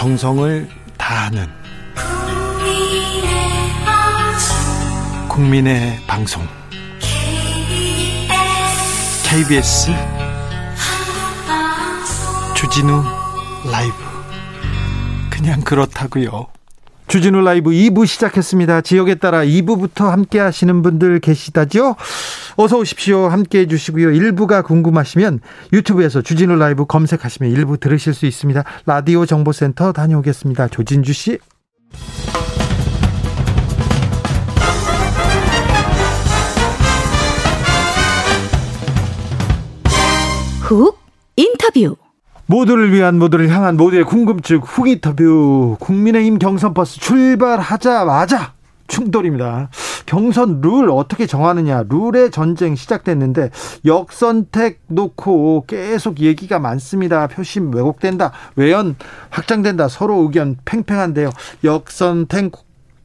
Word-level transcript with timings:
정성을 0.00 0.66
다하는 0.96 1.46
국민의 5.28 5.98
방송 6.06 6.42
KBS 9.28 9.90
주진우 12.56 13.02
라이브 13.70 13.94
그냥 15.28 15.60
그렇다고요. 15.60 16.46
주진우 17.06 17.42
라이브 17.42 17.70
2부 17.70 18.06
시작했습니다. 18.06 18.80
지역에 18.80 19.16
따라 19.16 19.44
2부부터 19.44 20.08
함께 20.08 20.38
하시는 20.38 20.80
분들 20.80 21.20
계시다죠? 21.20 21.96
어서 22.62 22.76
오십시오. 22.76 23.28
함께 23.28 23.60
해주시고요. 23.60 24.08
1부가 24.08 24.62
궁금하시면 24.62 25.40
유튜브에서 25.72 26.20
주진우 26.20 26.56
라이브 26.56 26.84
검색하시면 26.84 27.54
1부 27.54 27.80
들으실 27.80 28.12
수 28.12 28.26
있습니다. 28.26 28.62
라디오 28.84 29.24
정보센터 29.24 29.92
다녀오겠습니다. 29.92 30.68
주진우 30.68 31.14
씨. 31.14 31.38
훅 40.60 40.98
인터뷰 41.36 41.96
모두를 42.44 42.92
위한 42.92 43.18
모두를 43.18 43.48
향한 43.48 43.78
모두의 43.78 44.04
궁금증 44.04 44.58
훅 44.58 44.86
인터뷰 44.86 45.78
국민의힘 45.80 46.38
경선 46.38 46.74
버스 46.74 47.00
출발하자마자 47.00 48.59
충돌입니다. 48.90 49.70
경선 50.04 50.60
룰 50.60 50.90
어떻게 50.90 51.26
정하느냐 51.26 51.84
룰의 51.88 52.30
전쟁 52.30 52.74
시작됐는데 52.74 53.50
역선택 53.86 54.80
놓고 54.88 55.64
계속 55.66 56.20
얘기가 56.20 56.58
많습니다. 56.58 57.28
표심 57.28 57.72
왜곡된다. 57.72 58.32
외연 58.56 58.96
확장된다. 59.30 59.88
서로 59.88 60.22
의견 60.22 60.56
팽팽한데요. 60.64 61.30
역선택 61.64 62.52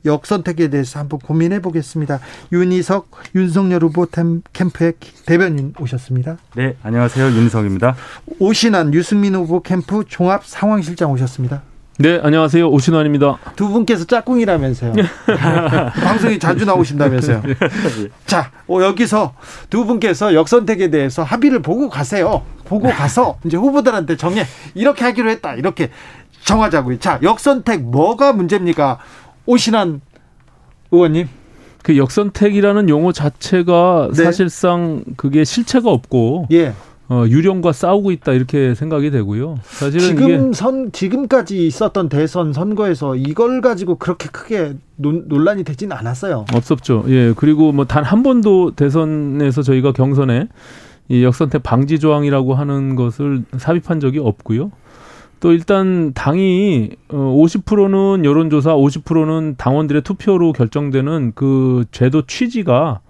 역선택에 0.06 0.69
대해서 0.69 1.00
한번 1.00 1.19
고민해 1.19 1.61
보겠습니다. 1.61 2.19
윤희석 2.52 3.09
윤석열 3.33 3.83
후보 3.83 4.06
캠프의 4.53 4.94
대변인 5.25 5.73
오셨습니다. 5.80 6.38
네, 6.56 6.78
안녕하세요. 6.83 7.25
윤석입니다. 7.25 7.95
오신환 8.38 8.94
유승민 8.94 9.33
후보 9.33 9.61
캠프 9.61 10.03
종합 10.08 10.45
상황실장 10.45 11.11
오셨습니다. 11.11 11.63
네, 11.97 12.19
안녕하세요. 12.21 12.67
오신환입니다. 12.67 13.38
두 13.55 13.69
분께서 13.69 14.03
짝꿍이라면서요. 14.03 14.91
방송에 16.03 16.38
자주 16.38 16.65
나오신다면서요. 16.65 17.41
자, 18.25 18.51
어, 18.67 18.81
여기서 18.81 19.33
두 19.69 19.85
분께서 19.85 20.33
역선택에 20.33 20.89
대해서 20.89 21.23
합의를 21.23 21.61
보고 21.61 21.88
가세요. 21.88 22.43
보고 22.66 22.89
가서 22.89 23.38
이제 23.45 23.55
후보들한테 23.55 24.17
정해 24.17 24.45
이렇게 24.73 25.05
하기로 25.05 25.29
했다. 25.29 25.53
이렇게 25.55 25.89
정하자고요. 26.43 26.99
자, 26.99 27.17
역선택 27.23 27.83
뭐가 27.83 28.33
문제입니까? 28.33 28.99
오신환 29.45 30.01
의원님. 30.91 31.29
그 31.81 31.97
역선택이라는 31.97 32.89
용어 32.89 33.13
자체가 33.13 34.09
네. 34.13 34.23
사실상 34.23 35.03
그게 35.16 35.45
실체가 35.45 35.91
없고 35.91 36.47
예. 36.51 36.73
어, 37.08 37.23
유령과 37.28 37.72
싸우고 37.72 38.11
있다 38.11 38.34
이렇게 38.34 38.73
생각이 38.73 39.11
되고요. 39.11 39.59
사실은 39.64 40.00
지금 40.00 40.53
선 40.53 40.92
지금까지 40.92 41.67
있었던 41.67 42.09
대선 42.09 42.52
선거에서 42.52 43.16
이걸 43.16 43.62
가지고 43.62 43.95
그렇게 43.97 44.28
크게 44.30 44.73
논, 44.95 45.25
논란이 45.28 45.64
되진 45.64 45.92
않았어요. 45.92 46.45
없었죠. 46.53 47.06
예. 47.09 47.34
그리고 47.36 47.72
뭐 47.72 47.86
단 47.86 48.03
한 48.03 48.23
번도 48.23 48.72
대선에서 48.75 49.62
저희가 49.62 49.92
경선에 49.92 50.47
이 51.09 51.23
역선택 51.23 51.62
방지 51.62 52.00
조항이라고 52.00 52.56
하는 52.56 52.95
것을 52.95 53.44
삽입한 53.58 54.00
적이 54.00 54.19
없고요. 54.19 54.72
또 55.42 55.52
일단 55.52 56.14
당이 56.14 56.92
50%는 57.09 57.94
어, 57.95 58.23
여론조사, 58.23 58.74
50%는 58.75 59.56
당원들의 59.58 60.02
투표로 60.02 60.53
결정되는 60.53 61.34
그 61.35 61.85
제도 61.91 62.24
취지가 62.25 63.02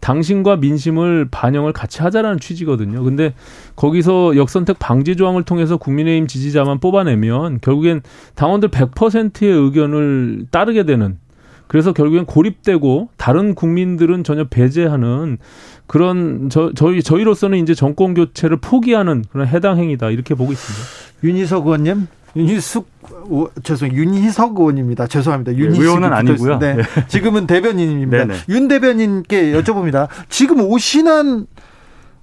당신과 0.00 0.56
민심을 0.56 1.28
반영을 1.30 1.72
같이 1.72 2.02
하자라는 2.02 2.40
취지거든요. 2.40 3.02
근데 3.02 3.34
거기서 3.76 4.36
역선택 4.36 4.78
방지 4.78 5.16
조항을 5.16 5.42
통해서 5.42 5.76
국민의힘 5.76 6.26
지지자만 6.26 6.78
뽑아내면 6.80 7.60
결국엔 7.60 8.02
당원들 8.34 8.70
100%의 8.70 9.50
의견을 9.50 10.46
따르게 10.50 10.84
되는 10.84 11.18
그래서 11.66 11.92
결국엔 11.92 12.24
고립되고 12.24 13.10
다른 13.16 13.54
국민들은 13.54 14.24
전혀 14.24 14.44
배제하는 14.44 15.38
그런 15.86 16.48
저 16.50 16.72
저희 16.74 17.02
저희로서는 17.02 17.58
이제 17.58 17.74
정권 17.74 18.14
교체를 18.14 18.56
포기하는 18.56 19.24
그런 19.30 19.46
해당 19.46 19.78
행위다 19.78 20.10
이렇게 20.10 20.34
보고 20.34 20.50
있습니다. 20.50 20.86
윤희석 21.24 21.66
의원님, 21.66 22.08
윤희숙 22.38 22.88
오, 23.30 23.48
죄송 23.62 23.92
윤희석 23.92 24.58
의원입니다. 24.58 25.06
죄송합니다. 25.06 25.52
네, 25.52 25.58
윤희석 25.58 25.82
의원은 25.82 26.12
아니고요. 26.12 26.58
네. 26.58 26.74
네. 26.76 26.82
지금은 27.08 27.46
대변인입니다. 27.46 28.24
네네. 28.24 28.34
윤 28.48 28.68
대변인께 28.68 29.52
여쭤봅니다. 29.52 30.08
지금 30.28 30.60
오신한 30.60 31.46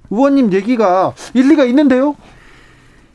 의원님 0.09 0.53
얘기가 0.53 1.13
일리가 1.33 1.65
있는데요? 1.65 2.15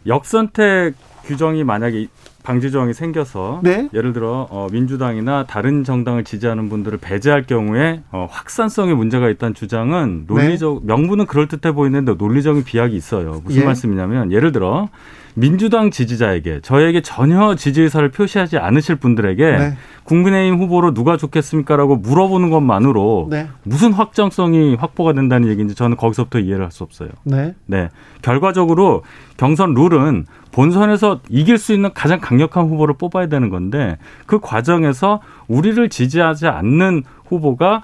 역선택 0.06 0.94
규정이 1.24 1.64
만약에 1.64 2.08
방지 2.42 2.70
조항이 2.70 2.94
생겨서 2.94 3.60
네? 3.62 3.88
예를 3.92 4.12
들어 4.12 4.48
어, 4.50 4.66
민주당이나 4.72 5.44
다른 5.44 5.84
정당을 5.84 6.24
지지하는 6.24 6.68
분들을 6.68 6.98
배제할 6.98 7.46
경우에 7.46 8.02
어, 8.10 8.26
확산성에 8.30 8.94
문제가 8.94 9.28
있다는 9.28 9.54
주장은 9.54 10.24
논리적 10.26 10.80
네? 10.80 10.86
명분은 10.86 11.26
그럴 11.26 11.48
듯해 11.48 11.72
보이는데 11.72 12.14
논리적인 12.14 12.64
비약이 12.64 12.96
있어요. 12.96 13.42
무슨 13.44 13.62
예. 13.62 13.66
말씀이냐면 13.66 14.32
예를 14.32 14.52
들어 14.52 14.88
민주당 15.34 15.90
지지자에게 15.90 16.60
저에게 16.62 17.00
전혀 17.00 17.54
지지 17.54 17.82
의사를 17.82 18.08
표시하지 18.10 18.58
않으실 18.58 18.96
분들에게 18.96 19.50
네. 19.50 19.76
국민의힘 20.04 20.58
후보로 20.58 20.92
누가 20.92 21.16
좋겠습니까라고 21.16 21.96
물어보는 21.96 22.50
것만으로 22.50 23.28
네. 23.30 23.48
무슨 23.62 23.92
확정성이 23.92 24.74
확보가 24.74 25.12
된다는 25.12 25.48
얘기인지 25.48 25.74
저는 25.74 25.96
거기서부터 25.96 26.40
이해를 26.40 26.64
할 26.64 26.70
수 26.70 26.84
없어요. 26.84 27.08
네. 27.24 27.54
네. 27.66 27.88
결과적으로 28.22 29.02
경선 29.36 29.74
룰은 29.74 30.26
본선에서 30.52 31.20
이길 31.28 31.58
수 31.58 31.72
있는 31.72 31.90
가장 31.94 32.20
강력한 32.20 32.66
후보를 32.68 32.94
뽑아야 32.96 33.26
되는 33.26 33.50
건데 33.50 33.98
그 34.26 34.38
과정에서 34.40 35.20
우리를 35.48 35.88
지지하지 35.88 36.46
않는 36.46 37.04
후보가 37.26 37.82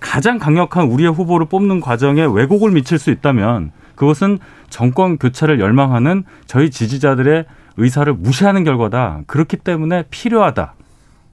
가장 0.00 0.38
강력한 0.38 0.86
우리의 0.86 1.12
후보를 1.12 1.46
뽑는 1.46 1.80
과정에 1.80 2.24
왜곡을 2.24 2.70
미칠 2.72 2.98
수 2.98 3.10
있다면 3.10 3.72
그것은 3.94 4.38
정권 4.70 5.18
교체를 5.18 5.60
열망하는 5.60 6.24
저희 6.46 6.70
지지자들의 6.70 7.44
의사를 7.76 8.12
무시하는 8.12 8.64
결과다. 8.64 9.22
그렇기 9.26 9.58
때문에 9.58 10.04
필요하다. 10.10 10.74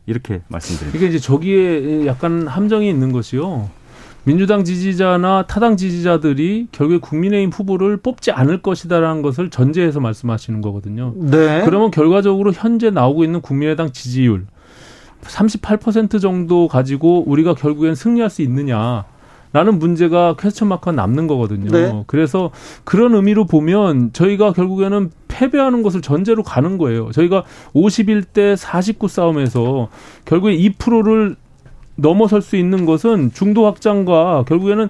이렇게 0.05 0.41
말씀드립니다. 0.47 0.97
이게 0.97 1.07
이제 1.07 1.19
저기에 1.19 2.05
약간 2.05 2.47
함정이 2.47 2.89
있는 2.89 3.11
것이요. 3.11 3.69
민주당 4.23 4.63
지지자나 4.63 5.45
타당 5.47 5.77
지지자들이 5.77 6.67
결국에 6.71 6.99
국민의힘 6.99 7.51
후보를 7.51 7.97
뽑지 7.97 8.31
않을 8.31 8.61
것이다라는 8.61 9.21
것을 9.21 9.49
전제해서 9.49 9.99
말씀하시는 9.99 10.61
거거든요. 10.61 11.13
네. 11.15 11.63
그러면 11.63 11.89
결과적으로 11.89 12.51
현재 12.51 12.89
나오고 12.89 13.23
있는 13.23 13.41
국민의당 13.41 13.91
지지율 13.91 14.45
38% 15.21 16.21
정도 16.21 16.67
가지고 16.67 17.23
우리가 17.27 17.53
결국엔 17.53 17.95
승리할 17.95 18.29
수 18.29 18.41
있느냐. 18.41 19.05
라는 19.51 19.79
문제가 19.79 20.35
퀘스천 20.37 20.67
마크가 20.67 20.91
남는 20.91 21.25
거거든요. 21.27 21.71
네. 21.71 22.03
그래서 22.05 22.51
그런 22.83 23.15
의미로 23.15 23.45
보면 23.45 24.13
저희가 24.13 24.53
결국에는 24.53 25.09
패배하는 25.27 25.81
것을 25.81 26.01
전제로 26.01 26.43
가는 26.43 26.77
거예요. 26.77 27.11
저희가 27.11 27.43
51대 27.73 28.55
49 28.55 29.07
싸움에서 29.07 29.89
결국에 30.25 30.55
2%를 30.55 31.35
넘어설 31.95 32.41
수 32.41 32.55
있는 32.55 32.85
것은 32.85 33.31
중도 33.33 33.65
확장과 33.65 34.45
결국에는 34.47 34.87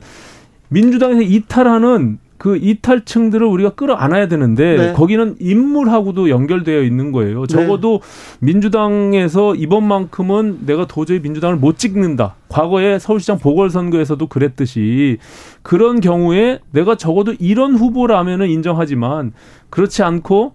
민주당에서 0.68 1.22
이탈하는 1.22 2.20
그 2.40 2.56
이탈층들을 2.56 3.46
우리가 3.46 3.72
끌어안아야 3.72 4.30
되는데 4.30 4.78
네. 4.78 4.94
거기는 4.94 5.36
인물하고도 5.40 6.30
연결되어 6.30 6.84
있는 6.84 7.12
거예요. 7.12 7.46
적어도 7.46 8.00
네. 8.02 8.46
민주당에서 8.46 9.56
이번만큼은 9.56 10.60
내가 10.66 10.88
도저히 10.88 11.20
민주당을 11.20 11.58
못 11.58 11.78
찍는다. 11.78 12.36
과거에 12.48 12.98
서울시장 12.98 13.40
보궐선거에서도 13.40 14.26
그랬듯이 14.28 15.18
그런 15.64 16.00
경우에 16.00 16.60
내가 16.72 16.96
적어도 16.96 17.34
이런 17.40 17.76
후보라면은 17.76 18.48
인정하지만 18.48 19.34
그렇지 19.70 20.02
않고 20.02 20.54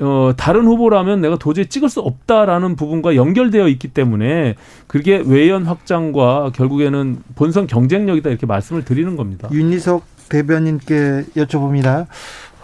어, 0.00 0.32
다른 0.36 0.66
후보라면 0.66 1.20
내가 1.20 1.36
도저히 1.36 1.66
찍을 1.66 1.88
수 1.88 2.00
없다라는 2.00 2.76
부분과 2.76 3.16
연결되어 3.16 3.68
있기 3.68 3.88
때문에 3.88 4.54
그게 4.86 5.22
외연 5.24 5.64
확장과 5.64 6.52
결국에는 6.54 7.18
본선 7.34 7.66
경쟁력이다 7.66 8.30
이렇게 8.30 8.46
말씀을 8.46 8.84
드리는 8.84 9.16
겁니다. 9.16 9.48
윤희석 9.52 10.13
대변인께 10.28 11.24
여쭤봅니다. 11.36 12.06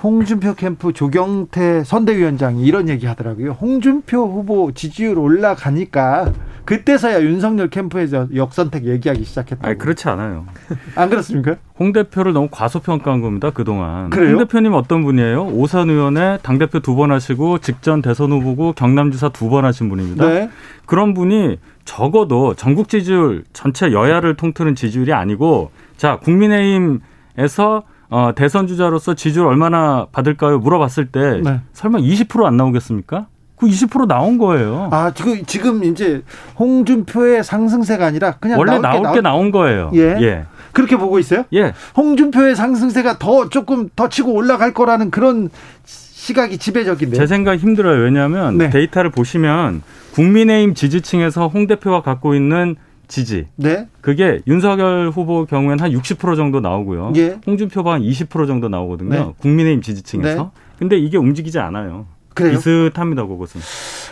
홍준표 0.03 0.55
캠프 0.55 0.95
조경태 0.95 1.85
선대위원장이 1.85 2.65
이런 2.65 2.89
얘기 2.89 3.05
하더라고요. 3.07 3.53
홍준표 3.53 4.17
후보 4.19 4.73
지지율 4.73 5.19
올라가니까 5.19 6.33
그때서야 6.65 7.21
윤석열 7.23 7.69
캠프에서 7.69 8.29
역선택 8.35 8.85
얘기하기 8.87 9.25
시작했다. 9.25 9.67
아니, 9.67 9.77
그렇지 9.77 10.09
않아요. 10.09 10.47
안 10.95 11.11
그렇습니까? 11.11 11.57
홍 11.79 11.93
대표를 11.93 12.33
너무 12.33 12.49
과소평가한 12.51 13.21
겁니다, 13.21 13.51
그동안. 13.51 14.09
그래요? 14.09 14.37
홍 14.37 14.39
대표님 14.39 14.73
어떤 14.73 15.03
분이에요? 15.03 15.49
오산 15.49 15.91
의원에 15.91 16.39
당대표 16.43 16.81
두 16.81 16.95
번 16.95 17.11
하시고 17.13 17.59
직전 17.59 18.01
대선 18.01 18.33
후보고 18.33 18.73
경남지사 18.73 19.31
두 19.31 19.51
번 19.51 19.65
하신 19.67 19.89
분입니다. 19.91 20.27
네. 20.27 20.51
그런 20.87 21.13
분이 21.13 21.59
적어도 21.85 22.55
전국 22.55 22.89
지지율 22.89 23.45
전체 23.53 23.93
여야를 23.93 24.37
통틀은 24.37 24.77
지지율이 24.77 25.13
아니고 25.13 25.73
자, 25.97 26.19
국민의힘 26.23 27.01
에서 27.39 27.83
어, 28.09 28.33
대선 28.35 28.67
주자로서 28.67 29.15
지지율 29.15 29.47
얼마나 29.47 30.07
받을까요? 30.11 30.59
물어봤을 30.59 31.07
때 31.07 31.41
네. 31.43 31.61
설마 31.73 31.99
20%안 32.01 32.57
나오겠습니까? 32.57 33.27
그 33.57 33.67
20% 33.67 34.07
나온 34.07 34.39
거예요. 34.39 34.89
아, 34.91 35.13
지금 35.15 35.45
지금 35.45 35.85
이제 35.85 36.23
홍준표의 36.59 37.45
상승세가 37.45 38.07
아니라 38.07 38.33
그냥 38.41 38.59
원래 38.59 38.79
나올, 38.79 39.03
나올 39.03 39.15
게 39.15 39.21
나온 39.21 39.51
거예요. 39.51 39.91
예. 39.95 40.17
예. 40.21 40.45
그렇게 40.73 40.97
보고 40.97 41.19
있어요? 41.19 41.45
예. 41.53 41.75
홍준표의 41.97 42.57
상승세가 42.57 43.19
더 43.19 43.49
조금 43.49 43.91
더 43.95 44.09
치고 44.09 44.33
올라갈 44.33 44.73
거라는 44.73 45.11
그런 45.11 45.51
시각이 45.85 46.59
지배적인데. 46.59 47.17
제 47.17 47.27
생각 47.27 47.57
힘들어요. 47.57 48.03
왜냐하면 48.03 48.57
네. 48.57 48.71
데이터를 48.71 49.11
보시면 49.11 49.83
국민의힘 50.15 50.75
지지층에서 50.75 51.49
홍 51.49 51.67
대표가 51.67 52.03
갖고 52.03 52.35
있는 52.35 52.77
지지. 53.11 53.49
네. 53.57 53.89
그게 54.01 54.41
윤석열 54.47 55.11
후보 55.11 55.45
경우에는 55.45 55.81
한 55.85 55.91
60% 55.91 56.37
정도 56.37 56.61
나오고요. 56.61 57.13
예. 57.17 57.39
홍준표가 57.47 57.95
한 57.95 58.03
20% 58.03 58.47
정도 58.47 58.69
나오거든요. 58.69 59.11
네. 59.11 59.35
국민의힘 59.39 59.83
지지층에서. 59.83 60.43
네. 60.43 60.51
근데 60.79 60.97
이게 60.97 61.19
움직이지 61.19 61.59
않아요. 61.59 62.07
그래요? 62.33 62.53
비슷합니다, 62.53 63.27
그것은. 63.27 63.61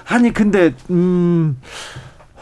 아니, 0.08 0.32
근데, 0.32 0.74
음, 0.90 1.56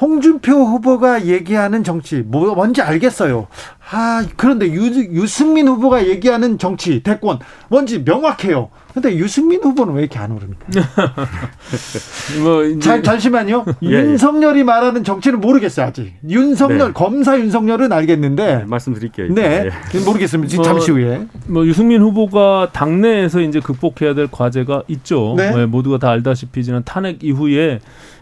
홍준표 0.01 0.53
후보가 0.53 1.27
얘기하는 1.27 1.83
정치, 1.83 2.17
뭐, 2.17 2.55
뭔지 2.55 2.83
알겠어요. 2.83 3.47
아, 3.91 4.27
그런데 4.37 4.67
유, 4.73 4.85
유승민 4.85 5.69
후보가 5.69 6.07
얘기하는 6.07 6.59
정치, 6.59 7.03
대권, 7.03 7.39
뭔지 7.69 8.01
명확해요. 8.01 8.71
근데 8.93 9.15
유승민 9.17 9.63
후보는 9.63 9.93
왜 9.93 10.03
이렇게 10.03 10.19
안 10.19 10.33
오릅니까? 10.33 10.65
뭐 12.43 12.65
이제 12.65 12.81
잠, 12.81 13.03
잠시만요. 13.03 13.67
예, 13.85 13.89
예. 13.89 13.93
윤석열이 13.93 14.65
말하는 14.65 15.05
정치는 15.05 15.39
모르겠어요 15.39 15.87
아직. 15.87 16.15
윤석열 16.27 16.79
네. 16.79 16.93
검사 16.95 17.39
윤석열은 17.39 17.93
알겠는데 17.93 18.57
네, 18.57 18.65
말씀드릴게요. 18.65 19.35
네, 19.35 19.69
예. 19.95 19.99
모르겠습니다. 19.99 20.57
뭐, 20.57 20.65
잠시 20.65 20.93
후에. 20.93 21.27
뭐 21.47 21.67
유승민 21.67 22.01
후보가 22.01 22.71
당내에서 22.73 23.43
이제 23.43 23.61
극복해야 23.61 24.15
될 24.15 24.29
과제가 24.31 24.85
있죠. 24.89 25.35
네. 25.37 25.55
네, 25.55 25.67
모두가 25.67 25.99
다 25.99 26.09
알다시피 26.09 26.65
지난 26.65 26.83
탄핵 26.83 27.23
이후에 27.23 27.81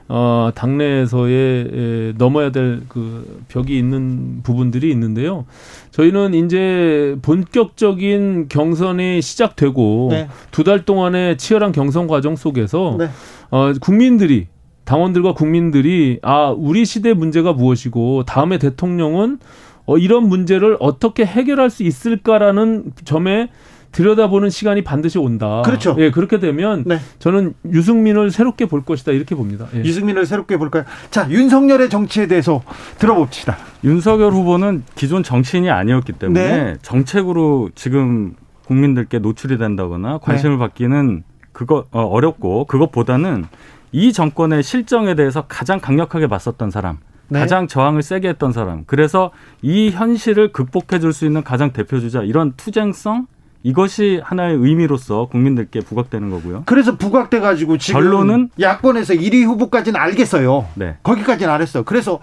어, 0.09 0.51
당내에서의 0.55 1.69
에, 1.73 2.13
넘어야 2.19 2.51
될 2.51 2.83
그 2.89 3.43
벽이 3.49 3.77
있는 3.77 4.41
부분들이 4.43 4.91
있는데요. 4.91 5.47
저희는 5.91 6.35
이제 6.35 7.17
본격적인 7.23 8.47
경선이 8.49 9.23
시작되고 9.23 10.09
네. 10.11 10.29
두달 10.51 10.85
동안의 10.85 11.39
치열한 11.39 11.73
경선 11.73 12.07
과정 12.07 12.37
속에서 12.37 12.97
네. 12.99 13.09
어, 13.51 13.73
국민들이 13.81 14.47
당원들과 14.85 15.35
국민들이 15.35 16.19
아 16.23 16.51
우리 16.57 16.85
시대 16.85 17.15
문제가 17.15 17.53
무엇이고 17.53 18.25
다음에 18.25 18.59
대통령은 18.59 19.39
어, 19.87 19.99
이런 19.99 20.29
문제를 20.29 20.77
어떻게 20.81 21.25
해결할 21.25 21.71
수 21.71 21.83
있을까라는 21.83 22.93
점에 23.05 23.49
들여다보는 23.95 24.51
시간이 24.51 24.83
반드시 24.83 25.19
온다. 25.19 25.63
그렇죠. 25.65 25.95
예, 25.99 26.11
그렇게 26.11 26.39
되면 26.41 26.83
네. 26.87 26.99
저는 27.21 27.55
유승민을 27.73 28.31
새롭게 28.31 28.67
볼 28.67 28.85
것이다 28.85 29.13
이렇게 29.13 29.35
봅니다. 29.35 29.67
예. 29.75 29.79
유승민을 29.81 30.27
새롭게 30.27 30.57
볼까요? 30.59 30.85
자, 31.11 31.29
윤석열의 31.31 31.89
정치에 31.89 32.27
대해서 32.27 32.63
들어봅시다. 32.99 33.57
윤석열 33.85 34.33
후보는 34.33 34.83
기존 34.95 35.23
정치인이 35.23 35.71
아니었기 35.71 36.13
때문에 36.15 36.65
네. 36.65 36.77
정책으로 36.83 37.71
지금 37.75 38.35
국민들께 38.67 39.21
노출이 39.21 39.59
된다거나 39.59 40.19
관심을 40.19 40.57
네. 40.57 40.59
받기는 40.59 41.23
그거 41.53 41.85
어, 41.93 42.03
어렵고 42.03 42.65
그것보다는 42.65 43.45
이 43.93 44.13
정권의 44.13 44.63
실정에 44.65 45.15
대해서 45.15 45.43
가장 45.47 45.79
강력하게 45.79 46.27
맞섰던 46.27 46.71
사람. 46.71 46.99
네. 47.29 47.39
가장 47.39 47.69
저항을 47.69 48.03
세게 48.03 48.29
했던 48.29 48.53
사람. 48.53 48.85
그래서 48.87 49.31
이 49.63 49.91
현실을 49.91 50.53
극복해 50.53 50.99
줄 50.99 51.13
수 51.13 51.25
있는 51.25 51.45
가장 51.45 51.73
대표 51.73 52.01
주자 52.01 52.23
이런 52.23 52.53
투쟁성 52.57 53.27
이것이 53.65 54.21
하나의 54.23 54.57
의미로서 54.57 55.27
국민들께 55.27 55.81
부각되는 55.81 56.31
거고요. 56.31 56.63
그래서 56.67 56.97
부각돼 56.97 57.41
가지고 57.41 57.79
지금 57.79 58.01
결론은 58.01 58.51
야권에서 58.61 59.15
1위 59.15 59.45
후보까지는 59.45 59.99
알겠어요. 59.99 60.69
네. 60.75 60.99
거기까지는 61.03 61.53
알았어요. 61.53 61.83
그래서 61.85 62.21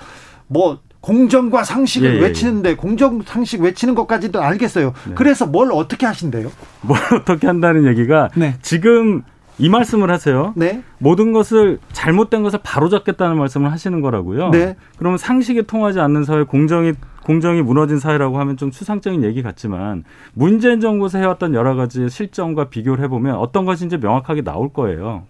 뭐 0.47 0.79
공정과 1.01 1.63
상식을 1.63 2.09
예, 2.09 2.13
예, 2.13 2.17
예. 2.17 2.21
외치는데 2.21 2.75
공정 2.75 3.23
상식 3.23 3.59
외치는 3.61 3.95
것까지도 3.95 4.39
알겠어요. 4.39 4.93
네. 5.07 5.13
그래서 5.15 5.47
뭘 5.47 5.71
어떻게 5.71 6.05
하신대요? 6.05 6.51
뭘 6.81 6.99
어떻게 7.19 7.47
한다는 7.47 7.87
얘기가 7.87 8.29
네. 8.35 8.55
지금 8.61 9.23
이 9.57 9.67
말씀을 9.67 10.11
하세요. 10.11 10.53
네. 10.55 10.83
모든 10.99 11.33
것을 11.33 11.79
잘못된 11.91 12.43
것을 12.43 12.59
바로잡겠다는 12.61 13.35
말씀을 13.37 13.71
하시는 13.71 13.99
거라고요. 14.01 14.51
네. 14.51 14.75
그러면 14.97 15.17
상식이 15.17 15.63
통하지 15.63 15.99
않는 15.99 16.23
사회, 16.23 16.43
공정이 16.43 16.93
공정이 17.23 17.61
무너진 17.61 17.99
사회라고 17.99 18.39
하면 18.39 18.57
좀 18.57 18.71
추상적인 18.71 19.23
얘기 19.23 19.41
같지만 19.43 20.03
문재인 20.33 20.79
정부에서 20.79 21.17
해왔던 21.19 21.53
여러 21.53 21.75
가지 21.75 22.09
실정과 22.09 22.65
비교를 22.69 23.03
해보면 23.03 23.35
어떤 23.35 23.65
것이 23.65 23.85
이제 23.85 23.97
명확하게 23.97 24.43
나올 24.43 24.69
거예요. 24.73 25.23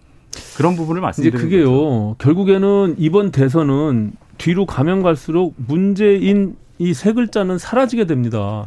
그런 0.56 0.76
부분을 0.76 1.00
말씀드리는 1.02 1.38
이제 1.38 1.44
그게요. 1.44 1.70
거죠. 1.70 2.16
결국에는 2.18 2.94
이번 2.98 3.30
대선은 3.30 4.12
뒤로 4.38 4.64
가면 4.66 5.02
갈수록 5.02 5.54
문재인 5.56 6.56
이 6.78 6.94
세 6.94 7.12
글자는 7.12 7.58
사라지게 7.58 8.06
됩니다. 8.06 8.66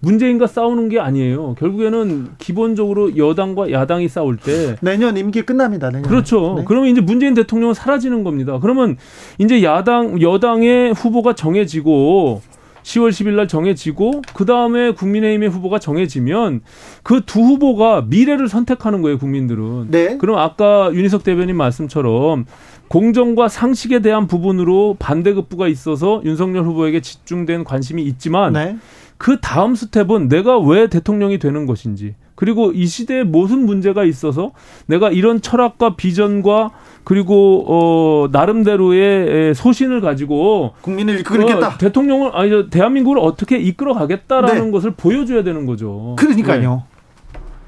문재인과 0.00 0.46
싸우는 0.46 0.88
게 0.90 1.00
아니에요. 1.00 1.54
결국에는 1.54 2.28
기본적으로 2.38 3.16
여당과 3.16 3.72
야당이 3.72 4.08
싸울 4.08 4.36
때 4.36 4.76
내년 4.82 5.16
임기 5.16 5.42
끝납니다. 5.42 5.88
내년. 5.90 6.02
그렇죠. 6.08 6.56
네. 6.58 6.64
그러면 6.66 6.90
이제 6.90 7.00
문재인 7.00 7.34
대통령은 7.34 7.74
사라지는 7.74 8.22
겁니다. 8.22 8.58
그러면 8.60 8.98
이제 9.38 9.62
야당 9.64 10.20
여당의 10.20 10.92
후보가 10.92 11.34
정해지고 11.34 12.42
10월 12.86 13.10
10일 13.10 13.34
날 13.34 13.48
정해지고 13.48 14.22
그 14.32 14.44
다음에 14.46 14.92
국민의힘의 14.92 15.48
후보가 15.48 15.80
정해지면 15.80 16.60
그 17.02 17.20
두 17.26 17.40
후보가 17.40 18.02
미래를 18.08 18.48
선택하는 18.48 19.02
거예요 19.02 19.18
국민들은. 19.18 19.90
네. 19.90 20.16
그럼 20.18 20.38
아까 20.38 20.90
윤희석 20.92 21.24
대변인 21.24 21.56
말씀처럼 21.56 22.46
공정과 22.88 23.48
상식에 23.48 23.98
대한 23.98 24.28
부분으로 24.28 24.94
반대급부가 25.00 25.66
있어서 25.66 26.22
윤석열 26.24 26.64
후보에게 26.64 27.00
집중된 27.00 27.64
관심이 27.64 28.02
있지만 28.04 28.52
네. 28.52 28.76
그 29.18 29.38
다음 29.40 29.74
스텝은 29.74 30.28
내가 30.28 30.58
왜 30.58 30.88
대통령이 30.88 31.38
되는 31.38 31.66
것인지 31.66 32.14
그리고 32.34 32.70
이 32.70 32.86
시대에 32.86 33.24
무슨 33.24 33.64
문제가 33.64 34.04
있어서 34.04 34.52
내가 34.86 35.10
이런 35.10 35.40
철학과 35.40 35.96
비전과 35.96 36.70
그리고 37.02 37.64
어 37.66 38.28
나름대로의 38.30 39.54
소신을 39.54 40.00
가지고 40.00 40.74
국민을 40.82 41.20
이끌겠다. 41.20 41.68
어, 41.68 41.78
대통령을 41.78 42.32
아니 42.34 42.68
대한민국을 42.68 43.18
어떻게 43.18 43.56
이끌어 43.58 43.94
가겠다라는 43.94 44.66
네. 44.66 44.70
것을 44.70 44.92
보여줘야 44.92 45.42
되는 45.42 45.66
거죠. 45.66 46.14
그러니까요. 46.18 46.82
네. 46.88 46.95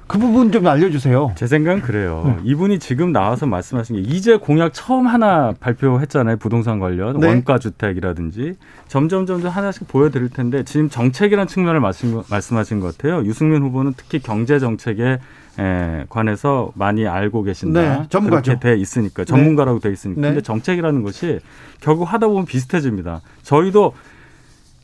그 0.09 0.19
부분 0.19 0.50
좀 0.50 0.67
알려주세요. 0.67 1.33
제 1.37 1.47
생각은 1.47 1.83
그래요. 1.83 2.23
네. 2.25 2.50
이분이 2.50 2.79
지금 2.79 3.12
나와서 3.12 3.45
말씀하신 3.45 3.97
게 3.97 4.03
이제 4.03 4.37
공약 4.37 4.73
처음 4.73 5.07
하나 5.07 5.53
발표했잖아요. 5.61 6.38
부동산 6.38 6.81
관련 6.81 7.21
네. 7.21 7.29
원가 7.29 7.59
주택이라든지 7.59 8.55
점점 8.88 9.27
점점 9.27 9.50
하나씩 9.50 9.87
보여드릴 9.87 10.31
텐데 10.31 10.65
지금 10.65 10.88
정책이라는 10.88 11.47
측면을 11.47 11.81
말씀, 11.81 12.23
말씀하신 12.31 12.81
것 12.81 12.97
같아요. 12.97 13.23
유승민 13.27 13.62
후보는 13.62 13.93
특히 13.97 14.19
경제 14.19 14.59
정책에 14.59 15.19
에 15.61 16.05
관해서 16.09 16.71
많이 16.75 17.07
알고 17.07 17.43
계신다. 17.43 17.81
네, 17.81 18.07
전문가죠. 18.09 18.43
그렇게 18.43 18.61
돼 18.61 18.81
있으니까 18.81 19.25
전문가라고 19.25 19.81
돼 19.81 19.91
있으니까. 19.91 20.21
네. 20.21 20.29
근데 20.29 20.41
정책이라는 20.41 21.03
것이 21.03 21.41
결국 21.81 22.05
하다 22.05 22.29
보면 22.29 22.45
비슷해집니다. 22.47 23.21
저희도 23.43 23.93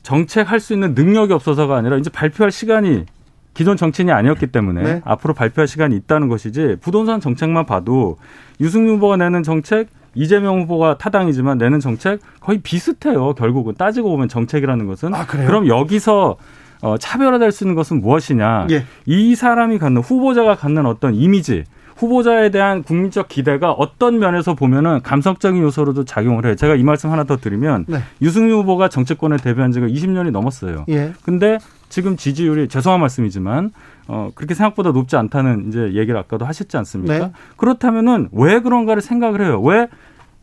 정책할 0.02 0.58
수 0.58 0.74
있는 0.74 0.94
능력이 0.94 1.32
없어서가 1.32 1.76
아니라 1.76 1.96
이제 1.96 2.10
발표할 2.10 2.50
시간이 2.50 3.06
기존 3.54 3.76
정치인이 3.76 4.12
아니었기 4.12 4.48
때문에 4.48 4.82
네. 4.82 5.02
앞으로 5.04 5.32
발표할 5.32 5.66
시간이 5.66 5.96
있다는 5.96 6.28
것이지 6.28 6.76
부동산 6.80 7.20
정책만 7.20 7.66
봐도 7.66 8.18
유승민 8.60 8.96
후보가 8.96 9.16
내는 9.16 9.42
정책 9.42 9.88
이재명 10.14 10.62
후보가 10.62 10.98
타당이지만 10.98 11.58
내는 11.58 11.80
정책 11.80 12.20
거의 12.40 12.58
비슷해요. 12.58 13.34
결국은 13.34 13.74
따지고 13.74 14.10
보면 14.10 14.28
정책이라는 14.28 14.86
것은 14.86 15.14
아, 15.14 15.26
그럼 15.26 15.66
여기서 15.66 16.36
어, 16.82 16.98
차별화될 16.98 17.50
수 17.50 17.64
있는 17.64 17.74
것은 17.74 18.00
무엇이냐? 18.00 18.66
예. 18.70 18.84
이 19.06 19.34
사람이 19.34 19.78
갖는 19.78 20.02
후보자가 20.02 20.54
갖는 20.54 20.86
어떤 20.86 21.14
이미지 21.14 21.64
후보자에 21.96 22.50
대한 22.50 22.82
국민적 22.82 23.28
기대가 23.28 23.70
어떤 23.72 24.18
면에서 24.18 24.54
보면은 24.54 25.00
감성적인 25.02 25.62
요소로도 25.62 26.04
작용을 26.04 26.44
해요. 26.44 26.56
제가 26.56 26.74
이 26.74 26.82
말씀 26.82 27.10
하나 27.10 27.24
더 27.24 27.36
드리면 27.36 27.86
네. 27.88 27.98
유승민 28.20 28.56
후보가 28.56 28.88
정치권에 28.88 29.36
데뷔한 29.38 29.72
지가 29.72 29.86
20년이 29.86 30.30
넘었어요. 30.30 30.84
예. 30.88 31.12
근데 31.24 31.58
지금 31.94 32.16
지지율이 32.16 32.66
죄송한 32.66 32.98
말씀이지만 32.98 33.70
어 34.08 34.32
그렇게 34.34 34.54
생각보다 34.54 34.90
높지 34.90 35.14
않다는 35.14 35.68
이제 35.68 35.92
얘기를 35.94 36.16
아까도 36.16 36.44
하셨지 36.44 36.76
않습니까? 36.78 37.18
네. 37.18 37.32
그렇다면은 37.56 38.30
왜 38.32 38.58
그런가를 38.58 39.00
생각을 39.00 39.40
해요. 39.40 39.62
왜 39.62 39.86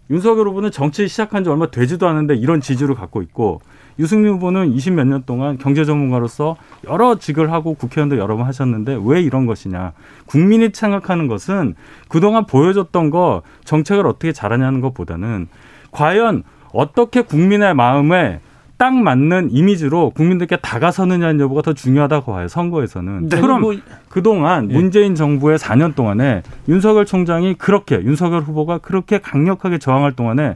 윤석열 0.10 0.48
후보는 0.48 0.72
정치 0.72 1.10
시작한 1.10 1.44
지 1.44 1.50
얼마 1.50 1.70
되지도 1.70 2.08
않은데 2.08 2.36
이런 2.36 2.62
지지를 2.62 2.96
갖고 2.96 3.22
있고 3.22 3.60
유승민 4.00 4.32
후보는 4.36 4.72
20 4.72 4.94
몇 4.94 5.04
년 5.04 5.24
동안 5.26 5.58
경제 5.58 5.84
전문가로서 5.84 6.56
여러 6.88 7.16
직을 7.20 7.52
하고 7.52 7.74
국회의원도 7.74 8.18
여러 8.18 8.38
번 8.38 8.46
하셨는데 8.46 9.00
왜 9.04 9.22
이런 9.22 9.46
것이냐. 9.46 9.92
국민이 10.28 10.70
생각하는 10.74 11.28
것은 11.28 11.76
그동안 12.08 12.46
보여줬던 12.46 13.10
거 13.10 13.42
정책을 13.66 14.08
어떻게 14.08 14.32
잘하냐는 14.32 14.80
것보다는 14.80 15.50
과연 15.92 16.44
어떻게 16.72 17.22
국민의 17.24 17.74
마음에 17.74 18.40
딱 18.82 18.96
맞는 18.96 19.50
이미지로 19.52 20.10
국민들께 20.10 20.58
다가서느냐는 20.58 21.40
여부가 21.40 21.62
더 21.62 21.74
중요하다고 21.74 22.32
봐요. 22.32 22.48
선거에서는. 22.48 23.30
네. 23.30 23.40
그럼 23.40 23.62
뭐, 23.62 23.76
그동안 24.10 24.72
예. 24.72 24.74
문재인 24.74 25.14
정부의 25.14 25.60
4년 25.60 25.94
동안에 25.94 26.42
윤석열 26.68 27.06
총장이 27.06 27.54
그렇게 27.60 27.98
윤석열 27.98 28.42
후보가 28.42 28.80
그렇게 28.80 29.20
강력하게 29.20 29.78
저항할 29.78 30.14
동안에 30.14 30.56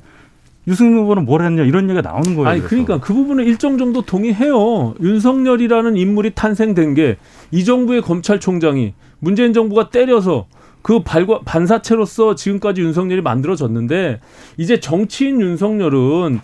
유승민 0.68 1.04
후보는 1.04 1.26
뭘 1.26 1.44
했냐 1.44 1.62
이런 1.66 1.88
얘기가 1.88 2.02
나오는 2.02 2.34
거예요. 2.34 2.50
아니 2.50 2.62
그래서. 2.62 2.70
그러니까 2.70 3.00
그 3.00 3.14
부분은 3.14 3.46
일정 3.46 3.78
정도 3.78 4.02
동의해요. 4.02 4.96
윤석열이라는 5.00 5.96
인물이 5.96 6.32
탄생된 6.32 6.96
게 6.96 7.18
이 7.52 7.64
정부의 7.64 8.02
검찰총장이 8.02 8.94
문재인 9.20 9.54
정부가 9.54 9.90
때려서 9.90 10.48
그 10.82 11.04
발과 11.04 11.42
반사체로서 11.46 12.36
지금까지 12.36 12.82
윤석열이 12.82 13.22
만들어졌는데 13.22 14.20
이제 14.58 14.80
정치인 14.80 15.42
윤석열은 15.42 16.40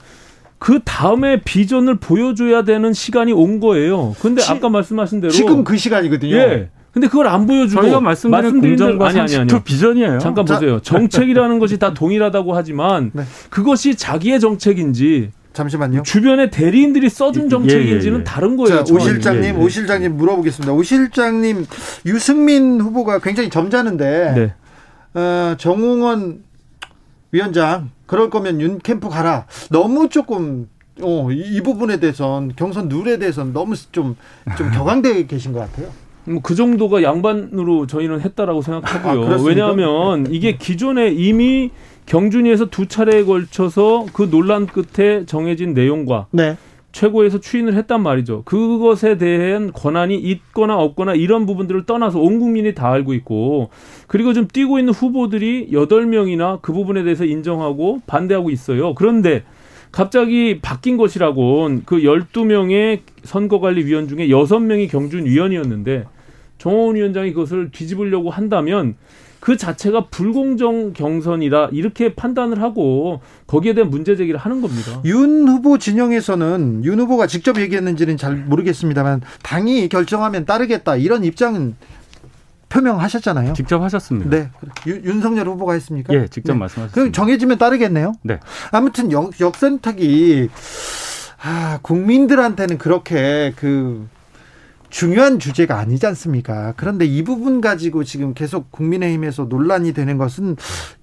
그 0.62 0.80
다음에 0.86 1.42
비전을 1.42 1.96
보여줘야 1.96 2.64
되는 2.64 2.94
시간이 2.94 3.34
온 3.34 3.60
거예요. 3.60 4.16
근데 4.22 4.44
지, 4.44 4.52
아까 4.52 4.70
말씀하신 4.70 5.20
대로 5.20 5.34
지금 5.34 5.64
그 5.64 5.76
시간이거든요. 5.76 6.36
예. 6.36 6.70
근데 6.92 7.08
그걸 7.08 7.26
안 7.26 7.48
보여주고 7.48 7.82
저희가 7.82 8.00
말씀드린 8.00 8.60
공정과 8.60 9.08
아니 9.08 9.20
아니 9.22 9.36
아니 9.38 9.64
비전이에요. 9.64 10.20
잠깐 10.20 10.46
자, 10.46 10.54
보세요. 10.54 10.80
정책이라는 10.80 11.58
것이 11.58 11.80
다 11.80 11.96
동일하다고 11.96 12.54
하지만 12.54 13.10
네. 13.12 13.24
그것이 13.50 13.96
자기의 13.96 14.40
정책인지 14.40 15.32
잠시만요. 15.54 16.04
주변에 16.04 16.52
대리인들이 16.52 17.10
써준 17.10 17.50
정책인지는 17.50 18.04
예, 18.04 18.18
예, 18.18 18.20
예. 18.20 18.24
다른 18.24 18.56
거예요. 18.56 18.84
자, 18.84 18.94
오 18.94 19.00
실장님, 19.00 19.44
예, 19.44 19.48
예. 19.48 19.52
오 19.54 19.68
실장님 19.68 20.16
물어보겠습니다. 20.16 20.74
오 20.74 20.84
실장님, 20.84 21.66
유승민 22.06 22.80
후보가 22.80 23.18
굉장히 23.18 23.50
점잖은데 23.50 24.34
네. 24.36 25.20
어, 25.20 25.56
정웅원 25.58 26.44
위원장 27.32 27.92
그럴 28.06 28.30
거면 28.30 28.62
윤 28.62 28.80
캠프 28.80 29.10
가라. 29.10 29.46
너무 29.70 30.10
조금 30.10 30.68
어, 31.02 31.32
이, 31.32 31.56
이 31.56 31.62
부분에 31.62 32.00
대해선 32.00 32.54
경선 32.56 32.90
룰에 32.90 33.18
대해서는 33.18 33.54
너무 33.54 33.76
좀, 33.92 34.16
좀 34.58 34.70
격앙되어 34.72 35.26
계신 35.28 35.54
것 35.54 35.60
같아요. 35.60 35.90
뭐그 36.26 36.54
정도가 36.56 37.02
양반으로 37.02 37.88
저희는 37.88 38.22
했다라고 38.22 38.62
생각하고요. 38.62 39.26
아, 39.26 39.38
왜냐하면 39.42 40.28
이게 40.30 40.56
기존에 40.58 41.10
이미 41.10 41.72
경준위에서 42.06 42.66
두 42.66 42.88
차례에 42.88 43.24
걸쳐서 43.24 44.06
그 44.14 44.30
논란 44.30 44.68
끝에 44.68 45.26
정해진 45.26 45.74
내용과 45.74 46.28
네. 46.32 46.58
최고에서 46.92 47.40
추인을 47.40 47.74
했단 47.76 48.02
말이죠. 48.02 48.44
그것에 48.44 49.18
대한 49.18 49.72
권한이 49.72 50.16
있거나 50.18 50.78
없거나 50.78 51.16
이런 51.16 51.46
부분들을 51.46 51.86
떠나서 51.86 52.20
온 52.20 52.40
국민이 52.40 52.76
다 52.76 52.92
알고 52.92 53.14
있고 53.14 53.70
그리고 54.08 54.34
좀 54.34 54.48
뛰고 54.48 54.80
있는 54.80 54.94
후보들이 54.94 55.70
여덟 55.72 56.06
명이나그 56.06 56.74
부분에 56.74 57.04
대해서 57.04 57.26
인정하고 57.26 58.02
반대하고 58.08 58.50
있어요. 58.50 58.94
그런데 58.96 59.44
갑자기 59.92 60.60
바뀐 60.62 60.98
것이라고 60.98 61.82
그 61.86 62.04
열두 62.04 62.46
명의 62.46 63.02
선거관리위원 63.24 64.08
중에 64.08 64.30
여섯 64.30 64.60
명이 64.60 64.88
경준 64.88 65.26
위원이었는데 65.26 66.06
정호원 66.58 66.96
위원장이 66.96 67.34
그것을 67.34 67.72
뒤집으려고 67.72 68.30
한다면 68.30 68.96
그 69.42 69.58
자체가 69.58 70.06
불공정 70.12 70.94
경선이다 70.94 71.70
이렇게 71.72 72.14
판단을 72.14 72.62
하고 72.62 73.22
거기에 73.48 73.74
대한 73.74 73.90
문제 73.90 74.16
제기를 74.16 74.40
하는 74.40 74.62
겁니다. 74.62 75.02
윤 75.04 75.50
후보 75.50 75.80
진영에서는 75.80 76.86
윤 76.86 77.00
후보가 77.00 77.26
직접 77.26 77.60
얘기했는지는 77.60 78.18
잘 78.18 78.36
모르겠습니다만 78.36 79.22
당이 79.42 79.90
결정하면 79.90 80.46
따르겠다 80.46 80.96
이런 80.96 81.24
입장은 81.24 81.76
표명하셨잖아요. 82.70 83.54
직접 83.54 83.82
하셨습니다. 83.82 84.30
네. 84.30 84.50
유, 84.86 84.96
윤석열 85.04 85.48
후보가 85.48 85.74
했습니까? 85.74 86.14
예, 86.14 86.28
직접 86.28 86.54
네. 86.54 86.60
말씀하셨습니다. 86.60 86.94
그럼 86.94 87.12
정해지면 87.12 87.58
따르겠네요. 87.58 88.14
네. 88.22 88.40
아무튼 88.72 89.12
역, 89.12 89.40
역선택이 89.42 90.50
아, 91.44 91.80
국민들한테는 91.82 92.78
그렇게 92.78 93.54
그 93.56 94.08
중요한 94.92 95.40
주제가 95.40 95.80
아니지 95.80 96.06
않습니까? 96.06 96.74
그런데 96.78 97.06
이 97.06 97.24
부분 97.24 97.62
가지고 97.62 98.04
지금 98.04 98.34
계속 98.34 98.72
국민의힘에서 98.72 99.46
논란이 99.46 99.94
되는 99.94 100.18
것은 100.18 100.58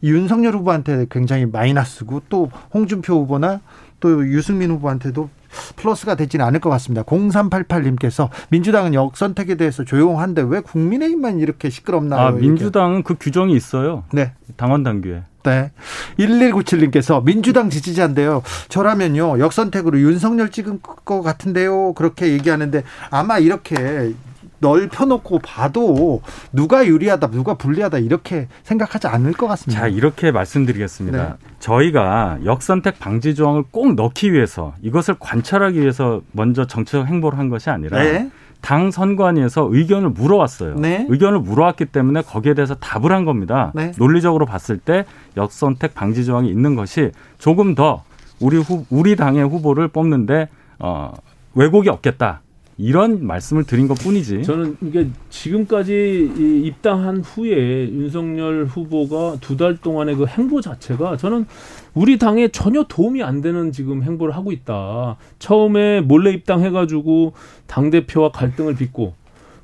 윤석열 0.04 0.54
후보한테 0.54 1.06
굉장히 1.10 1.46
마이너스고 1.46 2.22
또 2.28 2.50
홍준표 2.72 3.14
후보나 3.14 3.60
또 3.98 4.24
유승민 4.28 4.70
후보한테도 4.70 5.30
플러스가 5.76 6.14
되지는 6.14 6.44
않을 6.44 6.60
것 6.60 6.70
같습니다. 6.70 7.02
0388님께서 7.02 8.28
민주당은 8.50 8.94
역선택에 8.94 9.56
대해서 9.56 9.84
조용한데 9.84 10.42
왜 10.42 10.60
국민의힘만 10.60 11.40
이렇게 11.40 11.70
시끄럽나요? 11.70 12.20
아, 12.20 12.30
민주당은 12.30 13.02
그 13.02 13.16
규정이 13.18 13.56
있어요. 13.56 14.04
네. 14.12 14.32
당원 14.56 14.82
당규에. 14.82 15.22
네. 15.48 15.72
1197님께서 16.18 17.24
민주당 17.24 17.70
지지자인데요. 17.70 18.42
저라면요. 18.68 19.38
역선택으로 19.38 19.98
윤석열 20.00 20.50
찍은 20.50 20.80
것 20.82 21.22
같은데요. 21.22 21.94
그렇게 21.94 22.32
얘기하는데 22.32 22.82
아마 23.10 23.38
이렇게 23.38 24.12
넓혀놓고 24.60 25.38
봐도 25.40 26.20
누가 26.52 26.86
유리하다, 26.86 27.30
누가 27.30 27.54
불리하다 27.54 27.98
이렇게 27.98 28.48
생각하지 28.64 29.06
않을 29.06 29.32
것 29.32 29.46
같습니다. 29.48 29.82
자, 29.82 29.88
이렇게 29.88 30.30
말씀드리겠습니다. 30.30 31.22
네. 31.40 31.46
저희가 31.60 32.38
역선택 32.44 32.98
방지 32.98 33.34
조항을 33.34 33.64
꼭 33.70 33.94
넣기 33.94 34.32
위해서 34.32 34.74
이것을 34.82 35.16
관찰하기 35.18 35.80
위해서 35.80 36.22
먼저 36.32 36.66
정치적 36.66 37.06
행보를 37.06 37.38
한 37.38 37.48
것이 37.48 37.70
아니라 37.70 38.02
네. 38.02 38.30
당 38.60 38.90
선관위에서 38.90 39.68
의견을 39.70 40.10
물어왔어요. 40.10 40.74
네. 40.76 41.06
의견을 41.08 41.40
물어왔기 41.40 41.86
때문에 41.86 42.22
거기에 42.22 42.54
대해서 42.54 42.74
답을 42.74 43.12
한 43.12 43.24
겁니다. 43.24 43.72
네. 43.74 43.92
논리적으로 43.98 44.46
봤을 44.46 44.78
때 44.78 45.04
역선택 45.36 45.94
방지 45.94 46.24
조항이 46.24 46.48
있는 46.48 46.74
것이 46.74 47.12
조금 47.38 47.74
더 47.74 48.02
우리 48.40 48.56
후, 48.58 48.84
우리 48.90 49.16
당의 49.16 49.46
후보를 49.46 49.88
뽑는데 49.88 50.48
어, 50.78 51.12
왜곡이 51.54 51.88
없겠다. 51.88 52.42
이런 52.80 53.26
말씀을 53.26 53.64
드린 53.64 53.88
것 53.88 53.98
뿐이지. 53.98 54.44
저는 54.44 54.76
이게 54.82 55.08
지금까지 55.30 56.62
입당한 56.64 57.18
후에 57.18 57.90
윤석열 57.90 58.66
후보가 58.66 59.38
두 59.40 59.56
달 59.58 59.76
동안의 59.76 60.14
그 60.14 60.26
행보 60.26 60.60
자체가 60.60 61.16
저는 61.16 61.44
우리 61.94 62.18
당에 62.18 62.46
전혀 62.48 62.84
도움이 62.84 63.24
안 63.24 63.40
되는 63.40 63.72
지금 63.72 64.04
행보를 64.04 64.36
하고 64.36 64.52
있다. 64.52 65.16
처음에 65.40 66.00
몰래 66.02 66.30
입당해가지고 66.30 67.32
당대표와 67.66 68.30
갈등을 68.30 68.76
빚고 68.76 69.14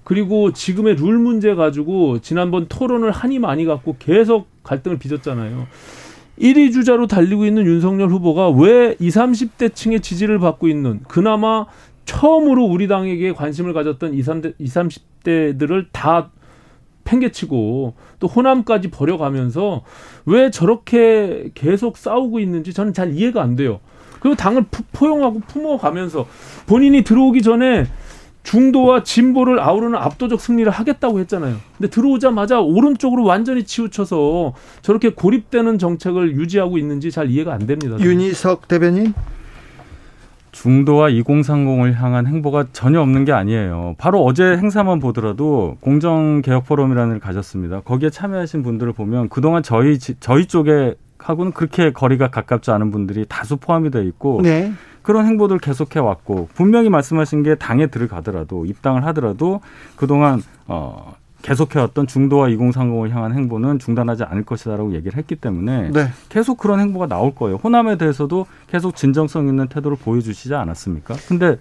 그리고 0.02 0.52
지금의 0.52 0.96
룰 0.96 1.16
문제 1.18 1.54
가지고 1.54 2.18
지난번 2.20 2.66
토론을 2.68 3.12
한이 3.12 3.38
많이 3.38 3.64
갖고 3.64 3.94
계속 4.00 4.48
갈등을 4.64 4.98
빚었잖아요. 4.98 5.68
1위 6.40 6.72
주자로 6.72 7.06
달리고 7.06 7.46
있는 7.46 7.64
윤석열 7.64 8.08
후보가 8.08 8.50
왜 8.50 8.96
20, 8.98 9.22
30대 9.22 9.72
층의 9.72 10.00
지지를 10.00 10.40
받고 10.40 10.66
있는 10.66 10.98
그나마 11.06 11.66
처음으로 12.04 12.64
우리 12.64 12.88
당에게 12.88 13.32
관심을 13.32 13.72
가졌던 13.72 14.14
20, 14.14 14.32
30대, 14.32 14.54
30대들을 15.24 15.86
다 15.92 16.30
팽개치고 17.04 17.94
또 18.18 18.26
호남까지 18.26 18.90
버려가면서 18.90 19.82
왜 20.26 20.50
저렇게 20.50 21.50
계속 21.54 21.96
싸우고 21.96 22.40
있는지 22.40 22.72
저는 22.72 22.94
잘 22.94 23.12
이해가 23.14 23.42
안 23.42 23.56
돼요. 23.56 23.80
그리고 24.20 24.36
당을 24.36 24.64
포용하고 24.92 25.40
품어가면서 25.40 26.26
본인이 26.66 27.04
들어오기 27.04 27.42
전에 27.42 27.86
중도와 28.42 29.02
진보를 29.02 29.58
아우르는 29.58 29.98
압도적 29.98 30.40
승리를 30.40 30.70
하겠다고 30.70 31.18
했잖아요. 31.20 31.56
근데 31.76 31.90
들어오자마자 31.90 32.60
오른쪽으로 32.60 33.24
완전히 33.24 33.64
치우쳐서 33.64 34.54
저렇게 34.82 35.10
고립되는 35.10 35.78
정책을 35.78 36.36
유지하고 36.36 36.78
있는지 36.78 37.10
잘 37.10 37.30
이해가 37.30 37.52
안 37.52 37.66
됩니다. 37.66 37.98
윤희석 37.98 38.68
대변인? 38.68 39.14
중도와 40.54 41.08
2030을 41.10 41.94
향한 41.94 42.26
행보가 42.28 42.66
전혀 42.72 43.00
없는 43.00 43.24
게 43.24 43.32
아니에요. 43.32 43.96
바로 43.98 44.24
어제 44.24 44.56
행사만 44.56 45.00
보더라도 45.00 45.76
공정개혁 45.80 46.64
포럼이라는 46.64 47.10
걸 47.10 47.20
가졌습니다. 47.20 47.80
거기에 47.80 48.10
참여하신 48.10 48.62
분들을 48.62 48.92
보면 48.92 49.28
그동안 49.28 49.64
저희 49.64 49.98
저희 49.98 50.46
쪽에 50.46 50.94
하고는 51.18 51.52
그렇게 51.52 51.92
거리가 51.92 52.28
가깝지 52.28 52.70
않은 52.70 52.92
분들이 52.92 53.26
다수 53.28 53.56
포함이 53.56 53.90
돼 53.90 54.04
있고 54.04 54.40
네. 54.42 54.72
그런 55.02 55.26
행보들 55.26 55.58
계속해 55.58 55.98
왔고 55.98 56.48
분명히 56.54 56.88
말씀하신 56.88 57.42
게 57.42 57.56
당에 57.56 57.88
들어가더라도 57.88 58.64
입당을 58.64 59.04
하더라도 59.06 59.60
그동안 59.96 60.40
어 60.68 61.14
계속해왔던 61.44 62.06
중도와 62.06 62.48
2030을 62.48 63.10
향한 63.10 63.34
행보는 63.34 63.78
중단하지 63.78 64.24
않을 64.24 64.44
것이다라고 64.44 64.94
얘기를 64.94 65.18
했기 65.18 65.36
때문에 65.36 65.90
네. 65.90 66.08
계속 66.30 66.56
그런 66.56 66.80
행보가 66.80 67.06
나올 67.06 67.34
거예요. 67.34 67.56
호남에 67.62 67.98
대해서도 67.98 68.46
계속 68.66 68.96
진정성 68.96 69.48
있는 69.48 69.68
태도를 69.68 69.98
보여주시지 69.98 70.54
않았습니까? 70.54 71.14
근데 71.28 71.58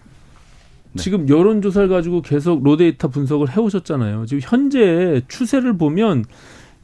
네. 0.93 1.01
지금 1.01 1.27
여론조사를 1.27 1.89
가지고 1.89 2.21
계속 2.21 2.63
로데이터 2.63 3.09
분석을 3.09 3.51
해오셨잖아요. 3.51 4.25
지금 4.25 4.39
현재 4.41 5.21
추세를 5.27 5.77
보면 5.77 6.23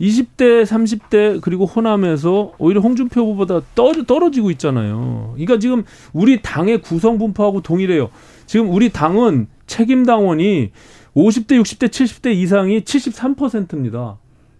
20대, 0.01 0.65
30대 0.65 1.39
그리고 1.41 1.65
호남에서 1.65 2.53
오히려 2.57 2.81
홍준표 2.81 3.21
후보보다 3.21 3.61
떨어지고 3.75 4.51
있잖아요. 4.51 5.31
그러니까 5.35 5.57
지금 5.59 5.83
우리 6.11 6.41
당의 6.41 6.81
구성 6.81 7.17
분포하고 7.17 7.61
동일해요. 7.61 8.09
지금 8.45 8.69
우리 8.69 8.89
당은 8.89 9.47
책임 9.67 10.05
당원이 10.05 10.71
50대, 11.15 11.61
60대, 11.61 11.89
70대 11.89 12.33
이상이 12.33 12.81
73%입니다. 12.81 14.17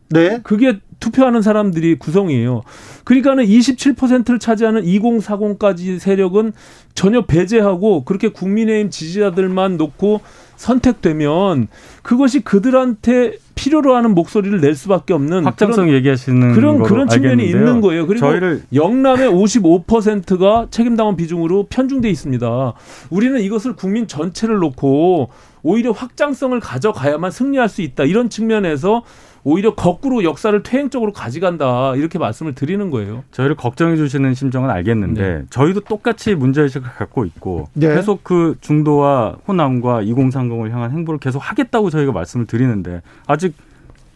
네. 0.09 0.39
그게 0.43 0.79
투표하는 0.99 1.41
사람들이 1.41 1.97
구성이에요. 1.99 2.61
그러니까는 3.03 3.45
27%를 3.45 4.39
차지하는 4.39 4.83
2040까지 4.83 5.99
세력은 5.99 6.53
전혀 6.95 7.25
배제하고 7.25 8.03
그렇게 8.03 8.29
국민의힘 8.29 8.89
지지자들만 8.89 9.77
놓고 9.77 10.21
선택되면 10.59 11.69
그것이 12.03 12.41
그들한테 12.41 13.37
필요로 13.55 13.95
하는 13.95 14.13
목소리를 14.13 14.59
낼 14.59 14.75
수밖에 14.75 15.13
없는 15.13 15.45
확장성 15.45 15.85
그런, 15.85 15.95
얘기하시는 15.95 16.53
그런 16.53 16.83
그런 16.83 17.07
측면이 17.07 17.43
알겠는데요. 17.43 17.57
있는 17.57 17.81
거예요. 17.81 18.07
그리고 18.07 18.27
저희를 18.27 18.63
영남의 18.73 19.29
55%가 19.29 20.67
책임당원 20.69 21.15
비중으로 21.15 21.67
편중돼 21.69 22.09
있습니다. 22.09 22.73
우리는 23.09 23.39
이것을 23.39 23.75
국민 23.75 24.07
전체를 24.07 24.57
놓고 24.57 25.29
오히려 25.63 25.91
확장성을 25.91 26.59
가져가야만 26.59 27.31
승리할 27.31 27.69
수 27.69 27.81
있다. 27.81 28.03
이런 28.03 28.29
측면에서 28.29 29.03
오히려 29.43 29.75
거꾸로 29.75 30.23
역사를 30.23 30.61
퇴행적으로 30.63 31.13
가져간다 31.13 31.95
이렇게 31.95 32.19
말씀을 32.19 32.55
드리는 32.55 32.89
거예요. 32.89 33.23
저희를 33.31 33.55
걱정해 33.55 33.95
주시는 33.95 34.33
심정은 34.33 34.69
알겠는데 34.69 35.21
네. 35.21 35.43
저희도 35.49 35.81
똑같이 35.81 36.35
문제의식을 36.35 36.89
갖고 36.89 37.25
있고 37.25 37.67
네. 37.73 37.87
계속 37.93 38.23
그 38.23 38.55
중도와 38.61 39.37
호남과 39.47 40.03
2030을 40.03 40.69
향한 40.71 40.91
행보를 40.91 41.19
계속 41.19 41.39
하겠다고 41.39 41.89
저희가 41.89 42.11
말씀을 42.11 42.45
드리는데 42.45 43.01
아직 43.27 43.53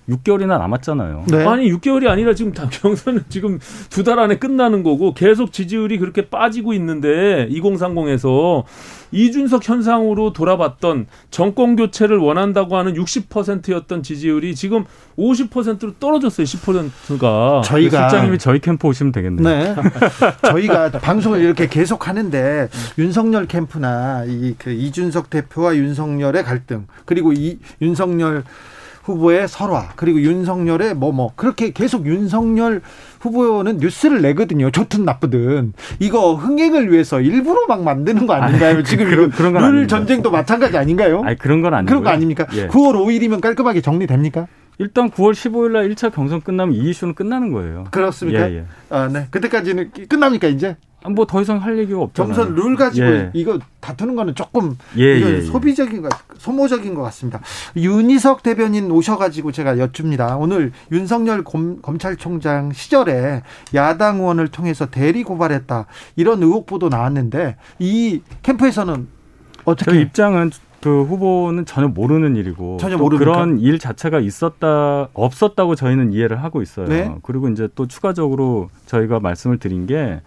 6개월이나 0.10 0.58
남았잖아요. 0.60 1.26
네. 1.30 1.46
아니 1.48 1.72
6개월이 1.72 2.08
아니라 2.08 2.34
지금 2.34 2.52
경선은 2.54 3.24
지금 3.30 3.60
두 3.90 4.04
달 4.04 4.20
안에 4.20 4.38
끝나는 4.38 4.84
거고 4.84 5.14
계속 5.14 5.54
지지율이 5.54 5.98
그렇게 5.98 6.30
빠지고 6.30 6.74
있는데 6.74 7.48
2030에서 7.50 8.64
이준석 9.14 9.68
현상으로 9.70 10.34
돌아봤던 10.34 11.06
정권 11.30 11.76
교체를 11.76 12.18
원한다고 12.18 12.76
하는 12.78 12.96
60%였던 12.96 14.02
지지율이 14.04 14.56
지금 14.56 14.84
50%로 15.18 15.94
떨어졌어요. 16.00 16.46
10%가. 16.46 17.62
저희가 17.64 18.10
실장님이 18.10 18.38
저희 18.40 18.60
캠프 18.60 18.88
오시면 18.88 19.12
되겠네요. 19.14 19.44
네. 19.48 19.76
저희가 20.50 20.90
방송을 20.92 21.40
이렇게 21.42 21.68
계속 21.68 22.08
하는데 22.08 22.68
윤석열 22.98 23.46
캠프나 23.48 24.24
이 24.28 24.56
그 24.58 24.72
이준석 24.72 25.30
대표와 25.30 25.76
윤석열의 25.76 26.44
갈등 26.44 26.86
그리고 27.06 27.34
이 27.34 27.58
윤석열 27.82 28.44
후보의 29.04 29.48
설화 29.48 29.90
그리고 29.96 30.22
윤석열의 30.22 30.96
뭐뭐 30.96 31.14
뭐. 31.14 31.32
그렇게 31.36 31.72
계속 31.72 32.06
윤석열 32.06 32.82
후보는 33.20 33.78
뉴스를 33.78 34.22
내거든요. 34.22 34.72
좋든 34.72 35.06
나쁘든 35.06 35.74
이거 36.00 36.36
흥행을 36.36 36.92
위해서 36.92 37.22
일부러 37.22 37.66
막 37.68 37.84
만드는 37.84 38.26
거 38.28 38.34
아닌가요? 38.34 38.76
아니, 38.76 38.84
지금 38.84 39.10
그런, 39.10 39.30
그런 39.30 39.54
룰 39.54 39.88
전쟁도 39.88 40.32
마찬가지 40.32 40.78
아닌가요? 40.78 41.22
아니 41.24 41.38
그런 41.38 41.62
건 41.62 41.74
아니고 41.74 41.90
그런 41.90 42.04
거 42.04 42.10
아닙니까? 42.10 42.48
예. 42.54 42.68
9월 42.68 42.96
5일이면 42.96 43.42
깔끔하게 43.42 43.82
정리됩니까? 43.82 44.48
일단 44.80 45.12
9월 45.12 45.34
15일 45.34 45.72
날 45.72 45.90
1차 45.90 46.12
경선 46.12 46.42
끝나면 46.42 46.76
이 46.76 46.90
이슈는 46.90 47.14
끝나는 47.14 47.52
거예요. 47.52 47.86
그렇습니까? 47.92 48.50
예, 48.50 48.58
예. 48.58 48.66
아, 48.90 49.08
네. 49.08 49.28
그때까지는 49.30 49.92
끝납니까, 50.10 50.48
이제? 50.48 50.78
뭐 51.10 51.26
더 51.26 51.42
이상 51.42 51.58
할 51.62 51.78
얘기가 51.78 52.00
없잖아요. 52.02 52.34
경선 52.34 52.56
룰 52.56 52.76
가지고 52.76 53.08
예. 53.08 53.32
이거 53.34 53.60
다투는 53.82 54.16
거는 54.16 54.36
조금 54.36 54.78
예, 54.98 55.04
예, 55.04 55.36
예, 55.38 55.42
소비적인 55.42 56.02
것, 56.02 56.10
소모적인 56.38 56.94
것 56.94 57.02
같습니다. 57.04 57.42
윤희석 57.76 58.44
대변인 58.44 58.90
오셔가지고 58.92 59.52
제가 59.52 59.78
여쭙니다. 59.80 60.38
오늘 60.38 60.72
윤석열 60.92 61.44
검, 61.44 61.82
검찰총장 61.82 62.72
시절에 62.74 63.44
야당 63.74 64.18
의원을 64.18 64.48
통해서 64.48 64.86
대리 64.86 65.24
고발했다 65.24 65.86
이런 66.16 66.42
의혹 66.42 66.66
보도 66.66 66.90
나왔는데 66.90 67.58
이 67.80 68.22
캠프에서는 68.44 69.08
어떻게 69.66 70.00
입장은 70.02 70.52
그 70.82 71.04
후보는 71.04 71.66
전혀 71.66 71.88
모르는 71.88 72.36
일이고 72.36 72.76
전혀? 72.78 72.98
그런 72.98 73.58
일 73.60 73.80
자체가 73.80 74.20
있었다 74.20 75.08
없었다고 75.14 75.76
저희는 75.76 76.12
이해를 76.12 76.44
하고 76.44 76.62
있어요. 76.62 76.88
네? 76.88 77.16
그리고 77.24 77.48
이제 77.48 77.70
또 77.74 77.88
추가적으로 77.88 78.70
저희가 78.86 79.22
말씀을 79.22 79.60
드린 79.60 79.88
게 79.88 80.20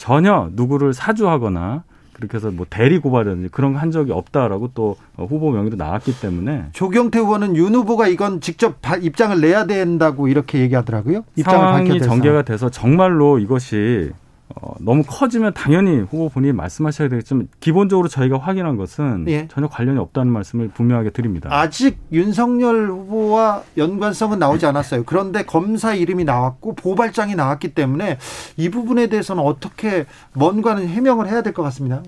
전혀 0.00 0.48
누구를 0.54 0.94
사주하거나 0.94 1.82
그렇게 2.14 2.38
해서 2.38 2.50
뭐 2.50 2.64
대리 2.68 2.98
고발이라든지 2.98 3.48
그런 3.50 3.74
거 3.74 3.78
한 3.78 3.90
적이 3.90 4.12
없다라고 4.12 4.70
또 4.74 4.96
후보 5.16 5.50
명의로 5.50 5.76
나왔기 5.76 6.20
때문에 6.20 6.64
조경태 6.72 7.18
의원은 7.18 7.54
윤 7.56 7.74
후보가 7.74 8.08
이건 8.08 8.40
직접 8.40 8.76
입장을 9.02 9.38
내야 9.42 9.66
된다고 9.66 10.26
이렇게 10.28 10.58
얘기하더라고요. 10.60 11.24
입장을 11.36 11.58
상황이 11.58 12.00
전개가 12.00 12.42
돼서 12.42 12.70
정말로 12.70 13.38
이것이 13.38 14.10
어, 14.56 14.74
너무 14.80 15.02
커지면 15.06 15.54
당연히 15.54 16.00
후보 16.00 16.28
본인이 16.28 16.52
말씀하셔야 16.52 17.08
되겠지만 17.08 17.48
기본적으로 17.60 18.08
저희가 18.08 18.38
확인한 18.38 18.76
것은 18.76 19.26
예. 19.28 19.46
전혀 19.48 19.68
관련이 19.68 19.98
없다는 19.98 20.32
말씀을 20.32 20.68
분명하게 20.68 21.10
드립니다. 21.10 21.48
아직 21.52 21.98
윤석열 22.12 22.88
후보와 22.88 23.62
연관성은 23.76 24.38
나오지 24.38 24.66
않았어요. 24.66 25.04
그런데 25.04 25.44
검사 25.44 25.94
이름이 25.94 26.24
나왔고 26.24 26.74
보발장이 26.74 27.34
나왔기 27.36 27.74
때문에 27.74 28.18
이 28.56 28.68
부분에 28.70 29.06
대해서는 29.06 29.42
어떻게 29.42 30.06
뭔가는 30.34 30.86
해명을 30.88 31.28
해야 31.28 31.42
될 31.42 31.52
것 31.52 31.62
같습니다. 31.64 32.02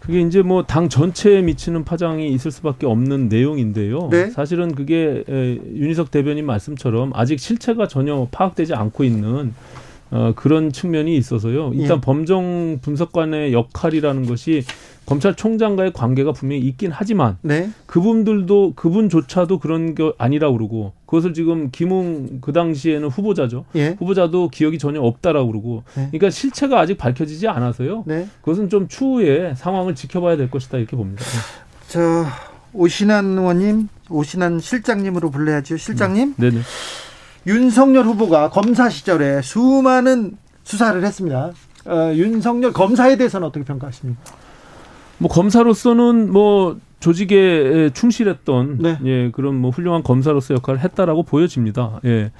그게 0.00 0.20
이제 0.20 0.42
뭐 0.42 0.64
당 0.64 0.88
전체에 0.88 1.42
미치는 1.42 1.84
파장이 1.84 2.28
있을 2.32 2.50
수밖에 2.50 2.86
없는 2.86 3.28
내용인데요. 3.28 4.08
네? 4.10 4.30
사실은 4.30 4.74
그게 4.74 5.22
윤희석 5.28 6.10
대변인 6.10 6.44
말씀처럼 6.46 7.12
아직 7.14 7.38
실체가 7.38 7.86
전혀 7.86 8.26
파악되지 8.32 8.74
않고 8.74 9.04
있는 9.04 9.54
어, 10.12 10.34
그런 10.36 10.70
측면이 10.70 11.16
있어서요. 11.16 11.72
일단 11.74 11.96
예. 11.96 12.00
범정 12.02 12.80
분석관의 12.82 13.54
역할이라는 13.54 14.26
것이 14.26 14.62
검찰총장과의 15.06 15.94
관계가 15.94 16.32
분명히 16.32 16.62
있긴 16.62 16.90
하지만 16.92 17.38
네. 17.40 17.70
그분들도 17.86 18.74
그분조차도 18.76 19.58
그런 19.58 19.94
게 19.94 20.12
아니라 20.18 20.52
그러고 20.52 20.92
그것을 21.06 21.32
지금 21.32 21.70
김웅 21.70 22.40
그 22.42 22.52
당시에는 22.52 23.08
후보자죠. 23.08 23.64
예. 23.74 23.96
후보자도 23.98 24.50
기억이 24.50 24.78
전혀 24.78 25.00
없다라고 25.00 25.50
그러고 25.50 25.82
네. 25.94 26.08
그러니까 26.08 26.28
실체가 26.28 26.78
아직 26.78 26.98
밝혀지지 26.98 27.48
않아서요. 27.48 28.04
네. 28.06 28.28
그것은 28.42 28.68
좀 28.68 28.88
추후에 28.88 29.54
상황을 29.56 29.94
지켜봐야 29.94 30.36
될 30.36 30.50
것이다 30.50 30.76
이렇게 30.76 30.94
봅니다. 30.94 31.24
저 31.88 32.26
오신환 32.74 33.38
의원님, 33.38 33.88
오신환 34.10 34.60
실장님으로 34.60 35.30
불러야죠. 35.30 35.78
실장님. 35.78 36.34
네. 36.36 36.50
네네. 36.50 36.62
윤석열 37.46 38.04
후보가 38.04 38.50
검사 38.50 38.88
시절에 38.88 39.42
수많은 39.42 40.36
수사를 40.62 41.02
했습니다. 41.04 41.50
어, 41.86 42.12
윤석열 42.14 42.72
검사에 42.72 43.16
대해서는 43.16 43.46
어떻게 43.46 43.64
평가하십니까? 43.64 44.20
뭐 45.18 45.30
검사로서는 45.30 46.32
뭐 46.32 46.76
조직에 47.00 47.90
충실했던 47.94 48.78
네. 48.78 48.98
예 49.04 49.30
그런 49.32 49.56
뭐 49.56 49.70
훌륭한 49.70 50.02
검사로서 50.02 50.54
역할을 50.54 50.80
했다라고 50.80 51.24
보여집니다. 51.24 52.00
예. 52.04 52.30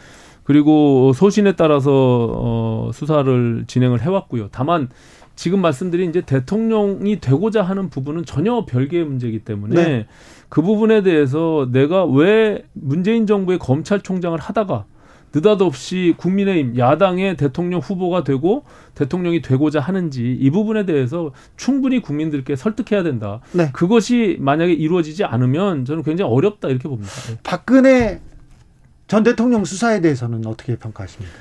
그리고 0.45 1.12
소신에 1.15 1.53
따라서 1.53 1.91
어 1.93 2.91
수사를 2.93 3.65
진행을 3.67 4.03
해 4.03 4.09
왔고요. 4.09 4.49
다만 4.51 4.88
지금 5.35 5.61
말씀드린 5.61 6.11
이제 6.11 6.21
대통령이 6.21 7.21
되고자 7.21 7.62
하는 7.62 7.88
부분은 7.91 8.25
전혀 8.25 8.65
별개의 8.65 9.05
문제이기 9.05 9.41
때문에 9.41 9.75
네. 9.75 10.07
그 10.49 10.62
부분에 10.62 11.03
대해서 11.03 11.69
내가 11.73 12.05
왜 12.05 12.65
문재인 12.73 13.27
정부의 13.27 13.59
검찰총장을 13.59 14.38
하다가 14.38 14.85
느닷없이 15.35 16.14
국민의힘 16.16 16.79
야당의 16.79 17.37
대통령 17.37 17.81
후보가 17.81 18.25
되고 18.25 18.64
대통령이 18.95 19.42
되고자 19.42 19.81
하는지 19.81 20.37
이 20.38 20.51
부분에 20.51 20.85
대해서 20.85 21.33
충분히 21.57 22.01
국민들께 22.01 22.57
설득해야 22.57 23.03
된다. 23.03 23.40
네. 23.53 23.71
그것이 23.73 24.37
만약에 24.40 24.73
이루어지지 24.73 25.25
않으면 25.25 25.85
저는 25.85 26.03
굉장히 26.03 26.31
어렵다 26.31 26.68
이렇게 26.68 26.88
봅니다. 26.88 27.12
네. 27.29 27.38
박근혜 27.42 28.21
전 29.07 29.23
대통령 29.23 29.64
수사에 29.64 30.01
대해서는 30.01 30.47
어떻게 30.47 30.77
평가하십니까? 30.77 31.35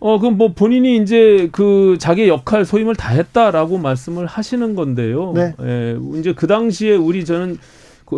어, 0.00 0.18
그럼 0.18 0.36
뭐 0.36 0.52
본인이 0.52 0.98
이제 0.98 1.48
그 1.50 1.96
자기 1.98 2.28
역할 2.28 2.66
소임을 2.66 2.94
다 2.94 3.10
했다라고 3.10 3.78
말씀을 3.78 4.26
하시는 4.26 4.74
건데요. 4.74 5.32
네. 5.32 5.54
예, 5.62 5.98
이제 6.18 6.34
그 6.34 6.46
당시에 6.46 6.94
우리 6.94 7.24
저는 7.24 7.56
그 7.56 7.60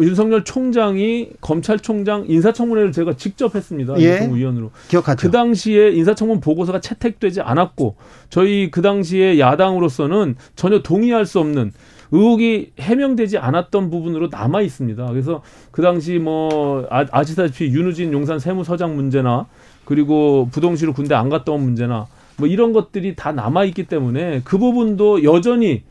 윤석열 0.03 0.45
총장이 0.45 1.31
검찰총장 1.41 2.25
인사청문회를 2.29 2.93
제가 2.93 3.15
직접 3.17 3.55
했습니다. 3.55 3.95
예. 3.99 4.29
위원으로. 4.33 4.71
기억하죠. 4.89 5.27
그 5.27 5.31
당시에 5.31 5.91
인사청문 5.91 6.41
보고서가 6.41 6.81
채택되지 6.81 7.41
않았고 7.41 7.97
저희 8.31 8.71
그 8.71 8.83
당시에 8.83 9.39
야당으로서는 9.39 10.37
전혀 10.55 10.83
동의할 10.83 11.27
수 11.27 11.41
없는 11.41 11.73
의혹이 12.13 12.73
해명되지 12.79 13.39
않았던 13.39 13.91
부분으로 13.91 14.29
남아 14.31 14.63
있습니다. 14.63 15.07
그래서 15.07 15.43
그 15.71 15.83
당시 15.83 16.19
뭐 16.19 16.87
아, 16.91 17.05
아시다시피 17.11 17.67
윤우진 17.67 18.13
용산 18.13 18.39
세무서장 18.39 18.97
문제나 18.97 19.47
그리고 19.85 20.49
부동시로 20.53 20.93
군대 20.93 21.15
안 21.15 21.29
갔다 21.29 21.53
온 21.53 21.63
문제나 21.63 22.07
뭐 22.37 22.49
이런 22.49 22.73
것들이 22.73 23.17
다 23.17 23.33
남아 23.33 23.65
있기 23.67 23.85
때문에 23.85 24.43
그 24.45 24.59
부분도 24.59 25.25
여전히 25.25 25.83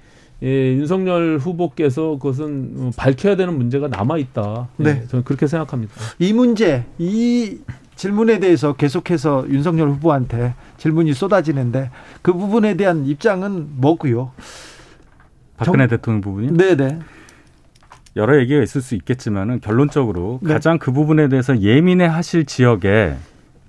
예, 0.46 0.74
윤석열 0.76 1.40
후보께서 1.40 2.18
그것은 2.20 2.92
밝혀야 2.96 3.36
되는 3.36 3.58
문제가 3.58 3.88
남아 3.88 4.20
있다. 4.20 4.70
예, 4.80 4.84
네, 4.84 5.08
저는 5.08 5.26
그렇게 5.26 5.48
생각합니다. 5.48 5.94
이 6.20 6.34
문제, 6.34 6.86
이 7.00 7.58
질문에 7.96 8.40
대해서 8.40 8.74
계속해서 8.74 9.46
윤석열 9.50 9.90
후보한테 9.90 10.54
질문이 10.78 11.14
쏟아지는데 11.14 11.90
그 12.22 12.32
부분에 12.34 12.76
대한 12.76 13.06
입장은 13.06 13.70
뭐고요? 13.78 14.32
박근혜 15.58 15.88
정... 15.88 15.98
대통령 15.98 16.22
부분이? 16.22 16.52
네 16.52 16.76
네. 16.76 17.00
여러 18.16 18.40
얘기가 18.40 18.62
있을 18.62 18.82
수 18.82 18.96
있겠지만은 18.96 19.62
결론적으로 19.62 20.40
네. 20.44 20.54
가장 20.54 20.78
그 20.78 20.92
부분에 20.92 21.28
대해서 21.28 21.60
예민해 21.60 22.06
하실 22.06 22.46
지역에 22.46 23.16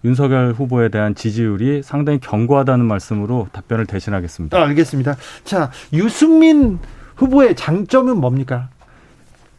윤석열 0.04 0.52
후보에 0.52 0.88
대한 0.88 1.14
지지율이 1.14 1.82
상당히 1.82 2.18
견고하다는 2.20 2.84
말씀으로 2.84 3.48
답변을 3.52 3.86
대신하겠습니다. 3.86 4.56
아, 4.56 4.64
알겠습니다. 4.66 5.16
자, 5.44 5.70
유승민 5.92 6.78
후보의 7.16 7.56
장점은 7.56 8.18
뭡니까? 8.18 8.68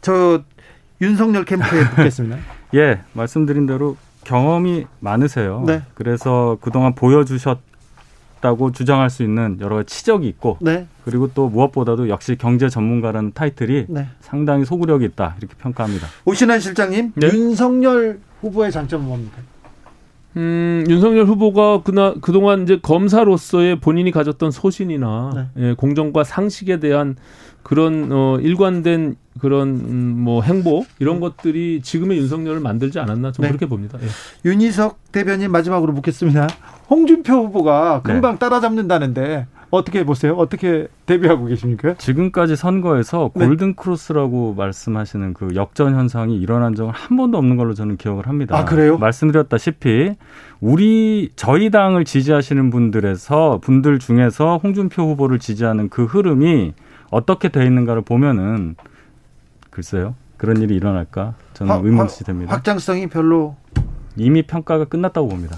저 0.00 0.42
윤석열 1.00 1.44
캠프에 1.44 1.88
붙겠습니다. 1.90 2.38
예, 2.74 3.00
말씀드린 3.12 3.66
대로 3.66 3.96
경험이 4.24 4.86
많으세요. 5.00 5.64
네. 5.66 5.82
그래서 5.94 6.58
그동안 6.60 6.94
보여주셨다고 6.94 8.72
주장할 8.72 9.10
수 9.10 9.22
있는 9.22 9.58
여러 9.60 9.82
치적이 9.82 10.28
있고, 10.28 10.58
네. 10.60 10.86
그리고 11.04 11.30
또 11.34 11.48
무엇보다도 11.48 12.08
역시 12.08 12.36
경제 12.36 12.68
전문가라는 12.68 13.32
타이틀이 13.32 13.86
네. 13.88 14.08
상당히 14.20 14.64
소구력이 14.64 15.04
있다 15.06 15.36
이렇게 15.38 15.54
평가합니다. 15.58 16.06
오신환 16.24 16.60
실장님, 16.60 17.12
네. 17.16 17.26
윤석열 17.28 18.20
후보의 18.40 18.70
장점은 18.70 19.06
뭡니까? 19.06 19.38
음, 20.36 20.84
윤석열 20.88 21.24
후보가 21.26 21.82
그나 21.82 22.14
그동안 22.20 22.62
이제 22.62 22.78
검사로서의 22.80 23.80
본인이 23.80 24.10
가졌던 24.10 24.50
소신이나 24.50 25.50
네. 25.56 25.68
예, 25.68 25.74
공정과 25.74 26.24
상식에 26.24 26.78
대한 26.78 27.16
그런 27.62 28.08
어 28.12 28.38
일관된 28.40 29.16
그런 29.40 29.68
음, 29.68 30.14
뭐 30.18 30.42
행보 30.42 30.84
이런 30.98 31.20
것들이 31.20 31.80
지금의 31.82 32.18
윤석열을 32.18 32.60
만들지 32.60 32.98
않았나 32.98 33.32
좀 33.32 33.42
네. 33.42 33.48
그렇게 33.48 33.66
봅니다. 33.66 33.98
예. 34.02 34.06
윤희석 34.48 35.12
대변인 35.12 35.50
마지막으로 35.50 35.92
묻겠습니다. 35.92 36.48
홍준표 36.90 37.32
후보가 37.32 38.02
금방 38.02 38.32
네. 38.32 38.38
따라잡는다는데 38.38 39.46
어떻게 39.70 40.04
보세요? 40.04 40.34
어떻게 40.34 40.88
대비하고 41.06 41.46
계십니까? 41.46 41.94
지금까지 41.94 42.56
선거에서 42.56 43.30
네. 43.34 43.46
골든 43.46 43.74
크로스라고 43.74 44.54
말씀하시는 44.54 45.34
그 45.34 45.54
역전 45.54 45.94
현상이 45.94 46.36
일어난 46.38 46.74
적은 46.74 46.92
한 46.94 47.16
번도 47.16 47.36
없는 47.36 47.56
걸로 47.56 47.74
저는 47.74 47.96
기억을 47.98 48.26
합니다. 48.28 48.56
아, 48.56 48.64
그래요? 48.64 48.96
말씀드렸다시피 48.96 50.14
우리 50.60 51.32
저희 51.36 51.70
당을 51.70 52.04
지지하시는 52.04 52.70
분들에서 52.70 53.60
분들 53.62 53.98
중에서 53.98 54.58
홍준표 54.62 55.02
후보를 55.02 55.38
지지하는 55.38 55.90
그 55.90 56.04
흐름이 56.04 56.72
어떻게 57.10 57.48
돼 57.48 57.64
있는가를 57.66 58.02
보면은 58.02 58.76
글쎄요. 59.70 60.14
그런 60.38 60.62
일이 60.62 60.76
일어날까? 60.76 61.34
저는 61.54 61.84
의문시 61.84 62.24
됩니다. 62.24 62.54
확장성이 62.54 63.08
별로 63.08 63.56
이미 64.16 64.42
평가가 64.42 64.86
끝났다고 64.86 65.28
봅니다. 65.28 65.56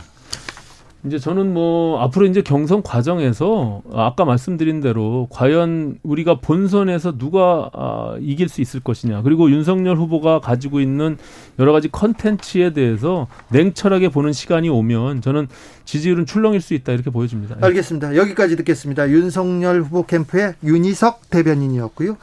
이제 1.06 1.18
저는 1.18 1.54
뭐 1.54 2.00
앞으로 2.02 2.26
이제 2.26 2.42
경선 2.42 2.82
과정에서 2.82 3.82
아까 3.92 4.24
말씀드린 4.24 4.80
대로 4.80 5.28
과연 5.30 5.98
우리가 6.02 6.40
본선에서 6.40 7.16
누가 7.16 7.70
아, 7.72 8.16
이길 8.20 8.48
수 8.48 8.60
있을 8.60 8.80
것이냐 8.80 9.22
그리고 9.22 9.50
윤석열 9.50 9.96
후보가 9.96 10.40
가지고 10.40 10.80
있는 10.80 11.16
여러 11.58 11.72
가지 11.72 11.88
컨텐츠에 11.90 12.74
대해서 12.74 13.28
냉철하게 13.48 14.10
보는 14.10 14.32
시간이 14.32 14.68
오면 14.68 15.22
저는 15.22 15.48
지지율은 15.86 16.26
출렁일 16.26 16.60
수 16.60 16.74
있다 16.74 16.92
이렇게 16.92 17.10
보여집니다. 17.10 17.56
예. 17.62 17.66
알겠습니다. 17.66 18.16
여기까지 18.16 18.56
듣겠습니다. 18.56 19.08
윤석열 19.08 19.82
후보 19.82 20.04
캠프의 20.04 20.54
윤희석 20.62 21.30
대변인이었고요. 21.30 22.16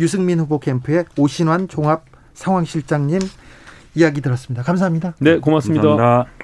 유승민 0.00 0.40
후보 0.40 0.58
캠프의 0.58 1.04
오신환 1.16 1.68
종합 1.68 2.04
상황실장님 2.34 3.20
이야기 3.94 4.20
들었습니다. 4.20 4.62
감사합니다. 4.64 5.14
네, 5.20 5.38
고맙습니다. 5.38 5.88
감사합니다. 5.88 6.43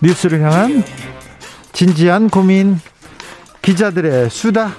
뉴스를 0.00 0.40
향한 0.42 0.82
진지한 1.72 2.28
고민 2.28 2.78
기자들의 3.62 4.30
수다 4.30 4.74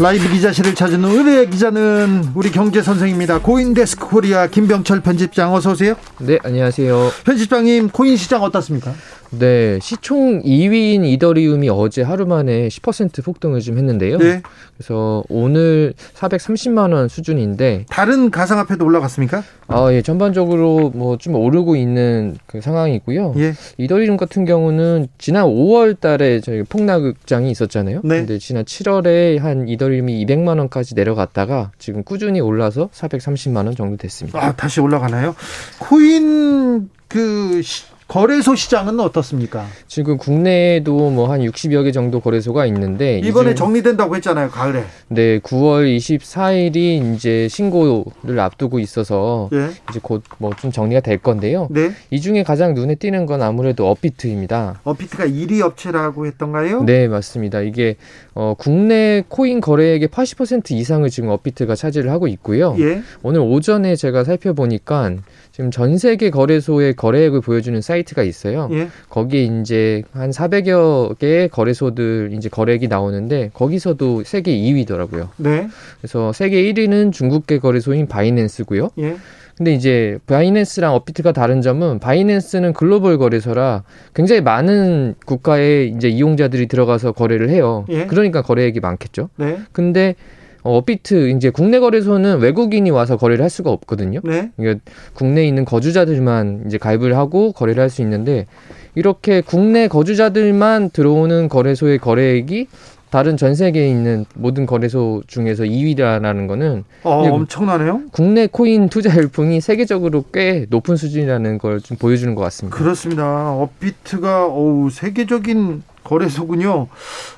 라이브 0.00 0.28
기자실을 0.28 0.76
찾은 0.76 1.04
오늘의 1.04 1.50
기자는 1.50 2.30
우리 2.36 2.52
경제 2.52 2.82
선생입니다. 2.82 3.40
코인데스크 3.40 4.06
코리아 4.06 4.46
김병철 4.46 5.00
편집장 5.00 5.52
어서 5.52 5.72
오세요. 5.72 5.94
네, 6.20 6.38
안녕하세요. 6.44 7.10
편집장님, 7.24 7.88
코인 7.88 8.16
시장 8.16 8.44
어떻습니까? 8.44 8.94
네, 9.30 9.78
시총 9.80 10.42
2위인 10.42 11.04
이더리움이 11.04 11.68
어제 11.68 12.02
하루 12.02 12.26
만에 12.26 12.68
10% 12.68 13.22
폭등을 13.24 13.60
좀 13.60 13.76
했는데요. 13.76 14.18
네. 14.18 14.42
그래서 14.76 15.22
오늘 15.28 15.92
430만 16.14 16.92
원 16.94 17.08
수준인데 17.08 17.84
다른 17.90 18.30
가상화폐도 18.30 18.84
올라갔습니까? 18.84 19.42
아, 19.66 19.92
예, 19.92 20.00
전반적으로 20.02 20.90
뭐 20.94 21.18
좀 21.18 21.34
오르고 21.34 21.74
있는 21.74 22.36
그 22.46 22.60
상황이고요. 22.60 23.34
예. 23.38 23.52
이더리움 23.76 24.16
같은 24.16 24.44
경우는 24.44 25.08
지난 25.18 25.44
5월 25.46 25.98
달에 25.98 26.40
저희 26.40 26.62
폭락장이 26.62 27.50
있었잖아요. 27.50 28.02
네. 28.04 28.18
근데 28.18 28.38
지난 28.38 28.64
7월에 28.64 29.38
한 29.40 29.68
이더리움이 29.68 30.24
200만 30.24 30.58
원까지 30.58 30.94
내려갔다가 30.94 31.72
지금 31.78 32.04
꾸준히 32.04 32.40
올라서 32.40 32.88
430만 32.94 33.66
원 33.66 33.74
정도 33.74 33.96
됐습니다. 33.96 34.38
아, 34.42 34.52
다시 34.54 34.80
올라가나요? 34.80 35.34
코인 35.80 36.88
그 37.08 37.60
거래소 38.08 38.54
시장은 38.54 38.98
어떻습니까? 39.00 39.66
지금 39.86 40.16
국내에도 40.16 41.10
뭐 41.10 41.28
한 41.28 41.40
60여 41.42 41.84
개 41.84 41.92
정도 41.92 42.20
거래소가 42.20 42.64
있는데 42.66 43.18
이번에 43.18 43.54
정리된다고 43.54 44.16
했잖아요, 44.16 44.48
가을에. 44.48 44.84
네, 45.08 45.38
9월 45.40 45.94
24일이 45.94 47.14
이제 47.14 47.48
신고를 47.48 48.40
앞두고 48.40 48.78
있어서 48.78 49.50
예. 49.52 49.68
이제 49.90 50.00
곧 50.02 50.22
뭐 50.38 50.54
좀 50.58 50.72
정리가 50.72 51.00
될 51.02 51.18
건데요. 51.18 51.68
네. 51.70 51.90
이 52.10 52.20
중에 52.22 52.42
가장 52.44 52.72
눈에 52.72 52.94
띄는 52.94 53.26
건 53.26 53.42
아무래도 53.42 53.88
업비트입니다. 53.90 54.80
업비트가 54.84 55.26
1위 55.26 55.60
업체라고 55.60 56.24
했던가요? 56.26 56.84
네, 56.84 57.08
맞습니다. 57.08 57.60
이게 57.60 57.96
어, 58.34 58.54
국내 58.56 59.22
코인 59.28 59.60
거래액의 59.60 60.08
80% 60.08 60.70
이상을 60.70 61.08
지금 61.10 61.28
업비트가 61.28 61.74
차지를 61.74 62.10
하고 62.10 62.26
있고요. 62.28 62.74
예. 62.78 63.02
오늘 63.22 63.40
오전에 63.42 63.96
제가 63.96 64.24
살펴보니까 64.24 65.12
지금 65.58 65.72
전 65.72 65.98
세계 65.98 66.30
거래소의 66.30 66.94
거래액을 66.94 67.40
보여주는 67.40 67.80
사이트가 67.80 68.22
있어요. 68.22 68.68
예. 68.70 68.86
거기에 69.10 69.42
이제 69.42 70.04
한 70.12 70.30
400여 70.30 71.18
개의 71.18 71.48
거래소들 71.48 72.30
이제 72.32 72.48
거래액이 72.48 72.86
나오는데 72.86 73.50
거기서도 73.54 74.22
세계 74.22 74.52
2위더라고요. 74.52 75.30
네. 75.36 75.68
그래서 76.00 76.32
세계 76.32 76.62
1위는 76.62 77.12
중국계 77.12 77.58
거래소인 77.58 78.06
바이낸스고요. 78.06 78.90
예. 79.00 79.16
근데 79.56 79.74
이제 79.74 80.20
바이낸스랑 80.28 80.94
업비트가 80.94 81.32
다른 81.32 81.60
점은 81.60 81.98
바이낸스는 81.98 82.72
글로벌 82.72 83.18
거래소라 83.18 83.82
굉장히 84.14 84.40
많은 84.40 85.16
국가의 85.26 85.88
이제 85.88 86.08
이용자들이 86.08 86.68
들어가서 86.68 87.10
거래를 87.10 87.50
해요. 87.50 87.84
예. 87.88 88.06
그러니까 88.06 88.42
거래액이 88.42 88.78
많겠죠. 88.78 89.28
네. 89.34 89.58
근데 89.72 90.10
어, 90.10 90.37
업비트 90.76 91.30
이제 91.30 91.50
국내 91.50 91.78
거래소는 91.80 92.38
외국인이 92.40 92.90
와서 92.90 93.16
거래를 93.16 93.42
할 93.42 93.50
수가 93.50 93.70
없거든요. 93.70 94.20
네. 94.24 94.50
그러니까 94.56 94.82
국내에 95.14 95.46
있는 95.46 95.64
거주자들만 95.64 96.64
이제 96.66 96.78
가입을 96.78 97.16
하고 97.16 97.52
거래를 97.52 97.82
할 97.82 97.88
수 97.90 98.02
있는데 98.02 98.46
이렇게 98.94 99.40
국내 99.40 99.88
거주자들만 99.88 100.90
들어오는 100.90 101.48
거래소의 101.48 101.98
거래액이 101.98 102.66
다른 103.10 103.38
전 103.38 103.54
세계에 103.54 103.88
있는 103.88 104.26
모든 104.34 104.66
거래소 104.66 105.22
중에서 105.26 105.64
2위라는 105.64 106.46
거는 106.46 106.84
어, 107.04 107.22
엄청나네요. 107.30 108.02
국내 108.12 108.46
코인 108.46 108.90
투자 108.90 109.16
열풍이 109.16 109.62
세계적으로 109.62 110.24
꽤 110.34 110.66
높은 110.68 110.96
수준이라는 110.96 111.56
걸 111.56 111.80
좀 111.80 111.96
보여주는 111.96 112.34
것 112.34 112.42
같습니다. 112.42 112.76
그렇습니다. 112.76 113.52
업비트가 113.52 114.46
어우 114.46 114.90
세계적인 114.90 115.82
거래소군요. 116.04 116.88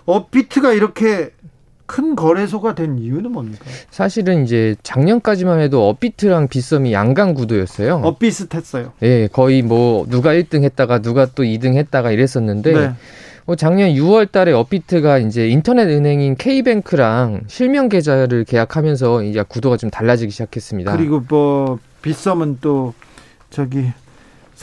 업비트가 0.07 0.73
이렇게 0.73 1.31
큰 1.91 2.15
거래소가 2.15 2.77
된 2.77 2.99
이유는 2.99 3.33
뭡니까? 3.33 3.65
사실은 3.91 4.45
이제 4.45 4.77
작년까지만 4.85 5.59
해도 5.59 5.89
업비트랑 5.89 6.47
빗썸이 6.47 6.93
양강 6.93 7.35
구도였어요. 7.35 8.03
엇비슷했어요. 8.05 8.93
예, 9.03 9.27
거의 9.27 9.63
뭐 9.63 10.07
누가 10.09 10.33
1등 10.33 10.63
했다가 10.63 11.01
누가 11.01 11.27
또 11.27 11.43
2등 11.43 11.75
했다가 11.75 12.13
이랬었는데 12.13 12.73
네. 12.73 12.93
뭐 13.45 13.57
작년 13.57 13.91
6월 13.91 14.31
달에 14.31 14.53
업비트가 14.53 15.19
이제 15.19 15.49
인터넷 15.49 15.89
은행인 15.89 16.37
K뱅크랑 16.37 17.41
실명 17.49 17.89
계좌를 17.89 18.45
계약하면서 18.45 19.25
이제 19.25 19.43
구도가 19.43 19.77
좀 19.77 19.91
달라지기 19.91 20.31
시작했습니다. 20.31 20.97
그리고 20.97 21.25
뭐 21.29 21.81
빗썸은 22.03 22.59
또 22.61 22.95
저기 23.51 23.91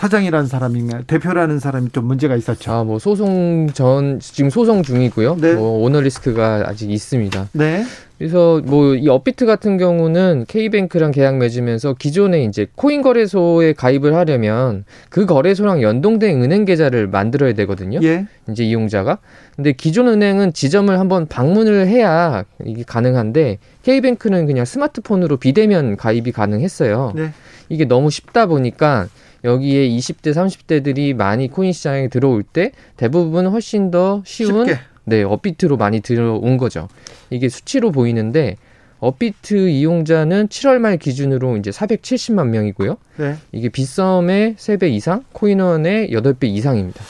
사장이라는 0.02 0.46
사람인가 0.46 1.02
대표라는 1.08 1.58
사람이 1.58 1.90
좀 1.92 2.06
문제가 2.06 2.36
있었죠. 2.36 2.72
아, 2.72 2.84
뭐 2.84 3.00
소송 3.00 3.68
전 3.74 4.20
지금 4.20 4.52
소송 4.52 4.84
중이고요. 4.84 5.38
네. 5.42 5.56
뭐 5.56 5.80
오너 5.84 6.02
리스크가 6.02 6.66
아직 6.68 6.92
있습니다. 6.92 7.50
네. 7.54 7.84
그래서 8.20 8.62
뭐 8.64 8.94
이 8.94 9.10
업비트 9.10 9.48
같은 9.48 9.78
경우는 9.78 10.46
K뱅크랑 10.48 11.10
계약 11.10 11.38
맺으면서 11.38 11.96
기존에 11.96 12.44
이제 12.44 12.68
코인 12.76 13.02
거래소에 13.02 13.74
가입을 13.74 14.14
하려면 14.14 14.86
그 15.10 15.26
거래소랑 15.26 15.82
연동된 15.82 16.44
은행 16.44 16.66
계좌를 16.66 17.08
만들어야 17.08 17.54
되거든요. 17.54 18.00
예. 18.04 18.28
이제 18.52 18.64
이용자가. 18.64 19.18
근데 19.56 19.72
기존 19.72 20.08
은행은 20.08 20.54
지점을 20.54 20.98
한번 21.00 21.26
방문을 21.26 21.88
해야 21.88 22.44
이게 22.64 22.84
가능한데 22.86 23.58
K뱅크는 23.82 24.46
그냥 24.46 24.64
스마트폰으로 24.64 25.38
비대면 25.38 25.98
가입이 25.98 26.34
가능했어요. 26.34 27.14
네. 27.16 27.32
이게 27.70 27.86
너무 27.86 28.12
쉽다 28.12 28.46
보니까 28.46 29.08
여기에 29.48 29.88
20대, 29.90 30.34
30대들이 30.34 31.16
많이 31.16 31.48
코인 31.48 31.72
시장에 31.72 32.10
들어올 32.10 32.44
때 32.44 32.74
대부분 32.98 33.48
훨씬 33.48 33.92
더 33.92 34.22
쉬운 34.26 34.68
쉽게. 34.68 34.80
네, 35.06 35.24
업비트로 35.24 35.78
많이 35.78 36.02
들어온 36.02 36.58
거죠. 36.58 36.90
이게 37.30 37.48
수치로 37.48 37.92
보이는데 37.92 38.58
업비트 39.00 39.70
이용자는 39.70 40.50
7월 40.50 40.80
말 40.80 40.98
기준으로 40.98 41.56
이제 41.58 41.70
470만 41.70 42.48
명이고요. 42.48 42.98
네. 43.18 43.36
이게 43.54 43.70
빗썸의 43.70 44.56
3배 44.58 44.92
이상, 44.92 45.24
코인원의 45.32 46.10
8배 46.12 46.44
이상입니다. 46.46 47.02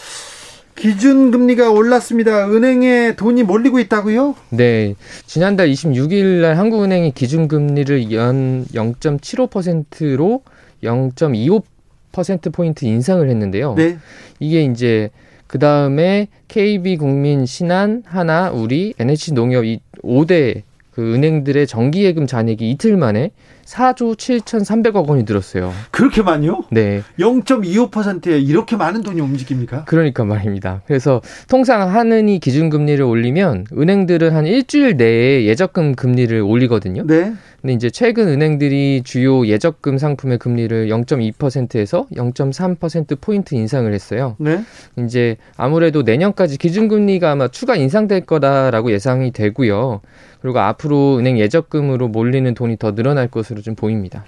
기준 0.76 1.32
금리가 1.32 1.72
올랐습니다. 1.72 2.48
은행에 2.52 3.16
돈이 3.16 3.42
몰리고 3.44 3.80
있다고요? 3.80 4.36
네. 4.50 4.94
지난달 5.26 5.72
26일 5.72 6.42
날 6.42 6.56
한국은행이 6.58 7.14
기준 7.14 7.48
금리를 7.48 8.12
연 8.12 8.64
0.75%로 8.66 10.44
0.25 10.84 11.64
퍼센트 12.12 12.50
포인트 12.50 12.86
인상을 12.86 13.28
했는데요. 13.30 13.76
네. 13.76 13.98
이게 14.40 14.64
이제 14.64 15.10
그 15.48 15.60
다음에 15.60 16.28
KB 16.48 16.98
국민 16.98 17.46
신한 17.46 18.04
하나 18.06 18.50
우리 18.50 18.94
NH 19.00 19.34
농협 19.34 19.66
이 19.66 19.80
5대 20.04 20.64
그 20.92 21.14
은행들의 21.14 21.68
정기예금 21.68 22.26
잔액이 22.26 22.72
이틀 22.72 22.98
만에 22.98 23.32
4조 23.66 24.16
7,300억 24.16 25.08
원이 25.08 25.26
늘었어요. 25.28 25.72
그렇게 25.92 26.24
많이요? 26.24 26.64
네. 26.72 27.04
0.25%에 27.20 28.40
이렇게 28.40 28.76
많은 28.76 29.04
돈이 29.04 29.22
움직입니까? 29.22 29.84
그러니까 29.86 30.26
말입니다. 30.26 30.82
그래서 30.88 31.22
통상 31.48 31.94
하느니 31.94 32.40
기준금리를 32.40 33.04
올리면 33.04 33.68
은행들은 33.78 34.34
한 34.34 34.48
일주일 34.48 34.98
내에 34.98 35.46
예적금 35.46 35.94
금리를 35.96 36.42
올리거든요. 36.42 37.06
네. 37.06 37.34
근데 37.68 37.76
이제 37.76 37.90
최근 37.90 38.30
은행들이 38.30 39.02
주요 39.04 39.46
예적금 39.46 39.98
상품의 39.98 40.38
금리를 40.38 40.88
0.2%에서 40.88 42.08
0.3% 42.14 43.20
포인트 43.20 43.56
인상을 43.56 43.94
했어요. 43.94 44.38
네. 44.40 44.64
이제 44.98 45.36
아무래도 45.58 46.04
내년까지 46.04 46.60
기준금리가 46.60 47.30
아마 47.30 47.50
추가 47.50 47.76
인상될 47.76 48.22
거다라고 48.22 48.94
예상이 48.94 49.32
되고요. 49.32 50.00
그리고 50.42 50.60
앞으로 50.60 51.18
은행 51.18 51.38
예적금으로 51.40 52.08
몰리는 52.08 52.54
돈이 52.54 52.78
더 52.78 52.96
늘어날 52.96 53.28
것으로 53.28 53.62
좀 53.62 53.76
보입니다. 53.76 54.24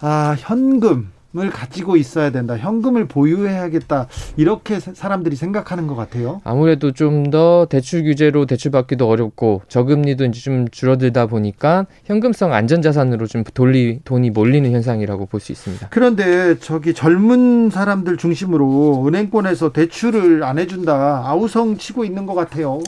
아, 0.00 0.34
현금. 0.38 1.10
을 1.36 1.50
가지고 1.50 1.98
있어야 1.98 2.30
된다. 2.30 2.56
현금을 2.56 3.06
보유해야겠다. 3.06 4.06
이렇게 4.38 4.80
사람들이 4.80 5.36
생각하는 5.36 5.86
것 5.86 5.94
같아요. 5.94 6.40
아무래도 6.42 6.92
좀 6.92 7.28
더 7.30 7.66
대출 7.68 8.02
규제로 8.04 8.46
대출 8.46 8.70
받기도 8.70 9.06
어렵고 9.06 9.60
저금리도 9.68 10.24
이제 10.24 10.40
좀 10.40 10.66
줄어들다 10.70 11.26
보니까 11.26 11.84
현금성 12.06 12.54
안전자산으로 12.54 13.26
좀 13.26 13.44
돌리 13.44 14.00
돈이 14.06 14.30
몰리는 14.30 14.72
현상이라고 14.72 15.26
볼 15.26 15.40
수 15.40 15.52
있습니다. 15.52 15.88
그런데 15.90 16.58
저기 16.60 16.94
젊은 16.94 17.68
사람들 17.68 18.16
중심으로 18.16 19.04
은행권에서 19.06 19.72
대출을 19.74 20.42
안 20.44 20.58
해준다. 20.58 21.24
아우성 21.26 21.76
치고 21.76 22.06
있는 22.06 22.24
것 22.24 22.34
같아요. 22.34 22.80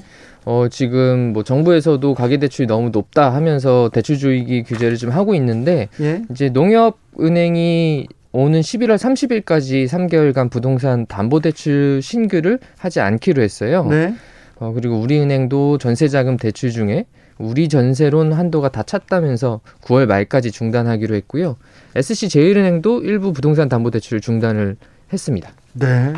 어, 0.47 0.69
지금 0.71 1.35
뭐 1.35 1.43
정부에서도 1.43 2.15
가계대출이 2.15 2.67
너무 2.67 2.89
높다 2.89 3.35
하면서 3.35 3.91
대출주의기 3.93 4.63
규제를 4.63 4.97
좀 4.97 5.11
하고 5.11 5.35
있는데 5.35 5.91
예? 6.01 6.23
이제 6.31 6.49
농협은행이 6.49 8.09
오는 8.33 8.61
11월 8.61 8.97
30일까지 8.97 9.89
3개월간 9.89 10.51
부동산 10.51 11.07
담보대출 11.07 12.01
신규를 12.03 12.61
하지 12.79 13.01
않기로 13.01 13.43
했어요. 13.43 13.85
네. 13.87 14.15
어, 14.57 14.73
그리고 14.73 15.01
우리은행도 15.01 15.79
전세자금 15.79 16.37
대출 16.37 16.71
중에 16.71 17.07
우리 17.39 17.69
전세론 17.69 18.33
한도가 18.33 18.69
다 18.69 18.83
찼다면서 18.83 19.61
9월 19.83 20.07
말까지 20.07 20.53
중단하기로 20.53 21.15
했고요. 21.17 21.57
SC제일은행도 21.97 23.03
일부 23.03 23.33
부동산 23.33 23.69
담보대출을 23.69 24.21
중단을 24.21 24.77
했습니다. 25.13 25.51
네. 25.73 26.13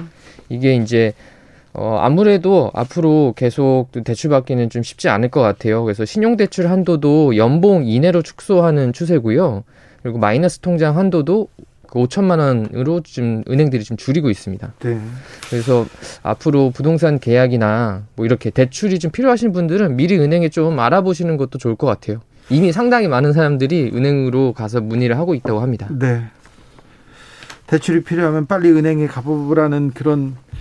이게 0.49 0.75
이제 0.75 1.15
어, 1.73 1.99
아무래도 2.01 2.71
앞으로 2.75 3.33
계속 3.35 3.87
대출 4.05 4.29
받기는 4.29 4.69
좀 4.69 4.83
쉽지 4.83 5.09
않을 5.09 5.31
것 5.31 5.41
같아요. 5.41 5.85
그래서 5.85 6.05
신용대출 6.05 6.69
한도도 6.69 7.37
연봉 7.37 7.87
이내로 7.87 8.21
축소하는 8.23 8.93
추세고요. 8.93 9.65
그리고 10.03 10.19
마이너스 10.19 10.59
통장 10.59 10.99
한도도 10.99 11.49
그 11.93 11.99
5천만 11.99 12.39
원으로 12.39 13.03
좀 13.03 13.43
은행들이 13.51 13.85
좀 13.85 13.99
줄이고 13.99 14.31
있습니다. 14.31 14.73
네. 14.81 14.99
그래서 15.51 15.85
앞으로 16.23 16.71
부동산 16.71 17.19
계약이나 17.19 18.05
뭐 18.17 18.25
이렇게 18.25 18.49
대출이 18.49 18.99
좀 18.99 19.11
필요하신 19.11 19.53
분들은 19.53 19.97
미리 19.97 20.19
은행에 20.19 20.49
좀 20.49 20.79
알아보시는 20.81 21.37
것도 21.37 21.59
좋을 21.59 21.77
것 21.77 21.87
같아요. 21.87 22.23
이미 22.49 22.73
상당히 22.73 23.09
많은 23.09 23.35
사람들이 23.35 23.91
은행으로 23.93 24.55
가서 24.55 24.81
문의를 24.81 25.19
하고 25.19 25.35
있다고 25.35 25.61
합니다. 25.61 25.87
네. 25.91 26.25
대출이 27.67 28.05
필요하면 28.05 28.47
빨리 28.47 28.71
은행에 28.71 29.07
가보라는 29.07 29.91
그런 29.91 30.37
아, 30.51 30.57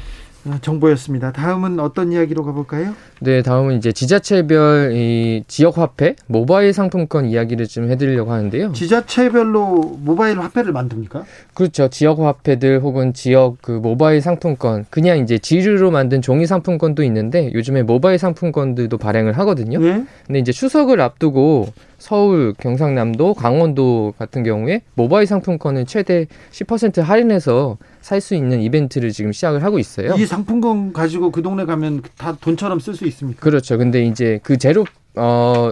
정보였습니다. 0.61 1.31
다음은 1.31 1.79
어떤 1.79 2.11
이야기로 2.11 2.43
가볼까요? 2.43 2.93
네, 3.19 3.41
다음은 3.41 3.77
이제 3.77 3.91
지자체별 3.91 4.93
이 4.93 5.43
지역 5.47 5.77
화폐 5.77 6.15
모바일 6.27 6.73
상품권 6.73 7.25
이야기를 7.25 7.67
좀 7.67 7.89
해드리려고 7.89 8.31
하는데요. 8.31 8.71
지자체별로 8.73 9.97
모바일 9.99 10.39
화폐를 10.39 10.71
만듭니까? 10.71 11.23
그렇죠. 11.53 11.87
지역 11.89 12.19
화폐들 12.19 12.79
혹은 12.81 13.13
지역 13.13 13.57
그 13.61 13.71
모바일 13.71 14.21
상품권 14.21 14.85
그냥 14.89 15.19
이제 15.19 15.37
지류로 15.37 15.91
만든 15.91 16.21
종이 16.21 16.47
상품권도 16.47 17.03
있는데 17.03 17.51
요즘에 17.53 17.83
모바일 17.83 18.17
상품권들도 18.17 18.97
발행을 18.97 19.37
하거든요. 19.39 19.79
네? 19.79 20.03
근데 20.25 20.39
이제 20.39 20.51
추석을 20.51 21.01
앞두고 21.01 21.67
서울, 21.99 22.55
경상남도, 22.57 23.35
강원도 23.35 24.15
같은 24.17 24.41
경우에 24.41 24.81
모바일 24.95 25.27
상품권을 25.27 25.85
최대 25.85 26.25
10% 26.51 27.01
할인해서 27.01 27.77
살 28.01 28.19
수 28.19 28.35
있는 28.35 28.61
이벤트를 28.61 29.11
지금 29.11 29.31
시작을 29.31 29.63
하고 29.63 29.79
있어요. 29.79 30.15
이 30.17 30.25
상품권 30.25 30.91
가지고 30.93 31.31
그 31.31 31.41
동네 31.41 31.65
가면 31.65 32.01
다 32.17 32.35
돈처럼 32.39 32.79
쓸 32.79 32.95
수 32.95 33.05
있습니까? 33.07 33.39
그렇죠. 33.39 33.77
근데 33.77 34.03
이제 34.03 34.39
그 34.43 34.57
제로 34.57 34.85
어. 35.15 35.71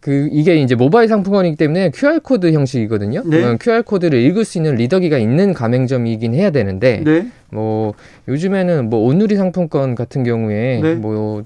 그 0.00 0.30
이게 0.32 0.56
이제 0.56 0.74
모바일 0.74 1.08
상품권이기 1.08 1.56
때문에 1.56 1.90
QR 1.90 2.20
코드 2.20 2.50
형식이거든요. 2.52 3.22
네. 3.26 3.58
QR 3.60 3.82
코드를 3.82 4.18
읽을 4.18 4.46
수 4.46 4.56
있는 4.56 4.76
리더기가 4.76 5.18
있는 5.18 5.52
가맹점이긴 5.52 6.32
해야 6.32 6.50
되는데 6.50 7.02
네. 7.04 7.26
뭐 7.50 7.92
요즘에는 8.26 8.88
뭐 8.88 9.06
온누리 9.06 9.36
상품권 9.36 9.94
같은 9.94 10.24
경우에 10.24 10.80
네. 10.80 10.94
뭐 10.94 11.44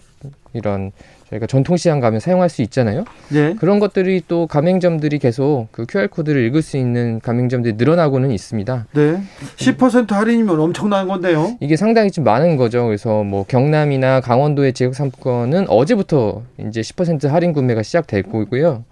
이런 0.53 0.93
저희가 1.35 1.47
전통시장 1.47 2.01
가면 2.01 2.21
사용할 2.21 2.49
수 2.49 2.63
있잖아요. 2.63 3.05
네. 3.29 3.55
그런 3.59 3.79
것들이 3.79 4.23
또 4.27 4.47
가맹점들이 4.47 5.19
계속 5.19 5.69
그 5.71 5.87
QR 5.89 6.09
코드를 6.09 6.45
읽을 6.47 6.63
수 6.63 6.77
있는 6.77 7.21
가맹점들이 7.21 7.75
늘어나고는 7.77 8.31
있습니다. 8.31 8.87
네. 8.93 9.23
10% 9.57 10.11
할인이면 10.11 10.59
엄청난 10.61 11.09
건데요. 11.09 11.57
이게 11.61 11.77
상당히 11.77 12.11
좀 12.11 12.25
많은 12.25 12.57
거죠. 12.57 12.87
그래서 12.87 13.23
뭐 13.23 13.45
경남이나 13.45 14.21
강원도의 14.21 14.73
지역 14.73 14.95
상품권은 14.95 15.69
어제부터 15.69 16.43
이제 16.69 16.81
10% 16.81 17.29
할인 17.29 17.53
구매가 17.53 17.83
시작될 17.83 18.25
거고요. 18.25 18.85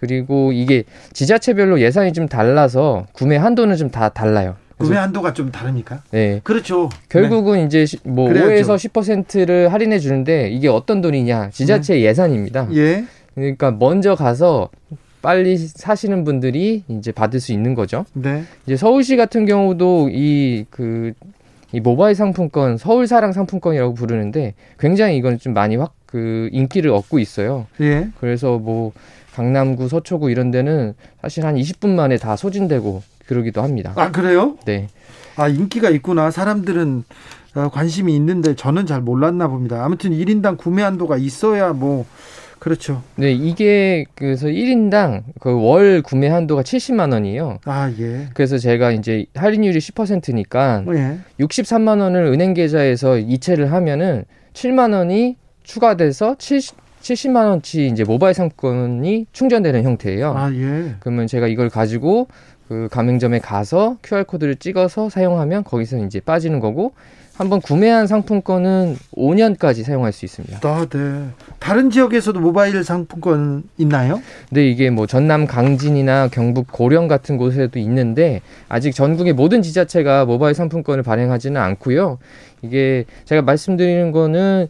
그리고 0.00 0.52
이게 0.52 0.84
지자체별로 1.12 1.80
예산이 1.80 2.12
좀 2.12 2.28
달라서 2.28 3.06
구매 3.12 3.36
한도는 3.36 3.76
좀 3.76 3.88
다 3.90 4.10
달라요. 4.10 4.56
구매 4.78 4.96
한도가 4.96 5.32
좀 5.32 5.50
다릅니까? 5.50 6.02
네. 6.10 6.40
그렇죠. 6.44 6.88
결국은 7.08 7.58
네. 7.58 7.64
이제 7.64 7.98
뭐 8.04 8.28
그래야죠. 8.28 8.74
5에서 8.74 8.90
10%를 8.90 9.72
할인해 9.72 9.98
주는데 9.98 10.50
이게 10.50 10.68
어떤 10.68 11.00
돈이냐? 11.00 11.50
지자체 11.50 11.94
네. 11.94 12.02
예산입니다. 12.02 12.68
예. 12.74 13.04
그러니까 13.34 13.70
먼저 13.70 14.14
가서 14.14 14.70
빨리 15.20 15.56
사시는 15.58 16.24
분들이 16.24 16.84
이제 16.88 17.12
받을 17.12 17.40
수 17.40 17.52
있는 17.52 17.74
거죠. 17.74 18.04
네. 18.12 18.44
이제 18.66 18.76
서울시 18.76 19.16
같은 19.16 19.46
경우도 19.46 20.10
이그 20.10 21.12
이 21.72 21.80
모바일 21.80 22.14
상품권 22.14 22.78
서울사랑 22.78 23.32
상품권이라고 23.32 23.94
부르는데 23.94 24.54
굉장히 24.78 25.16
이건 25.16 25.38
좀 25.38 25.52
많이 25.54 25.76
확 25.76 25.98
그 26.08 26.48
인기를 26.52 26.90
얻고 26.90 27.18
있어요. 27.18 27.66
예. 27.80 28.08
그래서 28.18 28.58
뭐 28.58 28.92
강남구, 29.34 29.88
서초구 29.88 30.30
이런 30.30 30.50
데는 30.50 30.94
사실 31.20 31.44
한 31.44 31.54
20분 31.54 31.90
만에 31.90 32.16
다 32.16 32.34
소진되고 32.34 33.02
그러기도 33.28 33.62
합니다. 33.62 33.92
아 33.96 34.10
그래요? 34.10 34.56
네. 34.64 34.88
아 35.36 35.46
인기가 35.48 35.90
있구나. 35.90 36.30
사람들은 36.32 37.04
어, 37.54 37.68
관심이 37.70 38.14
있는데 38.16 38.54
저는 38.56 38.86
잘 38.86 39.00
몰랐나 39.02 39.48
봅니다. 39.48 39.84
아무튼 39.84 40.10
1인당 40.10 40.56
구매 40.58 40.82
한도가 40.82 41.16
있어야 41.18 41.72
뭐 41.72 42.06
그렇죠. 42.58 43.02
네, 43.16 43.30
이게 43.32 44.04
그래서 44.16 44.48
1인당 44.48 45.22
그 45.40 45.50
월 45.54 46.02
구매 46.02 46.28
한도가 46.28 46.62
70만 46.62 47.12
원이에요. 47.12 47.58
아, 47.66 47.92
예. 48.00 48.28
그래서 48.34 48.58
제가 48.58 48.90
이제 48.90 49.26
할인율이 49.34 49.78
10%니까 49.78 50.84
예. 50.94 51.18
63만 51.38 52.00
원을 52.00 52.24
은행 52.24 52.54
계좌에서 52.54 53.18
이체를 53.18 53.70
하면은 53.72 54.24
7만 54.54 54.92
원이 54.94 55.36
추가돼서 55.62 56.34
70 56.38 56.76
70만 57.00 57.46
원치 57.48 57.86
이제 57.86 58.02
모바일 58.02 58.34
상품권이 58.34 59.26
충전되는 59.32 59.84
형태예요. 59.84 60.34
아, 60.36 60.52
예. 60.52 60.96
그러면 60.98 61.28
제가 61.28 61.46
이걸 61.46 61.68
가지고 61.70 62.26
그 62.68 62.88
가맹점에 62.90 63.38
가서 63.38 63.96
QR 64.02 64.24
코드를 64.24 64.56
찍어서 64.56 65.08
사용하면 65.08 65.64
거기서 65.64 66.04
이제 66.04 66.20
빠지는 66.20 66.60
거고 66.60 66.92
한번 67.34 67.60
구매한 67.60 68.08
상품권은 68.08 68.96
5년까지 69.16 69.84
사용할 69.84 70.12
수 70.12 70.24
있습니다. 70.24 70.58
아, 70.68 70.86
네. 70.86 71.28
다른 71.60 71.88
지역에서도 71.88 72.38
모바일 72.40 72.82
상품권 72.82 73.62
있나요? 73.78 74.20
네, 74.50 74.68
이게 74.68 74.90
뭐 74.90 75.06
전남 75.06 75.46
강진이나 75.46 76.28
경북 76.28 76.66
고령 76.72 77.06
같은 77.06 77.36
곳에도 77.36 77.78
있는데 77.78 78.42
아직 78.68 78.92
전국의 78.92 79.34
모든 79.34 79.62
지자체가 79.62 80.24
모바일 80.24 80.54
상품권을 80.54 81.04
발행하지는 81.04 81.60
않고요. 81.60 82.18
이게 82.62 83.04
제가 83.24 83.42
말씀드리는 83.42 84.10
거는 84.10 84.66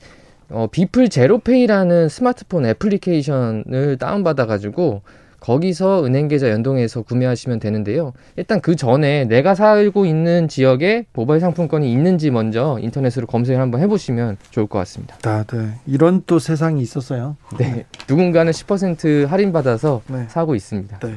어, 0.51 0.67
비플 0.71 1.09
제로페이라는 1.09 2.09
스마트폰 2.11 2.67
애플리케이션을 2.67 3.97
다운받아 3.99 4.45
가지고 4.47 5.03
거기서 5.40 6.05
은행 6.05 6.29
계좌 6.29 6.51
연동해서 6.51 7.03
구매하시면 7.03 7.61
되는데요. 7.61 8.12
일단 8.37 8.61
그 8.61 8.77
전에 8.77 9.24
내가 9.24 9.55
살고 9.55 10.07
있는 10.07 10.48
지역에 10.48 11.07
모바일 11.12 11.40
상품권이 11.40 11.90
있는지 11.90 12.31
먼저 12.31 12.79
인터넷으로 12.81 13.27
검색을 13.27 13.61
한번 13.61 13.81
해보시면 13.81 14.37
좋을 14.51 14.66
것 14.66 14.79
같습니다. 14.79 15.16
아, 15.24 15.44
네. 15.44 15.74
이런 15.87 16.22
또 16.27 16.38
세상이 16.38 16.81
있었어요. 16.83 17.37
네. 17.57 17.87
누군가는 18.09 18.51
10% 18.53 19.27
할인 19.27 19.53
받아서 19.53 20.03
네. 20.09 20.27
사고 20.29 20.55
있습니다. 20.55 20.98
네. 20.98 21.14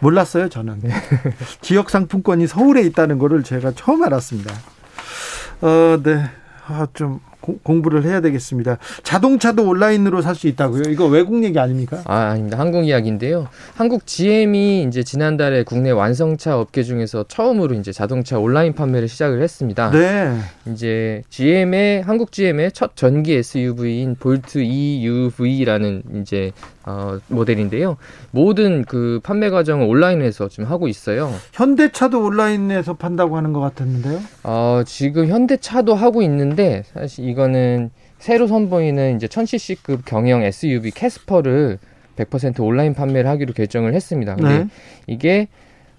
몰랐어요, 0.00 0.48
저는. 0.48 0.80
네. 0.80 0.90
지역 1.60 1.90
상품권이 1.90 2.46
서울에 2.46 2.82
있다는 2.82 3.18
거를 3.18 3.42
제가 3.42 3.72
처음 3.72 4.02
알았습니다. 4.02 4.52
어, 5.60 6.00
네. 6.02 6.24
아, 6.66 6.86
좀 6.94 7.20
공 7.40 7.82
부를 7.82 8.04
해야 8.04 8.20
되겠습니다. 8.20 8.78
자동차도 9.02 9.66
온라인으로 9.68 10.22
살 10.22 10.34
수 10.34 10.46
있다고요? 10.48 10.84
이거 10.88 11.06
외국 11.06 11.42
얘기 11.44 11.58
아닙니까? 11.58 12.02
아, 12.06 12.30
아닙니다. 12.30 12.58
한국 12.58 12.86
이야기인데요. 12.86 13.48
한국 13.74 14.06
GM이 14.06 14.84
이제 14.84 15.02
지난달에 15.02 15.64
국내 15.64 15.90
완성차 15.90 16.58
업계 16.58 16.82
중에서 16.82 17.24
처음으로 17.28 17.74
이제 17.74 17.92
자동차 17.92 18.38
온라인 18.38 18.72
판매를 18.72 19.08
시작을 19.08 19.42
했습니다. 19.42 19.90
네. 19.90 20.38
이제 20.72 21.22
GM의 21.28 22.02
한국 22.02 22.32
GM의 22.32 22.72
첫 22.72 22.96
전기 22.96 23.34
SUV인 23.34 24.14
볼트 24.18 24.60
EUV라는 24.62 26.02
이제 26.20 26.52
어, 26.86 27.18
모델인데요. 27.28 27.96
모든 28.30 28.84
그 28.84 29.20
판매 29.22 29.50
과정을 29.50 29.86
온라인에서 29.86 30.48
지금 30.48 30.64
하고 30.70 30.88
있어요. 30.88 31.32
현대차도 31.52 32.24
온라인에서 32.24 32.94
판다고 32.94 33.36
하는 33.36 33.52
것 33.52 33.60
같았는데요. 33.60 34.20
어, 34.44 34.82
지금 34.86 35.28
현대차도 35.28 35.94
하고 35.94 36.22
있는데 36.22 36.84
사실 36.94 37.26
이거는 37.30 37.90
새로 38.18 38.46
선보이는 38.46 39.16
이제 39.16 39.26
1000cc급 39.26 40.00
경영 40.04 40.42
SUV 40.42 40.90
캐스퍼를 40.90 41.78
100% 42.16 42.60
온라인 42.60 42.94
판매를 42.94 43.28
하기로 43.30 43.54
결정을 43.54 43.94
했습니다. 43.94 44.36
근데 44.36 44.58
네. 44.58 44.66
이게 45.06 45.48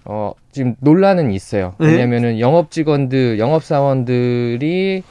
어, 0.04 0.32
지금 0.50 0.76
논란은 0.80 1.32
있어요. 1.32 1.74
네. 1.78 1.86
왜냐면은 1.86 2.38
영업 2.38 2.70
직원들, 2.70 3.38
영업 3.38 3.64
사원들이 3.64 5.02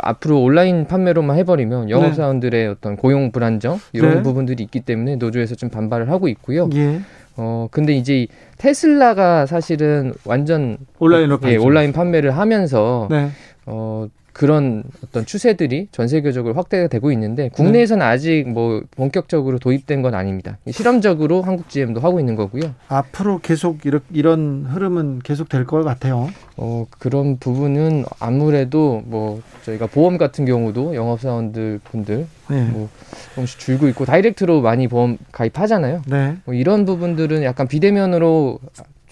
앞으로 0.00 0.40
온라인 0.40 0.86
판매로만 0.86 1.36
해버리면 1.38 1.90
영업 1.90 2.14
사원들의 2.14 2.64
네. 2.64 2.66
어떤 2.68 2.96
고용 2.96 3.32
불안정 3.32 3.80
이런 3.92 4.16
네. 4.16 4.22
부분들이 4.22 4.62
있기 4.62 4.80
때문에 4.80 5.16
노조에서 5.16 5.56
좀 5.56 5.70
반발을 5.70 6.10
하고 6.10 6.28
있고요. 6.28 6.68
예. 6.74 7.00
어 7.36 7.66
근데 7.70 7.94
이제 7.94 8.26
테슬라가 8.58 9.46
사실은 9.46 10.12
완전 10.24 10.76
온라인으로 10.98 11.40
예, 11.46 11.56
온라인 11.56 11.92
판매를 11.92 12.30
하면서 12.36 13.08
네. 13.10 13.30
어 13.66 14.06
그런 14.32 14.82
어떤 15.04 15.26
추세들이 15.26 15.88
전 15.92 16.08
세계적으로 16.08 16.54
확대가 16.54 16.88
되고 16.88 17.12
있는데 17.12 17.48
국내에서는 17.50 18.04
네. 18.04 18.10
아직 18.10 18.44
뭐 18.48 18.82
본격적으로 18.96 19.58
도입된 19.58 20.02
건 20.02 20.14
아닙니다. 20.14 20.58
실험적으로 20.70 21.42
한국 21.42 21.68
GM도 21.68 22.00
하고 22.00 22.18
있는 22.18 22.34
거고요. 22.34 22.74
앞으로 22.88 23.40
계속 23.40 23.78
이런 24.12 24.66
흐름은 24.68 25.20
계속 25.20 25.48
될 25.48 25.66
것 25.66 25.82
같아요. 25.84 26.28
어 26.56 26.86
그런 26.98 27.38
부분은 27.38 28.04
아무래도 28.18 29.02
뭐 29.04 29.40
저희가 29.64 29.86
보험 29.86 30.18
같은 30.18 30.44
경우도 30.44 30.94
영업사원들 30.94 31.80
분들 31.84 32.26
네. 32.50 32.64
뭐 32.70 32.88
조금씩 33.34 33.58
줄고 33.60 33.88
있고 33.88 34.04
다이렉트로 34.04 34.60
많이 34.60 34.88
보험 34.88 35.18
가입하잖아요. 35.30 36.02
네. 36.06 36.36
뭐 36.44 36.54
이런 36.54 36.84
부분들은 36.84 37.42
약간 37.44 37.68
비대면으로 37.68 38.58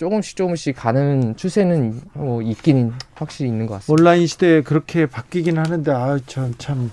조금씩 0.01 0.35
조금씩 0.35 0.77
가는 0.77 1.37
추세는 1.37 2.01
뭐 2.15 2.41
있긴 2.41 2.95
확실히 3.15 3.51
있는 3.51 3.67
것 3.67 3.75
같습니다. 3.75 4.03
온라인 4.03 4.27
시대에 4.27 4.63
그렇게 4.63 5.05
바뀌긴 5.05 5.59
하는데 5.59 5.93
아참 5.93 6.55
참 6.57 6.91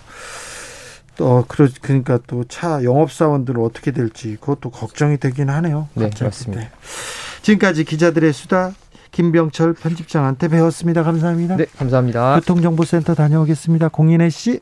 또 1.15 1.45
그러 1.47 1.67
그러니까 1.81 2.19
또 2.27 2.43
차 2.43 2.83
영업 2.83 3.11
사원들은 3.11 3.63
어떻게 3.63 3.91
될지 3.91 4.37
그것도 4.39 4.69
걱정이 4.71 5.17
되긴 5.17 5.49
하네요. 5.49 5.87
네, 5.95 6.09
그렇습니다. 6.11 6.61
네. 6.63 6.69
지금까지 7.41 7.85
기자들의 7.85 8.31
수다 8.33 8.73
김병철 9.11 9.73
편집장한테 9.73 10.49
배웠습니다. 10.49 11.01
감사합니다. 11.03 11.55
네, 11.55 11.65
감사합니다. 11.77 12.35
교통정보센터 12.35 13.15
다녀오겠습니다. 13.15 13.87
공인혜 13.87 14.29
씨. 14.29 14.59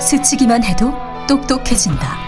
스치기만 0.00 0.64
해도 0.64 0.92
똑똑해진다. 1.28 2.27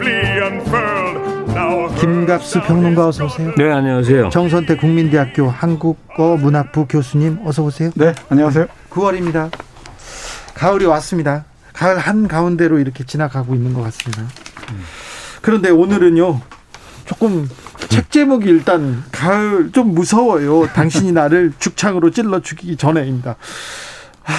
김갑수 2.01 2.61
평론가 2.61 3.09
어서 3.09 3.25
오세요. 3.25 3.53
네, 3.55 3.71
안녕하세요. 3.71 4.29
정선태 4.29 4.77
국민대학교 4.77 5.47
한국어 5.47 6.35
문학부 6.35 6.87
교수님 6.87 7.37
어서 7.45 7.61
오세요. 7.61 7.91
네, 7.93 8.15
안녕하세요. 8.27 8.65
9월입니다. 8.89 9.51
가을이 10.55 10.85
왔습니다. 10.85 11.45
가을 11.73 11.99
한 11.99 12.27
가운데로 12.27 12.79
이렇게 12.79 13.03
지나가고 13.03 13.53
있는 13.53 13.73
것 13.73 13.83
같습니다. 13.83 14.23
그런데 15.43 15.69
오늘은요. 15.69 16.41
조금 17.05 17.47
책 17.89 18.09
제목이 18.09 18.49
일단 18.49 19.03
가을 19.11 19.71
좀 19.71 19.93
무서워요. 19.93 20.69
당신이 20.73 21.11
나를 21.11 21.53
죽창으로 21.59 22.09
찔러 22.09 22.41
죽이기 22.41 22.77
전에입니다. 22.77 23.35
하, 24.23 24.33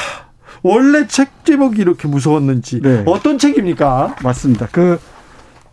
원래 0.63 1.07
책 1.07 1.45
제목이 1.45 1.81
이렇게 1.81 2.09
무서웠는지 2.09 2.81
네. 2.83 3.05
어떤 3.07 3.39
책입니까? 3.39 4.17
맞습니다. 4.21 4.69
그 4.73 4.99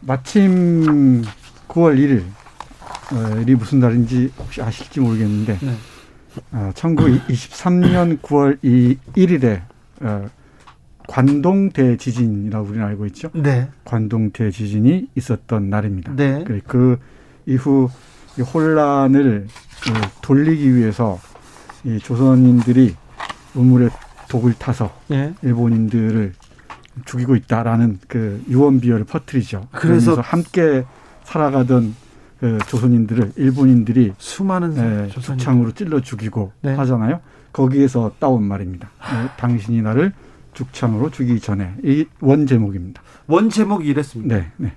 마침 0.01 1.23
9월 1.69 1.97
1일 1.97 3.47
이 3.47 3.55
무슨 3.55 3.79
날인지 3.79 4.31
혹시 4.37 4.61
아실지 4.61 4.99
모르겠는데 4.99 5.57
네. 5.61 5.73
어, 6.51 6.71
1923년 6.75 8.19
9월 8.19 8.57
2, 8.61 8.97
1일에 9.15 9.61
어, 10.01 10.29
관동 11.07 11.71
대지진이라고 11.71 12.67
우리는 12.67 12.85
알고 12.85 13.05
있죠. 13.07 13.31
네. 13.33 13.67
관동 13.83 14.29
대지진이 14.31 15.07
있었던 15.15 15.69
날입니다. 15.69 16.13
네. 16.15 16.43
그 16.67 16.99
이후 17.47 17.89
이 18.37 18.41
혼란을 18.41 19.47
그 19.83 19.93
돌리기 20.21 20.75
위해서 20.75 21.19
이 21.83 21.97
조선인들이 21.97 22.95
우물에 23.55 23.89
독을 24.29 24.53
타서 24.53 24.93
네. 25.07 25.33
일본인들을 25.41 26.33
죽이고 27.05 27.35
있다라는 27.35 27.99
그 28.07 28.43
유언비어를 28.47 29.05
퍼뜨리죠. 29.05 29.67
그래서 29.71 30.19
함께 30.21 30.85
살아가던 31.29 31.95
그 32.39 32.57
조선인들을 32.67 33.33
일본인들이 33.35 34.13
수많은 34.17 35.07
예, 35.07 35.09
죽창으로 35.09 35.71
찔러 35.73 35.99
죽이고 35.99 36.51
네. 36.61 36.73
하잖아요. 36.73 37.19
거기에서 37.53 38.11
따온 38.19 38.43
말입니다. 38.43 38.89
예, 39.13 39.29
당신이 39.37 39.81
나를 39.81 40.13
죽창으로 40.53 41.09
죽이기 41.11 41.39
전에 41.39 41.73
이 41.83 42.05
원 42.21 42.47
제목입니다. 42.47 43.01
원 43.27 43.49
제목이 43.49 43.87
이랬습니다. 43.87 44.35
네, 44.35 44.47
네. 44.57 44.71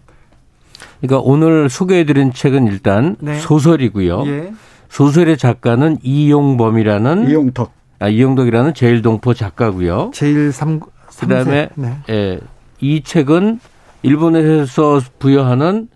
그러니까 1.01 1.21
오늘 1.25 1.69
소개해드린 1.71 2.33
책은 2.33 2.67
일단 2.67 3.17
네. 3.21 3.39
소설이고요. 3.39 4.27
예. 4.27 4.53
소설의 4.89 5.39
작가는 5.39 5.97
이용범이라는 6.03 7.31
이용덕. 7.31 7.73
아, 8.01 8.09
이용덕이라는 8.09 8.75
제일동포 8.75 9.33
작가고요. 9.33 10.11
제일 10.13 10.53
3 10.53 10.81
그다음에 11.21 11.69
네. 11.77 11.97
예, 12.11 12.41
이 12.81 13.03
책은 13.03 13.61
일본에서 14.03 15.01
부여하는 15.21 15.89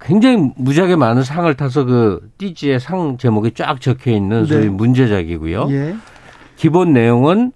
굉장히 0.00 0.50
무지하게 0.56 0.96
많은 0.96 1.22
상을 1.22 1.52
타서 1.54 1.84
그 1.84 2.30
띠지의 2.38 2.80
상 2.80 3.18
제목이 3.18 3.52
쫙 3.52 3.80
적혀 3.80 4.12
있는 4.12 4.46
소위 4.46 4.62
네. 4.62 4.68
문제작이고요. 4.68 5.68
예. 5.70 5.96
기본 6.56 6.92
내용은 6.92 7.52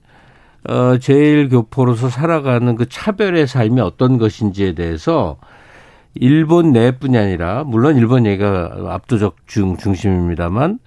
어 0.68 0.99
제일 0.99 1.49
교포로서 1.49 2.09
살아가는 2.09 2.74
그 2.76 2.88
차별의 2.88 3.47
삶이 3.47 3.80
어떤 3.80 4.18
것인지에 4.18 4.74
대해서 4.74 5.36
일본 6.14 6.72
내뿐이 6.72 7.18
아니라 7.18 7.64
물론 7.64 7.97
일본 7.97 8.24
얘기가 8.24 8.72
압도적 8.88 9.36
중 9.47 9.76
중심입니다만 9.76 10.78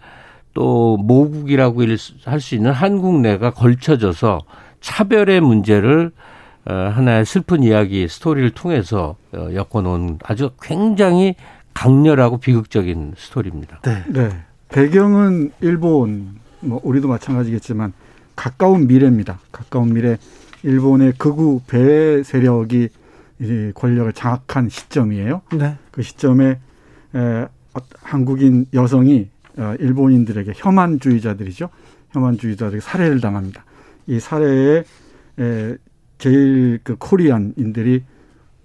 또 0.53 0.97
모국이라고 0.97 1.82
할 2.26 2.39
수 2.39 2.55
있는 2.55 2.72
한국 2.72 3.20
내가 3.22 3.51
걸쳐져서 3.51 4.39
차별의 4.80 5.41
문제를 5.41 6.08
어, 6.08 6.26
하나의 6.74 7.26
슬픈 7.26 7.63
이야기 7.63 8.07
스토리를 8.07 8.51
통해서 8.51 9.15
어, 9.34 9.49
엮어놓은 9.53 10.20
아주 10.24 10.51
굉장히 10.61 11.36
강렬하고 11.74 12.39
비극적인 12.39 13.13
스토리입니다. 13.18 13.80
네. 13.84 14.03
네. 14.07 14.30
배경은 14.70 15.51
일본, 15.61 16.39
뭐 16.59 16.82
우리도 16.84 17.07
마찬가지겠지만 17.07 17.93
가까운 18.36 18.88
미래입니다. 18.88 19.39
가까운 19.51 19.93
미래 19.93 20.18
일본의 20.63 21.13
극우 21.18 21.61
배 21.68 22.24
세력이 22.24 22.89
이제 23.39 23.72
권력을 23.76 24.11
장악한 24.13 24.70
시점이에요. 24.70 25.41
네. 25.53 25.76
그 25.91 26.01
시점에 26.01 26.59
에, 27.15 27.47
한국인 28.01 28.65
여성이 28.74 29.30
어, 29.57 29.76
일본인들에게 29.80 30.53
혐한주의자들이죠. 30.55 31.70
혐한주의자들에게 32.11 32.82
살해를 32.82 33.22
당합니다. 33.22 33.63
이 34.07 34.20
살해에 34.20 34.84
에, 35.39 35.78
제일 36.18 36.80
그 36.84 36.95
코리안인들이 36.97 38.03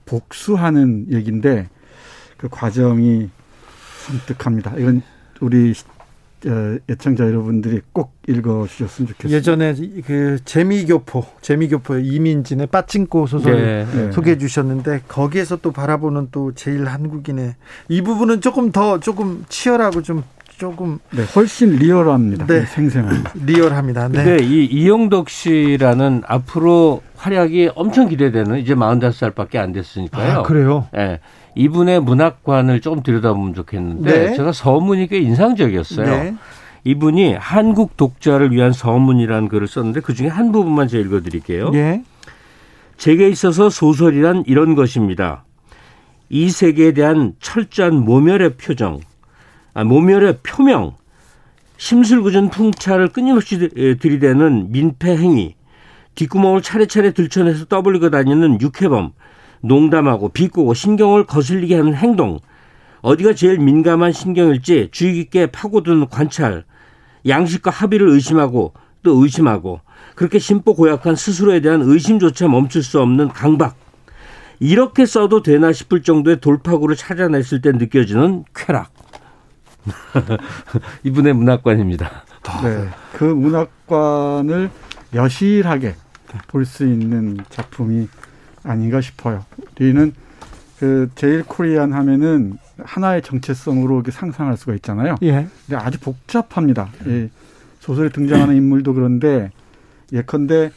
복수하는 0.06 1.06
얘기인데 1.10 1.68
그 2.36 2.48
과정이 2.48 3.30
섬뜩합니다. 4.06 4.76
이건 4.78 5.02
우리 5.40 5.74
어, 6.44 6.76
예청자 6.88 7.24
여러분들이 7.24 7.82
꼭 7.92 8.14
읽어주셨으면 8.26 9.08
좋겠습니다. 9.08 9.36
예전에 9.36 9.74
그 10.04 10.38
재미교포, 10.44 11.24
재미교포 11.40 11.98
이민진의 11.98 12.66
빠찡꼬 12.66 13.26
소설 13.26 13.54
네, 13.54 13.86
네. 13.86 14.10
소개해 14.10 14.38
주셨는데 14.38 15.02
거기에서 15.06 15.56
또 15.56 15.70
바라보는 15.70 16.28
또 16.32 16.52
제일 16.54 16.86
한국인의 16.86 17.54
이 17.88 18.02
부분은 18.02 18.40
조금 18.40 18.72
더 18.72 18.98
조금 18.98 19.44
치열하고 19.48 20.02
좀 20.02 20.24
조금 20.58 20.98
네, 21.10 21.24
훨씬 21.34 21.76
리얼합니다. 21.76 22.46
네, 22.46 22.64
생생합니다. 22.66 23.32
리얼합니다. 23.34 24.08
네. 24.08 24.24
근데 24.24 24.44
이 24.44 24.64
이영덕 24.64 25.28
씨라는 25.28 26.22
앞으로 26.26 27.02
활약이 27.16 27.70
엄청 27.74 28.08
기대되는 28.08 28.58
이제 28.58 28.74
45살밖에 28.74 29.56
안 29.56 29.72
됐으니까요. 29.72 30.40
아, 30.40 30.42
그래요? 30.42 30.86
네. 30.92 31.20
이분의 31.54 32.00
문학관을 32.00 32.80
조금 32.80 33.02
들여다보면 33.02 33.54
좋겠는데 33.54 34.30
네. 34.30 34.36
제가 34.36 34.52
서문이 34.52 35.08
꽤 35.08 35.18
인상적이었어요. 35.18 36.06
네. 36.06 36.34
이분이 36.84 37.34
한국 37.34 37.96
독자를 37.96 38.50
위한 38.50 38.72
서문이라는 38.72 39.48
글을 39.48 39.68
썼는데 39.68 40.00
그중에 40.00 40.28
한 40.28 40.50
부분만 40.50 40.88
제가 40.88 41.04
읽어 41.04 41.20
드릴게요. 41.20 41.70
네. 41.70 42.02
제게 42.96 43.28
있어서 43.28 43.68
소설이란 43.68 44.44
이런 44.46 44.74
것입니다. 44.74 45.44
이 46.28 46.50
세계에 46.50 46.92
대한 46.92 47.34
철저한 47.40 47.94
모멸의 47.94 48.54
표정, 48.56 49.00
아, 49.74 49.84
모멸의 49.84 50.38
표명, 50.42 50.96
심술궂은 51.78 52.50
풍차를 52.50 53.08
끊임없이 53.08 53.58
들이대는 54.00 54.70
민폐 54.70 55.16
행위, 55.16 55.54
뒷구멍을 56.14 56.60
차례차례 56.60 57.12
들춰내서 57.12 57.64
떠벌리고 57.66 58.10
다니는 58.10 58.60
육해범, 58.60 59.12
농담하고 59.62 60.28
비꼬고 60.28 60.74
신경을 60.74 61.24
거슬리게 61.24 61.76
하는 61.76 61.94
행동, 61.94 62.38
어디가 63.00 63.34
제일 63.34 63.58
민감한 63.58 64.12
신경일지 64.12 64.90
주의 64.92 65.14
깊게 65.14 65.46
파고드는 65.46 66.08
관찰, 66.08 66.64
양식과 67.26 67.70
합의를 67.70 68.08
의심하고 68.10 68.74
또 69.02 69.22
의심하고 69.22 69.80
그렇게 70.14 70.38
심보 70.38 70.74
고약한 70.74 71.16
스스로에 71.16 71.60
대한 71.60 71.80
의심조차 71.82 72.46
멈출 72.46 72.82
수 72.82 73.00
없는 73.00 73.28
강박. 73.28 73.76
이렇게 74.60 75.06
써도 75.06 75.42
되나 75.42 75.72
싶을 75.72 76.02
정도의 76.02 76.40
돌파구를 76.40 76.94
찾아냈을 76.94 77.62
때 77.62 77.72
느껴지는 77.72 78.44
쾌락. 78.54 78.92
이분의 81.04 81.32
문학관입니다. 81.34 82.24
네. 82.62 82.88
그 83.14 83.24
문학관을 83.24 84.70
여실하게 85.14 85.94
볼 86.48 86.64
수 86.64 86.86
있는 86.86 87.38
작품이 87.50 88.08
아닌가 88.64 89.00
싶어요. 89.00 89.44
우리는 89.80 90.12
그 90.78 91.10
제일 91.14 91.42
코리안 91.44 91.92
하면은 91.92 92.58
하나의 92.78 93.22
정체성으로 93.22 93.96
이렇게 93.96 94.10
상상할 94.10 94.56
수가 94.56 94.74
있잖아요. 94.76 95.16
예. 95.22 95.46
근데 95.66 95.76
아주 95.76 96.00
복잡합니다. 96.00 96.88
이 97.06 97.28
소설에 97.80 98.08
등장하는 98.08 98.56
인물도 98.56 98.94
그런데 98.94 99.50
예컨대 100.12 100.70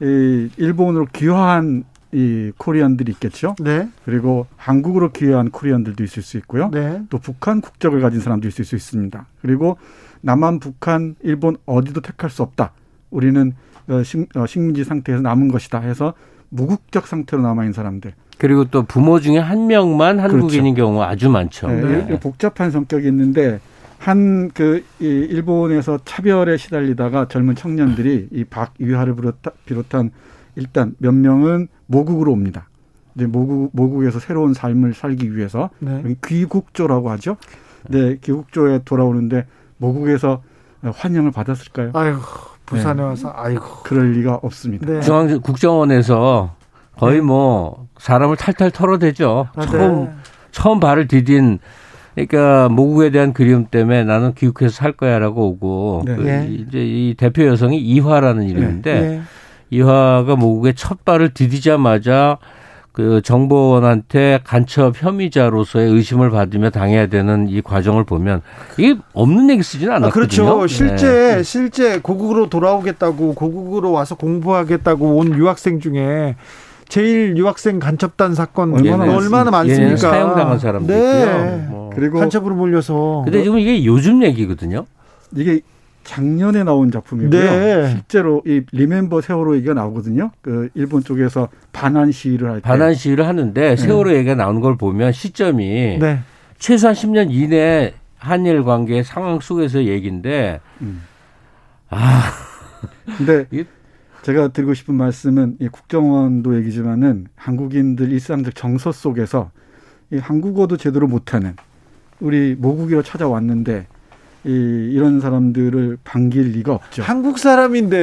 이 0.00 0.48
일본으로 0.56 1.06
귀화한 1.12 1.84
이 2.12 2.52
코리안들이 2.56 3.12
있겠죠. 3.12 3.54
네. 3.60 3.88
그리고 4.04 4.46
한국으로 4.56 5.12
귀화한 5.12 5.50
코리안들도 5.50 6.02
있을 6.02 6.22
수 6.22 6.36
있고요. 6.38 6.70
네. 6.70 7.02
또 7.10 7.18
북한 7.18 7.60
국적을 7.60 8.00
가진 8.00 8.20
사람도 8.20 8.48
있을 8.48 8.64
수 8.64 8.74
있습니다. 8.76 9.26
그리고 9.42 9.78
남한, 10.22 10.58
북한, 10.58 11.14
일본 11.22 11.56
어디도 11.66 12.00
택할 12.00 12.30
수 12.30 12.42
없다. 12.42 12.72
우리는 13.10 13.52
어, 13.88 14.02
식, 14.02 14.28
어, 14.36 14.46
식민지 14.46 14.84
상태에서 14.84 15.22
남은 15.22 15.48
것이다 15.48 15.80
해서 15.80 16.14
무국적 16.48 17.06
상태로 17.06 17.42
남아 17.42 17.62
있는 17.62 17.72
사람들. 17.72 18.12
그리고 18.38 18.64
또 18.64 18.82
부모 18.82 19.20
중에 19.20 19.38
한 19.38 19.66
명만 19.66 20.18
한국인인 20.18 20.74
그렇죠. 20.74 20.90
경우 20.90 21.02
아주 21.02 21.28
많죠. 21.28 21.68
네, 21.68 22.06
네. 22.06 22.20
복잡한 22.20 22.70
성격이 22.70 23.06
있는데 23.08 23.60
한 23.98 24.50
그 24.54 24.82
일본에서 24.98 25.98
차별에 26.04 26.56
시달리다가 26.56 27.28
젊은 27.28 27.54
청년들이 27.54 28.28
이 28.32 28.44
박위하를 28.44 29.14
비롯한 29.66 30.10
일단 30.56 30.94
몇 30.98 31.12
명은 31.12 31.68
모국으로 31.90 32.32
옵니다. 32.32 32.68
이제 33.16 33.26
모국 33.26 33.70
모국에서 33.72 34.20
새로운 34.20 34.54
삶을 34.54 34.94
살기 34.94 35.36
위해서 35.36 35.70
네. 35.80 36.02
귀국조라고 36.24 37.10
하죠. 37.10 37.36
네, 37.88 38.16
귀국조에 38.20 38.80
돌아오는데 38.84 39.46
모국에서 39.78 40.42
환영을 40.82 41.32
받았을까요? 41.32 41.90
아이고. 41.94 42.20
부산에 42.66 43.02
네. 43.02 43.08
와서 43.08 43.32
아이고 43.34 43.64
그럴 43.82 44.12
리가 44.12 44.36
없습니다. 44.42 44.86
네. 44.86 45.00
중앙 45.00 45.40
국정원에서 45.40 46.54
거의 46.96 47.16
네. 47.16 47.22
뭐 47.22 47.88
사람을 47.98 48.36
탈탈 48.36 48.70
털어대죠. 48.70 49.48
아, 49.56 49.66
처음 49.66 50.04
네. 50.04 50.10
처음 50.52 50.78
발을 50.78 51.08
디딘 51.08 51.58
그러니까 52.14 52.68
모국에 52.68 53.10
대한 53.10 53.32
그리움 53.32 53.66
때문에 53.66 54.04
나는 54.04 54.34
귀국해서 54.34 54.72
살 54.72 54.92
거야라고 54.92 55.48
오고 55.48 56.02
네. 56.06 56.14
그 56.16 56.28
예. 56.28 56.46
이제 56.48 56.78
이 56.78 57.14
대표 57.18 57.44
여성이 57.46 57.78
이화라는 57.78 58.44
이름인데 58.44 59.00
네. 59.00 59.22
이화가 59.70 60.36
모국에 60.36 60.72
첫 60.74 61.04
발을 61.04 61.32
디디자마자 61.32 62.38
그 62.92 63.22
정보원한테 63.22 64.40
간첩 64.42 65.00
혐의자로서의 65.00 65.90
의심을 65.92 66.30
받으며 66.30 66.70
당해야 66.70 67.06
되는 67.06 67.48
이 67.48 67.62
과정을 67.62 68.04
보면 68.04 68.42
이게 68.78 68.96
없는 69.12 69.48
얘기 69.50 69.62
쓰지는 69.62 69.94
않았거든요. 69.94 70.08
아, 70.08 70.54
그렇죠. 70.54 70.66
실제 70.66 71.36
네. 71.36 71.42
실제 71.44 72.00
고국으로 72.00 72.50
돌아오겠다고 72.50 73.34
고국으로 73.34 73.92
와서 73.92 74.16
공부하겠다고 74.16 75.16
온 75.16 75.34
유학생 75.34 75.78
중에 75.78 76.34
제일 76.88 77.36
유학생 77.36 77.78
간첩단 77.78 78.34
사건 78.34 78.74
얼마나, 78.74 79.06
예, 79.06 79.14
얼마나 79.14 79.50
많습니까? 79.52 79.96
사형당한 79.96 80.58
사람도 80.58 80.92
네. 80.92 80.98
있고요. 80.98 81.66
뭐. 81.70 81.90
그리고 81.94 82.18
간첩으로 82.18 82.56
몰려서. 82.56 83.22
근데 83.24 83.44
지금 83.44 83.60
이게 83.60 83.84
요즘 83.84 84.24
얘기거든요. 84.24 84.86
이게 85.36 85.60
작년에 86.10 86.64
나온 86.64 86.90
작품이고요. 86.90 87.40
네. 87.40 87.88
실제로 87.90 88.42
이 88.44 88.62
리멤버 88.72 89.20
세월호 89.20 89.54
얘기가 89.54 89.74
나오거든요. 89.74 90.32
그 90.40 90.68
일본 90.74 91.04
쪽에서 91.04 91.48
반환 91.72 92.10
시위를 92.10 92.50
할 92.50 92.56
때. 92.56 92.62
반환 92.62 92.94
시위를 92.94 93.28
하는데 93.28 93.60
네. 93.60 93.76
세월호 93.76 94.12
얘기가 94.16 94.34
나오는 94.34 94.60
걸 94.60 94.76
보면 94.76 95.12
시점이 95.12 95.98
네. 96.00 96.18
최소한 96.58 96.96
10년 96.96 97.28
이내 97.30 97.94
한일 98.18 98.64
관계 98.64 99.04
상황 99.04 99.38
속에서 99.38 99.84
얘기인데 99.84 100.58
음. 100.80 101.02
아. 101.90 102.32
근데 103.16 103.46
제가 104.22 104.48
드리고 104.48 104.74
싶은 104.74 104.96
말씀은 104.96 105.58
이 105.60 105.68
국정원도 105.68 106.56
얘기지만은 106.56 107.28
한국인들 107.36 108.10
일상적 108.10 108.56
정서 108.56 108.90
속에서 108.90 109.52
이 110.10 110.18
한국어도 110.18 110.76
제대로 110.76 111.06
못하는 111.06 111.54
우리 112.18 112.56
모국이로 112.58 113.04
찾아왔는데 113.04 113.86
이, 114.44 114.50
이런 114.92 115.20
사람들을 115.20 115.98
반길 116.02 116.52
리가 116.52 116.74
없죠. 116.74 117.02
한국 117.02 117.38
사람인데 117.38 117.96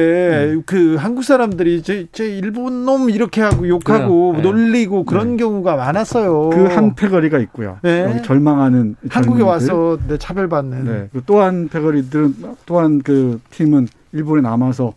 네. 0.54 0.62
그 0.66 0.94
한국 0.96 1.24
사람들이 1.24 1.82
제, 1.82 2.06
제 2.12 2.28
일본 2.28 2.84
놈 2.84 3.10
이렇게 3.10 3.40
하고 3.42 3.68
욕하고 3.68 4.34
네. 4.36 4.42
놀리고 4.42 5.04
그런 5.04 5.32
네. 5.32 5.36
경우가 5.38 5.76
많았어요. 5.76 6.50
그 6.50 6.68
한 6.68 6.94
패거리가 6.94 7.38
있고요. 7.38 7.78
네. 7.82 8.22
절망하는 8.22 8.96
한국에 9.08 9.42
와서 9.42 9.98
내 10.06 10.16
차별받는. 10.18 10.84
네. 10.84 11.08
그 11.12 11.22
또한 11.26 11.68
패거리들은 11.68 12.34
또한 12.66 13.00
그 13.02 13.40
팀은 13.50 13.88
일본에 14.12 14.42
남아서 14.42 14.94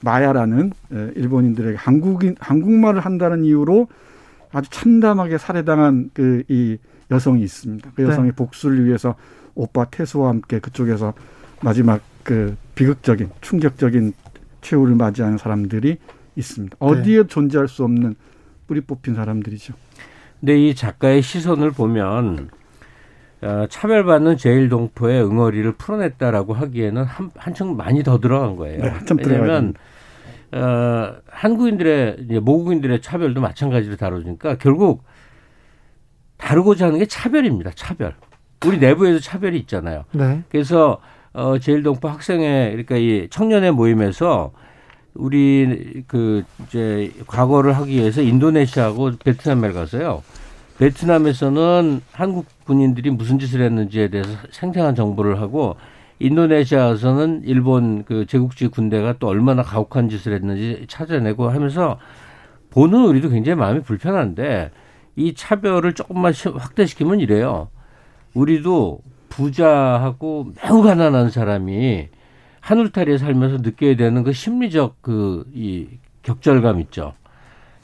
마야라는 0.00 0.72
일본인들에게 1.16 1.76
한국인 1.76 2.36
한국말을 2.38 3.00
한다는 3.00 3.44
이유로 3.44 3.88
아주 4.52 4.70
참담하게 4.70 5.38
살해당한 5.38 6.10
그 6.12 6.42
이 6.48 6.78
여성이 7.10 7.42
있습니다. 7.42 7.90
그 7.94 8.02
여성의 8.02 8.30
네. 8.30 8.36
복수를 8.36 8.84
위해서 8.86 9.14
오빠 9.54 9.84
태수와 9.84 10.30
함께 10.30 10.58
그쪽에서 10.58 11.14
마지막 11.62 12.00
그 12.22 12.56
비극적인 12.74 13.30
충격적인 13.40 14.12
최후를 14.60 14.94
맞이하는 14.94 15.38
사람들이 15.38 15.98
있습니다. 16.36 16.76
네. 16.80 16.86
어디에 16.86 17.22
네. 17.22 17.28
존재할 17.28 17.68
수 17.68 17.84
없는 17.84 18.16
뿌리 18.66 18.80
뽑힌 18.80 19.14
사람들이죠. 19.14 19.74
근데 20.40 20.58
이 20.58 20.74
작가의 20.74 21.22
시선을 21.22 21.70
보면 21.70 22.50
어, 23.42 23.66
차별받는 23.68 24.38
제일 24.38 24.68
동포의 24.68 25.22
응어리를 25.22 25.70
풀어냈다라고 25.72 26.54
하기에는 26.54 27.04
한, 27.04 27.30
한층 27.36 27.76
많이 27.76 28.02
더 28.02 28.18
들어간 28.18 28.56
거예요. 28.56 28.82
네, 28.82 28.92
왜냐하면 29.18 29.74
어, 30.52 31.16
한국인들의 31.26 32.16
이제 32.24 32.38
모국인들의 32.40 33.02
차별도 33.02 33.40
마찬가지로 33.40 33.96
다루니까 33.96 34.56
결국 34.56 35.04
다루고자 36.36 36.86
하는 36.86 36.98
게 36.98 37.06
차별입니다. 37.06 37.72
차별. 37.74 38.14
우리 38.66 38.78
내부에도 38.78 39.20
차별이 39.20 39.58
있잖아요. 39.60 40.04
네. 40.12 40.42
그래서 40.48 40.98
어 41.32 41.58
제일동포 41.58 42.08
학생회 42.08 42.70
그러니까 42.70 42.96
이 42.96 43.28
청년의 43.30 43.72
모임에서 43.72 44.52
우리 45.14 46.02
그 46.06 46.44
이제 46.66 47.12
과거를 47.26 47.76
하기 47.76 47.96
위해서 47.96 48.22
인도네시아하고 48.22 49.12
베트남에 49.24 49.72
가서요. 49.72 50.22
베트남에서는 50.78 52.02
한국 52.12 52.46
군인들이 52.64 53.10
무슨 53.10 53.38
짓을 53.38 53.62
했는지에 53.62 54.08
대해서 54.08 54.30
생생한 54.50 54.94
정보를 54.94 55.40
하고 55.40 55.76
인도네시아에서는 56.18 57.42
일본 57.44 58.04
그 58.04 58.26
제국주의 58.26 58.70
군대가 58.70 59.14
또 59.18 59.28
얼마나 59.28 59.62
가혹한 59.62 60.08
짓을 60.08 60.32
했는지 60.34 60.84
찾아내고 60.88 61.48
하면서 61.48 61.98
보는 62.70 63.04
우리도 63.04 63.30
굉장히 63.30 63.56
마음이 63.56 63.82
불편한데 63.82 64.70
이 65.16 65.34
차별을 65.34 65.92
조금만 65.92 66.32
확대시키면 66.34 67.20
이래요. 67.20 67.68
우리도 68.34 69.00
부자하고 69.28 70.52
매우 70.62 70.82
가난한 70.82 71.30
사람이 71.30 72.08
하늘타리에 72.60 73.18
살면서 73.18 73.58
느껴야 73.58 73.96
되는 73.96 74.22
그 74.22 74.32
심리적 74.32 75.02
그 75.02 75.44
이 75.54 75.88
격절감 76.24 76.80
있죠. 76.80 77.12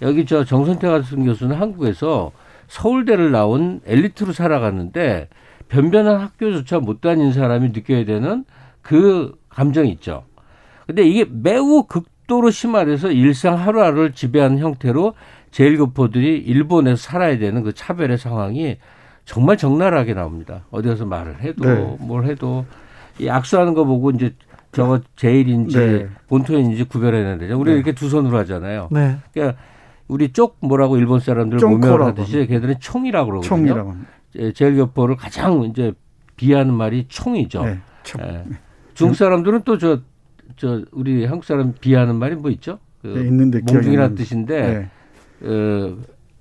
여기 0.02 0.24
저 0.26 0.44
정선태 0.44 0.88
같은 0.88 1.24
교수는 1.24 1.56
한국에서 1.56 2.32
서울대를 2.68 3.30
나온 3.30 3.80
엘리트로 3.86 4.32
살아갔는데 4.32 5.28
변변한 5.68 6.20
학교조차 6.20 6.80
못 6.80 7.00
다닌 7.00 7.32
사람이 7.32 7.68
느껴야 7.68 8.04
되는 8.04 8.44
그 8.82 9.38
감정이 9.50 9.90
있죠. 9.92 10.24
근데 10.86 11.02
이게 11.02 11.26
매우 11.28 11.84
극도로 11.84 12.50
심화돼서 12.50 13.12
일상 13.12 13.58
하루하루를 13.58 14.12
지배하는 14.12 14.58
형태로 14.58 15.14
제일교포들이 15.50 16.38
일본에서 16.38 16.96
살아야 16.96 17.38
되는 17.38 17.62
그 17.62 17.72
차별의 17.72 18.18
상황이 18.18 18.78
정말 19.30 19.56
적나라하게 19.56 20.14
나옵니다. 20.14 20.64
어디 20.72 20.88
가서 20.88 21.06
말을 21.06 21.40
해도 21.40 21.64
네. 21.64 21.96
뭘 22.00 22.24
해도 22.24 22.66
이 23.20 23.28
악수하는 23.28 23.74
거 23.74 23.84
보고 23.84 24.10
이제 24.10 24.34
저거 24.72 25.00
제일인지 25.14 25.78
네. 25.78 26.08
본토인지 26.26 26.82
구별해야 26.82 27.38
되죠. 27.38 27.56
우리 27.56 27.70
네. 27.70 27.76
이렇게 27.76 27.92
두 27.92 28.08
손으로 28.08 28.36
하잖아요. 28.38 28.88
네. 28.90 29.18
그러니까 29.32 29.56
우리 30.08 30.32
쪽 30.32 30.56
뭐라고 30.58 30.96
일본 30.96 31.20
사람들 31.20 31.60
모명하듯이 31.60 32.48
걔들은 32.48 32.80
총이라고 32.80 33.26
그러거든요. 33.30 33.48
총이라고. 33.48 33.94
제일교포를 34.54 35.14
가장 35.14 35.62
이제 35.62 35.92
비하는 36.34 36.74
말이 36.74 37.06
총이죠. 37.06 37.64
네, 37.64 37.78
총. 38.02 38.20
예. 38.22 38.44
중국 38.94 39.14
사람들은 39.14 39.62
또 39.62 39.78
저 39.78 40.00
저 40.56 40.82
우리 40.90 41.24
한국 41.24 41.44
사람 41.44 41.72
비하는 41.80 42.16
말이 42.16 42.34
뭐 42.34 42.50
있죠? 42.50 42.80
그 43.00 43.06
네, 43.06 43.20
있는데 43.28 43.60
몽중이라는 43.60 44.16
뜻인데 44.16 44.90
네. 45.40 45.48
어, 45.48 45.96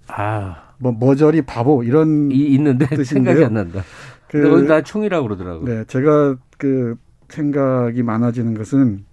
아. 0.08 0.69
뭐 0.80 0.96
머저리 0.98 1.42
바보 1.44 1.84
이런 1.84 2.32
이 2.32 2.46
있는데 2.54 2.88
뜻인데요. 2.88 3.36
생각이 3.36 3.46
안 3.46 3.54
난다. 3.54 3.84
그, 4.28 4.66
다 4.68 4.82
총이라고 4.84 5.28
그러더라고요. 5.28 5.66
네, 5.66 5.84
제가 5.86 6.38
그 6.58 6.96
생각이 7.30 8.04
많아지는 8.04 8.54
것은 8.56 9.04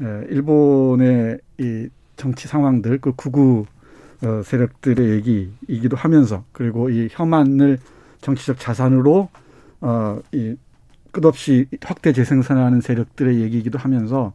에, 0.00 0.26
일본의 0.30 1.38
이 1.58 1.88
정치 2.16 2.48
상황들 2.48 2.98
그 2.98 3.12
구구 3.14 3.66
어, 4.22 4.42
세력들의 4.44 5.10
얘기이기도 5.10 5.96
하면서 5.96 6.44
그리고 6.52 6.88
이 6.88 7.08
혐한을 7.10 7.78
정치적 8.22 8.58
자산으로 8.58 9.28
어, 9.80 10.20
이 10.32 10.56
끝없이 11.12 11.66
확대 11.82 12.12
재생산하는 12.12 12.80
세력들의 12.80 13.40
얘기이기도 13.40 13.78
하면서 13.78 14.32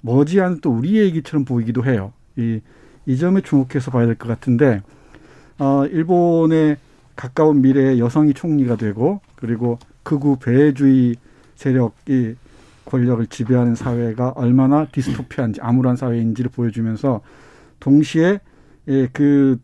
머지않은 0.00 0.60
또 0.60 0.70
우리의 0.72 1.06
얘기처럼 1.06 1.44
보이기도 1.44 1.84
해요. 1.84 2.12
이, 2.36 2.60
이 3.06 3.16
점에 3.16 3.40
주목해서 3.42 3.90
봐야 3.90 4.06
될 4.06 4.14
것 4.16 4.28
같은데 4.28 4.82
어, 5.60 5.84
일본의 5.84 6.78
가까운 7.14 7.60
미래에 7.60 7.98
여성이 7.98 8.32
총리가 8.32 8.76
되고 8.76 9.20
그리고 9.36 9.78
극우 10.02 10.38
배주의 10.38 11.16
세력이 11.54 12.36
권력을 12.86 13.24
지배하는 13.26 13.74
사회가 13.74 14.30
얼마나 14.30 14.86
디스토피아인지 14.86 15.60
암울한 15.60 15.96
사회인지를 15.96 16.50
보여주면서 16.50 17.20
동시에 17.78 18.40
예, 18.88 19.08
그 19.12 19.60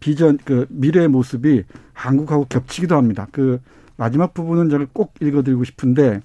비전 0.00 0.36
그 0.44 0.66
미래의 0.68 1.06
모습이 1.08 1.62
한국하고 1.92 2.46
겹치기도 2.48 2.96
합니다. 2.96 3.28
그 3.30 3.60
마지막 3.96 4.34
부분은 4.34 4.68
제가 4.68 4.86
꼭 4.92 5.14
읽어드리고 5.20 5.62
싶은데 5.62 6.20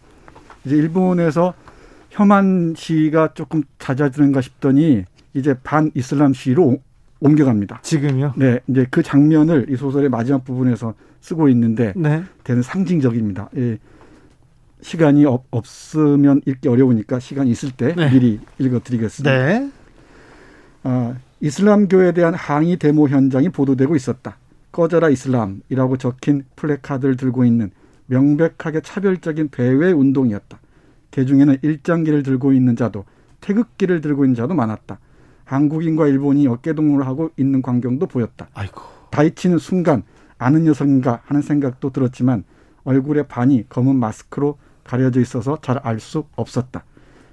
이제 0.65 0.75
일본에서 0.75 1.53
혐한 2.09 2.73
시가 2.75 3.35
조금 3.35 3.63
잦아드는가 3.77 4.41
싶더니 4.41 5.05
이제 5.35 5.55
반 5.63 5.91
이슬람 5.93 6.33
시로 6.33 6.79
옮겨갑니다. 7.21 7.81
지금요? 7.83 8.33
네, 8.35 8.59
이제 8.67 8.85
그 8.89 9.01
장면을 9.01 9.67
이 9.69 9.75
소설의 9.77 10.09
마지막 10.09 10.43
부분에서 10.43 10.93
쓰고 11.21 11.47
있는데 11.49 11.93
네. 11.95 12.23
되는 12.43 12.61
상징적입니다. 12.61 13.49
예. 13.57 13.77
시간이 14.81 15.25
없, 15.25 15.45
없으면 15.51 16.41
읽기 16.45 16.67
어려우니까 16.67 17.19
시간 17.19 17.47
있을 17.47 17.71
때 17.71 17.93
네. 17.95 18.09
미리 18.09 18.39
읽어드리겠습니다. 18.57 19.31
네. 19.31 19.71
아, 20.83 21.13
이슬람교에 21.39 22.13
대한 22.13 22.33
항의 22.33 22.77
데모 22.77 23.07
현장이 23.07 23.49
보도되고 23.49 23.95
있었다. 23.95 24.37
꺼져라 24.71 25.09
이슬람이라고 25.09 25.97
적힌 25.97 26.43
플래카드를 26.55 27.17
들고 27.17 27.45
있는 27.45 27.69
명백하게 28.07 28.81
차별적인 28.81 29.49
배회 29.49 29.91
운동이었다. 29.91 30.59
개중에는 31.11 31.57
일장기를 31.61 32.23
들고 32.23 32.53
있는 32.53 32.75
자도 32.75 33.05
태극기를 33.41 34.01
들고 34.01 34.25
있는 34.25 34.35
자도 34.35 34.55
많았다. 34.55 34.99
한국인과 35.55 36.07
일본이 36.07 36.47
어깨동무를 36.47 37.05
하고 37.05 37.29
있는 37.37 37.61
광경도 37.61 38.07
보였다. 38.07 38.47
아이고. 38.53 38.81
다이치는 39.09 39.57
순간 39.57 40.03
아는 40.37 40.63
녀석인가 40.63 41.21
하는 41.25 41.41
생각도 41.41 41.91
들었지만 41.91 42.43
얼굴의 42.83 43.27
반이 43.27 43.65
검은 43.69 43.95
마스크로 43.97 44.57
가려져 44.83 45.19
있어서 45.19 45.59
잘 45.61 45.79
알 45.83 45.99
수 45.99 46.23
없었다. 46.35 46.83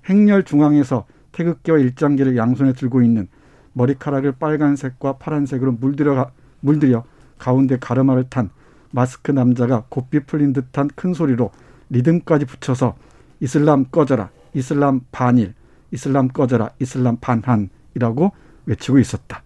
행렬 0.06 0.44
중앙에서 0.44 1.06
태극기와 1.32 1.78
일장기를 1.78 2.36
양손에 2.36 2.72
들고 2.72 3.02
있는 3.02 3.28
머리카락을 3.72 4.32
빨간색과 4.32 5.14
파란색으로 5.18 5.72
물들여, 5.72 6.30
물들여 6.60 7.04
가운데 7.38 7.78
가르마를 7.78 8.24
탄 8.28 8.50
마스크 8.90 9.30
남자가 9.30 9.84
곱비 9.88 10.20
풀린 10.20 10.52
듯한 10.52 10.88
큰 10.94 11.14
소리로 11.14 11.52
리듬까지 11.90 12.46
붙여서 12.46 12.96
이슬람 13.40 13.84
꺼져라, 13.84 14.30
이슬람 14.54 15.00
반일, 15.12 15.54
이슬람 15.92 16.28
꺼져라, 16.28 16.70
이슬람 16.80 17.16
반한 17.20 17.70
이라고 17.98 18.32
외치고 18.66 18.98
있었다. 18.98 19.42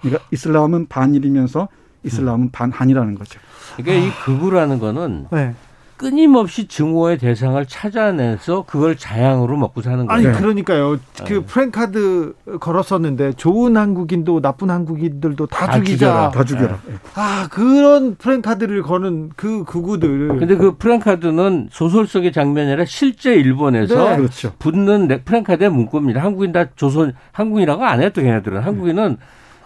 그러니까 0.00 0.24
이슬람은 0.30 0.86
반일이면서 0.86 1.68
이슬람은 2.04 2.52
반한이라는 2.52 3.16
거죠. 3.16 3.40
그러니까 3.76 4.06
이 4.06 4.10
극우라는 4.24 4.78
거는 4.78 5.26
네. 5.32 5.54
끊임없이 5.96 6.68
증오의 6.68 7.18
대상을 7.18 7.64
찾아내서 7.66 8.64
그걸 8.66 8.96
자양으로 8.96 9.56
먹고 9.56 9.80
사는 9.82 10.06
거예요. 10.06 10.28
아니 10.28 10.38
그러니까요. 10.38 10.98
그 11.26 11.32
네. 11.32 11.40
프랭카드 11.44 12.34
걸었었는데 12.60 13.32
좋은 13.32 13.76
한국인도 13.76 14.40
나쁜 14.40 14.70
한국인들도 14.70 15.46
다, 15.46 15.66
다 15.66 15.72
죽이자. 15.72 15.96
죽여라, 15.96 16.30
다 16.30 16.44
죽여라. 16.44 16.78
네. 16.86 16.94
아 17.14 17.48
그런 17.50 18.14
프랭카드를 18.16 18.82
거는 18.82 19.30
그 19.36 19.64
극우들. 19.64 20.38
근데 20.38 20.56
그 20.56 20.76
프랭카드는 20.76 21.68
소설 21.70 22.06
속의 22.06 22.32
장면이 22.32 22.68
아니라 22.68 22.84
실제 22.84 23.34
일본에서 23.34 24.10
네. 24.10 24.16
그렇죠. 24.16 24.52
붙는 24.58 25.22
프랭카드의 25.24 25.70
문구입니다. 25.70 26.22
한국인 26.22 26.52
다 26.52 26.66
조선 26.76 27.14
한국이라고 27.32 27.84
안 27.84 28.02
해도 28.02 28.20
걔네들은 28.22 28.60
한국인은 28.62 29.16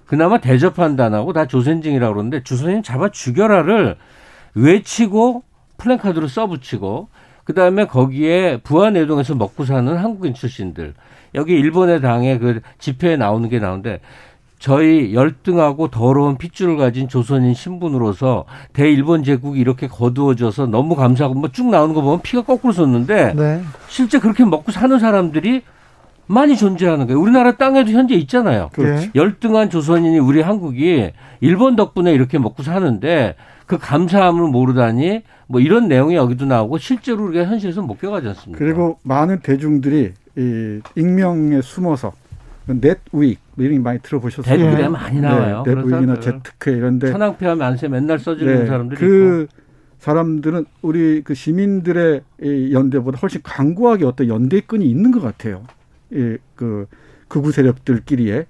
그나마 0.06 0.38
대접한다 0.38 1.06
안 1.06 1.14
하고 1.14 1.32
다 1.32 1.46
조선징이라고 1.46 2.14
그러는데 2.14 2.42
조선인 2.42 2.82
잡아 2.82 3.10
죽여라를 3.10 3.96
외치고 4.54 5.44
플랜카드로 5.80 6.28
써붙이고 6.28 7.08
그다음에 7.44 7.86
거기에 7.86 8.58
부안해동에서 8.62 9.34
먹고 9.34 9.64
사는 9.64 9.96
한국인 9.96 10.34
출신들 10.34 10.94
여기 11.34 11.54
일본의 11.54 12.00
당의 12.00 12.38
그 12.38 12.60
집회에 12.78 13.16
나오는 13.16 13.48
게 13.48 13.58
나오는데 13.58 14.00
저희 14.58 15.14
열등하고 15.14 15.88
더러운 15.88 16.36
핏줄을 16.36 16.76
가진 16.76 17.08
조선인 17.08 17.54
신분으로서 17.54 18.44
대일본 18.74 19.24
제국이 19.24 19.58
이렇게 19.58 19.88
거두어져서 19.88 20.66
너무 20.66 20.94
감사하고 20.96 21.34
뭐 21.34 21.48
쭉 21.50 21.70
나오는 21.70 21.94
거 21.94 22.02
보면 22.02 22.20
피가 22.20 22.42
거꾸로 22.42 22.72
솟는데 22.72 23.32
네. 23.34 23.62
실제 23.88 24.18
그렇게 24.18 24.44
먹고 24.44 24.70
사는 24.70 24.98
사람들이 24.98 25.62
많이 26.26 26.56
존재하는 26.56 27.06
거예요. 27.06 27.18
우리나라 27.20 27.56
땅에도 27.56 27.90
현재 27.90 28.14
있잖아요. 28.14 28.68
그렇지. 28.74 29.10
열등한 29.14 29.70
조선인이 29.70 30.18
우리 30.18 30.42
한국이 30.42 31.10
일본 31.40 31.74
덕분에 31.74 32.12
이렇게 32.12 32.38
먹고 32.38 32.62
사는데 32.62 33.34
그 33.70 33.78
감사함을 33.78 34.48
모르다니 34.48 35.22
뭐 35.46 35.60
이런 35.60 35.86
내용이 35.86 36.16
여기도 36.16 36.44
나오고 36.44 36.78
실제로 36.78 37.26
우리가 37.26 37.44
현실에서 37.44 37.82
못 37.82 38.00
겪어가지 38.00 38.26
않습니까? 38.26 38.58
그리고 38.58 38.98
많은 39.04 39.38
대중들이 39.42 40.12
이 40.36 40.80
익명에 40.96 41.62
숨어서 41.62 42.12
넷윅 42.66 42.98
뭐 43.12 43.22
이런 43.22 43.72
게 43.74 43.78
많이 43.78 44.00
들어보셨어요? 44.00 44.56
댓글에 44.58 44.88
많이 44.88 45.20
나와요. 45.20 45.62
네, 45.64 45.76
넷윅이나 45.76 46.18
제트크 46.18 46.70
이런데 46.70 47.12
천황폐하 47.12 47.54
만세 47.54 47.86
맨날 47.86 48.18
써주는 48.18 48.58
네, 48.58 48.66
사람들이 48.66 48.98
그 48.98 49.42
있고. 49.44 49.60
사람들은 50.00 50.64
우리 50.82 51.22
그 51.22 51.34
시민들의 51.34 52.22
연대보다 52.72 53.18
훨씬 53.18 53.40
강구하게 53.44 54.04
어떤 54.04 54.26
연대끈이 54.26 54.84
있는 54.84 55.12
것 55.12 55.20
같아요. 55.20 55.62
예, 56.12 56.38
그 56.56 56.88
극우 57.28 57.52
세력들끼리에 57.52 58.46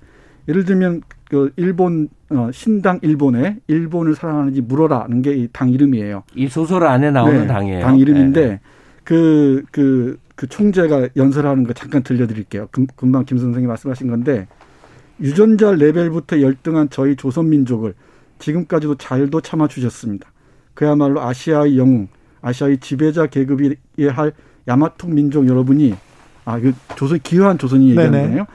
예를 0.48 0.64
들면 0.64 1.02
그 1.30 1.52
일본 1.56 2.08
어, 2.30 2.50
신당 2.52 2.98
일본에 3.02 3.58
일본을 3.68 4.16
사랑하는지 4.16 4.60
물어라는 4.62 5.22
게 5.22 5.32
이 5.32 5.48
당 5.52 5.70
이름이에요. 5.70 6.24
이 6.34 6.48
소설 6.48 6.82
안에 6.84 7.12
나오는 7.12 7.42
네, 7.42 7.46
당이에요. 7.46 7.80
당 7.82 7.98
이름인데 7.98 8.58
그그 9.04 9.62
네. 9.62 9.66
그, 9.70 10.18
그 10.34 10.46
총재가 10.48 11.10
연설하는 11.16 11.64
거 11.64 11.72
잠깐 11.72 12.02
들려드릴게요. 12.02 12.66
금, 12.72 12.86
금방 12.96 13.24
김 13.24 13.38
선생이 13.38 13.64
말씀하신 13.66 14.08
건데 14.08 14.48
유전자 15.20 15.70
레벨부터 15.70 16.40
열등한 16.40 16.88
저희 16.90 17.14
조선민족을 17.14 17.94
지금까지도 18.40 18.96
잘도 18.96 19.40
참아주셨습니다. 19.40 20.28
그야말로 20.74 21.20
아시아의 21.22 21.78
영웅, 21.78 22.08
아시아의 22.42 22.78
지배자 22.78 23.26
계급이 23.26 23.76
할 24.10 24.32
야마토 24.66 25.06
민족 25.08 25.46
여러분이 25.46 25.94
아, 26.44 26.58
그 26.58 26.72
조선 26.96 27.20
기여한 27.22 27.56
조선이 27.58 27.90
얘기하는. 27.90 28.22
거네요. 28.22 28.46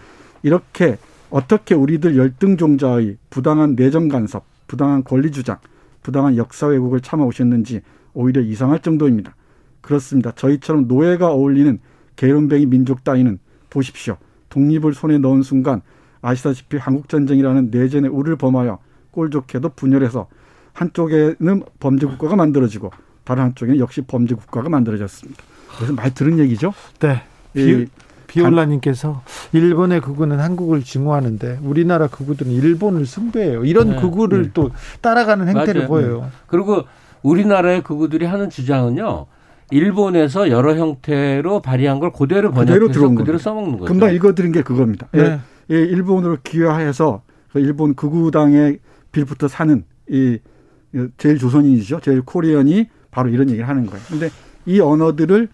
이렇게 0.44 0.98
어떻게 1.36 1.76
우리들 1.76 2.16
열등종자의 2.16 3.18
부당한 3.30 3.76
내정 3.76 4.08
간섭, 4.08 4.46
부당한 4.68 5.04
권리 5.04 5.34
주장, 5.34 5.58
부당한 6.02 6.38
역사 6.38 6.68
왜곡을 6.68 7.02
참아 7.02 7.26
오셨는지 7.26 7.82
오히려 8.14 8.40
이상할 8.40 8.80
정도입니다. 8.80 9.36
그렇습니다. 9.82 10.32
저희처럼 10.32 10.88
노예가 10.88 11.28
어울리는 11.28 11.78
계룡뱅이 12.16 12.68
민족 12.68 13.04
따위는 13.04 13.40
보십시오. 13.70 14.16
독립을 14.48 14.94
손에 14.94 15.18
넣은 15.18 15.42
순간 15.42 15.82
아시다시피 16.22 16.78
한국전쟁이라는 16.78 17.70
내전의 17.70 18.12
우를 18.12 18.38
범하여 18.38 18.80
꼴 19.12 19.30
좋게도 19.30 19.74
분열해서 19.76 20.30
한쪽에는 20.72 21.64
범죄 21.82 22.06
국가가 22.06 22.38
만들어지고 22.38 22.92
다른 23.26 23.44
한쪽에는 23.44 23.78
역시 23.82 24.00
범죄 24.00 24.36
국가가 24.36 24.70
만들어졌습니다. 24.70 25.44
그래서 25.76 25.92
많이 25.92 26.14
들은 26.14 26.40
얘기죠. 26.40 26.74
네. 27.02 27.24
비, 27.52 27.88
비올라님께서 28.36 29.22
일본의 29.54 30.02
극우는 30.02 30.40
한국을 30.40 30.84
증오하는데 30.84 31.60
우리나라 31.64 32.08
극우들은 32.08 32.52
일본을 32.52 33.06
숭배해요. 33.06 33.66
이런 33.66 33.92
네. 33.92 34.02
극우를 34.02 34.44
네. 34.44 34.50
또 34.54 34.72
따라가는 35.02 35.48
행태를 35.48 35.82
맞아요. 35.82 35.88
보여요. 35.88 36.22
네. 36.22 36.28
그리고 36.48 36.84
우리나라의 37.24 37.84
극우들이 37.84 38.26
하는 38.26 38.50
주장은요. 38.50 39.26
일본에서 39.72 40.50
여러 40.52 40.76
형태로 40.76 41.62
발휘한 41.62 42.00
걸 42.00 42.12
그대로 42.12 42.52
번역해서 42.52 42.88
그대로, 42.88 43.16
그대로 43.16 43.38
써먹는 43.40 43.80
거죠. 43.80 43.86
금방 43.86 44.14
읽어드린 44.14 44.52
게 44.52 44.62
그겁니다. 44.62 45.08
네. 45.12 45.40
예, 45.72 45.76
일본으로 45.76 46.38
기여해서 46.44 47.24
그 47.52 47.60
일본 47.60 47.96
극우당의 47.96 48.78
빌부터 49.12 49.48
사는 49.48 49.84
이 50.10 50.38
제일 51.18 51.40
조선인이죠. 51.40 52.02
제일 52.02 52.22
코리안이 52.22 52.90
바로 53.10 53.30
이런 53.30 53.50
얘기를 53.50 53.68
하는 53.68 53.88
거예요. 53.88 54.04
근데 54.08 54.30
이 54.68 54.80
언어들을 54.80 55.48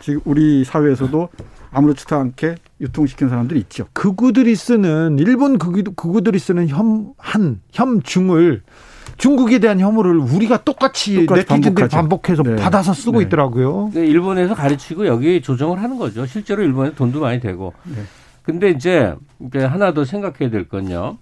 지금 0.00 0.20
우리 0.24 0.64
사회에서도 0.64 1.28
아무렇지도 1.70 2.16
않게 2.16 2.56
유통시키는 2.80 3.30
사람들이 3.30 3.60
있죠. 3.60 3.86
극우들이 3.92 4.54
쓰는 4.54 5.18
일본 5.18 5.58
극우, 5.58 5.82
극우 5.96 6.22
들이 6.22 6.38
쓰는 6.38 6.68
혐한 6.68 7.60
혐중을 7.72 8.62
중국에 9.16 9.58
대한 9.58 9.80
혐오를 9.80 10.16
우리가 10.16 10.62
똑같이, 10.62 11.26
똑같이 11.26 11.46
네티즌들이 11.50 11.88
반복해서 11.88 12.42
네. 12.44 12.56
받아서 12.56 12.92
쓰고 12.92 13.18
네. 13.18 13.24
있더라고요. 13.24 13.90
네, 13.92 14.06
일본에서 14.06 14.54
가르치고 14.54 15.06
여기 15.06 15.42
조정을 15.42 15.82
하는 15.82 15.98
거죠. 15.98 16.24
실제로 16.24 16.62
일본에 16.62 16.94
돈도 16.94 17.20
많이 17.20 17.40
되고. 17.40 17.74
네. 17.84 18.02
근데 18.42 18.70
이제 18.70 19.14
하나 19.52 19.92
더 19.92 20.04
생각해야 20.04 20.50
될 20.50 20.68
건요. 20.68 21.18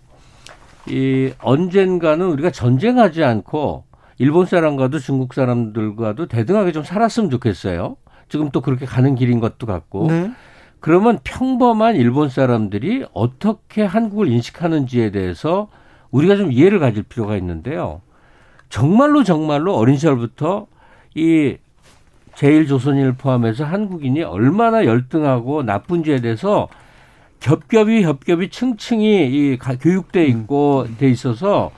이 0.88 1.32
언젠가는 1.40 2.24
우리가 2.26 2.50
전쟁하지 2.50 3.24
않고 3.24 3.84
일본 4.18 4.46
사람과도 4.46 4.98
중국 4.98 5.34
사람들과도 5.34 6.26
대등하게 6.26 6.72
좀 6.72 6.84
살았으면 6.84 7.30
좋겠어요. 7.30 7.96
지금 8.28 8.50
또 8.50 8.60
그렇게 8.60 8.86
가는 8.86 9.14
길인 9.14 9.40
것도 9.40 9.66
같고. 9.66 10.06
네. 10.08 10.30
그러면 10.80 11.18
평범한 11.24 11.96
일본 11.96 12.28
사람들이 12.28 13.06
어떻게 13.12 13.82
한국을 13.82 14.28
인식하는지에 14.28 15.10
대해서 15.10 15.68
우리가 16.10 16.36
좀 16.36 16.52
이해를 16.52 16.78
가질 16.78 17.02
필요가 17.02 17.36
있는데요. 17.36 18.02
정말로 18.68 19.24
정말로 19.24 19.74
어린 19.74 19.96
시절부터 19.96 20.66
이 21.14 21.56
제일 22.34 22.66
조선인을 22.66 23.14
포함해서 23.14 23.64
한국인이 23.64 24.22
얼마나 24.22 24.84
열등하고 24.84 25.62
나쁜지에 25.62 26.20
대해서 26.20 26.68
겹겹이 27.40 28.02
겹겹이 28.02 28.50
층층이 28.50 29.26
이 29.26 29.58
교육돼 29.80 30.26
있고 30.26 30.86
돼 30.98 31.08
있어서 31.08 31.70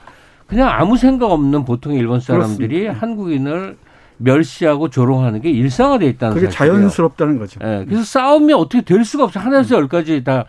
그냥 0.47 0.69
아무 0.69 0.97
생각 0.97 1.31
없는 1.31 1.63
보통의 1.63 1.99
일본 1.99 2.19
사람들이 2.19 2.81
그렇습니다. 2.81 3.05
한국인을 3.05 3.77
멸시하고 4.19 4.89
조롱하는 4.89 5.41
게 5.41 5.49
일상화돼 5.49 6.05
있다는 6.07 6.35
그게 6.35 6.47
사실이에요. 6.47 6.73
자연스럽다는 6.75 7.39
거죠. 7.39 7.59
예, 7.63 7.85
그래서 7.85 8.03
싸움이 8.03 8.53
어떻게 8.53 8.81
될 8.83 9.03
수가 9.03 9.25
없어. 9.25 9.39
하나에서 9.39 9.75
열까지 9.75 10.23
다 10.23 10.45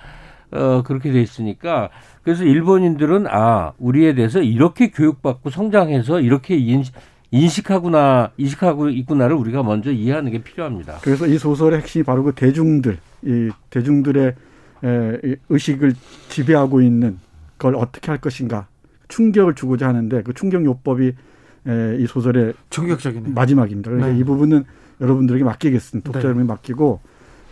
어, 0.51 0.83
그렇게 0.83 1.13
돼 1.13 1.23
있으니까 1.23 1.91
그래서 2.23 2.45
일본인들은 2.45 3.27
아 3.29 3.73
우리에 3.79 4.15
대해서 4.15 4.43
이렇게 4.43 4.91
교육받고 4.91 5.51
성장해서 5.51 6.21
이렇게 6.21 6.57
인식, 6.57 6.95
인식하구나 7.31 8.33
인식하고 8.37 8.91
있구나를 8.91 9.37
우리가 9.37 9.63
먼저 9.63 9.91
이해하는 9.93 10.33
게 10.33 10.43
필요합니다. 10.43 10.99
그래서 11.03 11.27
이 11.27 11.39
소설의 11.39 11.81
핵심이 11.81 12.05
바로 12.05 12.25
그 12.25 12.33
대중들 12.35 12.99
이 13.25 13.51
대중들의 13.71 14.35
에, 14.83 15.37
의식을 15.49 15.95
지배하고 16.29 16.81
있는 16.83 17.19
걸 17.59 17.77
어떻게 17.77 18.11
할 18.11 18.19
것인가 18.19 18.67
충격을 19.09 19.55
주고자 19.55 19.89
하는데 19.89 20.23
그 20.23 20.35
충격 20.35 20.65
요법이 20.65 21.13
에, 21.67 21.97
이 21.99 22.07
소설의 22.07 22.55
충격적이네 22.71 23.31
마지막입니다. 23.31 23.91
그래서 23.91 24.09
네. 24.09 24.19
이 24.19 24.25
부분은 24.25 24.65
여러분들에게 25.01 25.45
맡기겠습니다. 25.45 26.11
독자 26.11 26.25
여러분이 26.25 26.47
네. 26.47 26.53
맡기고 26.53 27.01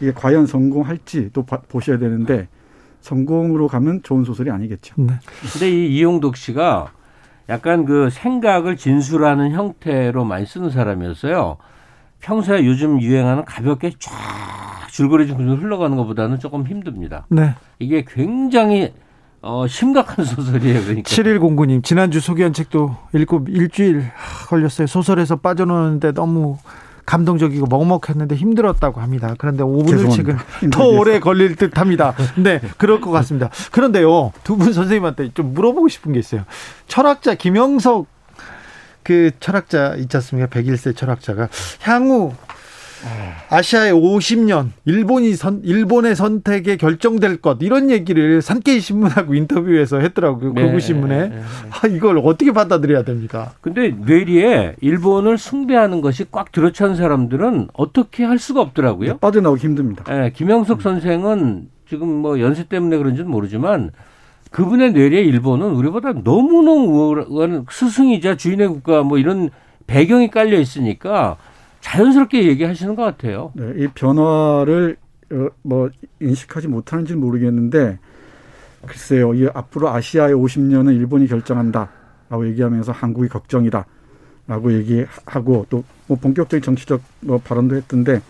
이게 0.00 0.12
과연 0.12 0.46
성공할지 0.46 1.30
또 1.32 1.44
바, 1.44 1.61
보셔야 1.61 1.98
되는데 1.98 2.48
성공으로 3.00 3.68
가면 3.68 4.02
좋은 4.02 4.24
소설이 4.24 4.50
아니겠죠. 4.50 4.94
네. 4.98 5.14
근데 5.52 5.70
이 5.70 5.98
이용독 5.98 6.36
씨가 6.36 6.92
약간 7.48 7.84
그 7.84 8.11
생각을 8.11 8.76
진술하는 8.76 9.52
형태로 9.52 10.24
많이 10.24 10.46
쓰는 10.46 10.70
사람이었어요. 10.70 11.56
평소에 12.20 12.64
요즘 12.66 13.00
유행하는 13.00 13.44
가볍게 13.44 13.92
쫙 13.98 14.12
줄거리 14.90 15.28
좀 15.28 15.38
흘러가는 15.38 15.96
것보다는 15.96 16.38
조금 16.38 16.66
힘듭니다. 16.66 17.26
네. 17.30 17.54
이게 17.78 18.04
굉장히 18.06 18.92
어, 19.41 19.66
심각한 19.68 20.24
소설이에요. 20.26 20.82
그러니까. 20.82 21.09
7109님, 21.09 21.84
지난주 21.84 22.20
소개한 22.20 22.53
책도 22.53 22.97
읽고 23.14 23.47
일주일 23.49 24.11
걸렸어요. 24.49 24.86
소설에서 24.86 25.36
빠져나오는데 25.36 26.12
너무 26.12 26.59
감동적이고 27.07 27.66
먹먹했는데 27.68 28.34
힘들었다고 28.34 29.01
합니다. 29.01 29.34
그런데 29.39 29.62
5분의 29.64 30.12
책은 30.12 30.36
더 30.70 30.84
오래 30.89 31.20
걸릴 31.20 31.57
듯 31.57 31.78
합니다. 31.78 32.14
네, 32.36 32.61
그럴 32.76 33.01
것 33.01 33.11
같습니다. 33.12 33.49
그런데요, 33.70 34.32
두 34.45 34.57
분 34.57 34.72
선생님한테 34.74 35.30
좀 35.32 35.55
물어보고 35.55 35.89
싶은 35.89 36.12
게 36.12 36.18
있어요. 36.18 36.45
철학자 36.86 37.34
김영석 37.34 38.07
그 39.03 39.30
철학자 39.41 39.95
있지 39.97 40.18
않습니까? 40.18 40.49
101세 40.51 40.95
철학자가 40.95 41.49
향후 41.80 42.34
아시아의 43.51 43.92
50년 43.92 44.70
일본이 44.84 45.34
선 45.34 45.61
일본의 45.64 46.16
선택에 46.16 46.76
결정될 46.76 47.40
것 47.40 47.59
이런 47.61 47.90
얘기를 47.90 48.42
산케이 48.42 48.80
신문하고 48.80 49.34
인터뷰에서 49.34 49.99
했더라고요. 50.01 50.53
네, 50.53 50.64
고구 50.64 50.80
신문에 50.80 51.16
네, 51.16 51.28
네, 51.28 51.36
네. 51.36 51.42
아, 51.70 51.86
이걸 51.86 52.18
어떻게 52.18 52.53
받아들여야 52.53 53.05
됩니까? 53.05 53.53
근데 53.61 53.90
뇌리에 53.90 54.76
일본을 54.80 55.38
숭배하는 55.38 56.01
것이 56.01 56.26
꽉 56.30 56.53
들어찬 56.53 56.96
사람들은 56.96 57.68
어떻게 57.72 58.24
할 58.24 58.38
수가 58.38 58.61
없더라고요. 58.61 59.12
네, 59.12 59.18
빠져나오기 59.18 59.61
힘듭니다. 59.61 60.05
네, 60.09 60.32
김영석 60.32 60.82
선생은 60.82 61.68
지금 61.88 62.09
뭐 62.09 62.40
연세 62.40 62.64
때문에 62.64 62.99
그런지는 62.99 63.30
모르지만 63.30 63.92
그분의 64.51 64.92
뇌리에 64.92 65.22
일본은 65.22 65.66
우리보다 65.72 66.12
너무너무 66.12 67.12
우월한 67.28 67.66
스승이자 67.70 68.36
주인의 68.36 68.68
국가 68.68 69.03
뭐 69.03 69.18
이런 69.18 69.51
배경이 69.86 70.30
깔려 70.30 70.59
있으니까 70.59 71.36
자연스럽게 71.81 72.47
얘기하시는 72.49 72.95
것 72.95 73.03
같아요. 73.03 73.53
네, 73.55 73.72
이 73.76 73.89
변화를 73.89 74.97
어, 75.31 75.49
뭐 75.62 75.91
인식하지 76.20 76.68
못하는지 76.68 77.14
모르겠는데 77.14 77.99
글쎄요, 78.87 79.35
이 79.35 79.47
앞으로 79.53 79.89
아시아의 79.91 80.35
50년은 80.35 80.95
일본이 80.97 81.26
결정한다라고 81.26 82.47
얘기하면서 82.49 82.93
한국이 82.93 83.29
걱정이다 83.29 83.87
라고 84.47 84.72
얘기하고 84.72 85.66
또 85.68 85.85
뭐 86.09 86.16
본격적인 86.18 86.62
정치적 86.62 87.01
뭐 87.20 87.39
발언도 87.39 87.76
했던데 87.76 88.20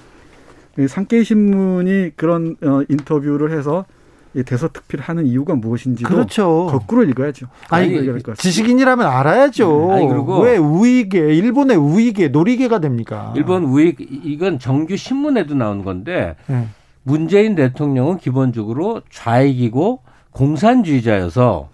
상케이 0.88 1.24
신문이 1.24 2.12
그런 2.16 2.56
어, 2.62 2.82
인터뷰를 2.88 3.56
해서 3.56 3.86
이 3.88 3.97
대서특필 4.44 5.00
하는 5.00 5.26
이유가 5.26 5.54
무엇인지 5.54 6.04
그렇죠. 6.04 6.68
거꾸로 6.70 7.02
읽어야죠. 7.04 7.46
아니 7.70 7.98
지식인이라면 8.36 9.06
알아야죠. 9.06 9.92
아니 9.92 10.08
그리고 10.08 10.40
왜 10.40 10.56
우익에 10.56 11.18
일본의 11.18 11.76
우익에 11.76 12.28
놀이개가 12.28 12.80
됩니까? 12.80 13.32
일본 13.36 13.64
우익 13.64 13.96
이건 14.00 14.58
정규 14.58 14.96
신문에도 14.96 15.54
나온 15.54 15.84
건데 15.84 16.36
네. 16.46 16.68
문재인 17.02 17.54
대통령은 17.54 18.18
기본적으로 18.18 19.02
좌익이고 19.10 20.00
공산주의자여서 20.32 21.68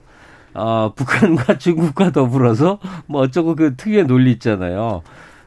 어, 0.54 0.92
북한과 0.94 1.58
중국과 1.58 2.12
더불어서 2.12 2.78
뭐 3.06 3.22
어쩌고 3.22 3.56
그 3.56 3.74
특유의 3.76 4.06
논리 4.06 4.30
있잖아요. 4.32 5.02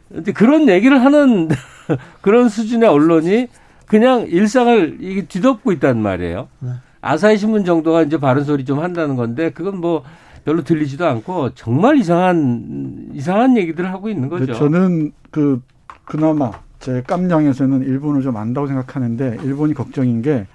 근데 0.10 0.32
그런 0.34 0.68
얘기를 0.70 1.03
하는 1.03 1.49
그런 2.22 2.49
수준의 2.49 2.89
언론이 2.89 3.47
그냥 3.86 4.28
일상을 4.28 4.97
이게 4.99 5.26
뒤덮고 5.26 5.72
있단 5.72 6.01
말이에요. 6.01 6.49
네. 6.60 6.72
아사히 7.08 7.38
신문 7.38 7.64
정도가 7.64 8.03
이제 8.03 8.18
바른 8.18 8.43
소리 8.43 8.66
좀 8.66 8.80
한다는 8.80 9.16
건데 9.16 9.51
그건 9.51 9.78
뭐 9.78 10.03
별로 10.43 10.64
들리지도 10.64 11.08
않고 11.08 11.53
정말 11.55 11.97
이상한 11.97 13.12
이상한 13.14 13.55
얘기들을 13.55 13.89
하고 13.91 14.10
있는 14.10 14.28
거죠. 14.28 14.53
저는 14.53 15.14
그 15.32 15.62
그나마 16.03 16.51
제 16.80 17.01
깜냥에서는 17.08 17.82
일본을 17.84 18.24
좀 18.24 18.36
안다고 18.36 18.68
생각하는데 18.68 19.38
일본이 19.43 19.74
걱정인 19.74 20.22
게 20.22 20.47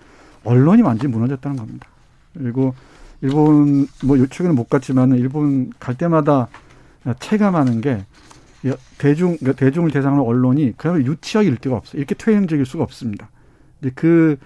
언론이 0.45 0.83
완전히 0.83 1.13
무너졌다는 1.13 1.57
겁니다. 1.57 1.89
그리고 2.35 2.75
일본 3.23 3.87
뭐 4.05 4.19
최근에 4.27 4.55
못 4.55 4.69
갔지만은 4.69 5.17
일본 5.17 5.73
갈 5.79 5.95
때마다 5.97 6.49
체감하는 7.19 7.81
게 7.81 8.05
대중 8.99 9.39
그러니까 9.39 9.59
대중을 9.59 9.91
대상으로 9.91 10.25
언론이 10.25 10.75
그야말로 10.77 11.05
유치하게 11.07 11.49
일 11.49 11.57
데가 11.57 11.77
없어요. 11.77 11.99
이렇게 11.99 12.15
퇴행적일 12.15 12.67
수가 12.67 12.85
없습니다. 12.85 13.31
근데 13.81 13.95
그 13.95 14.37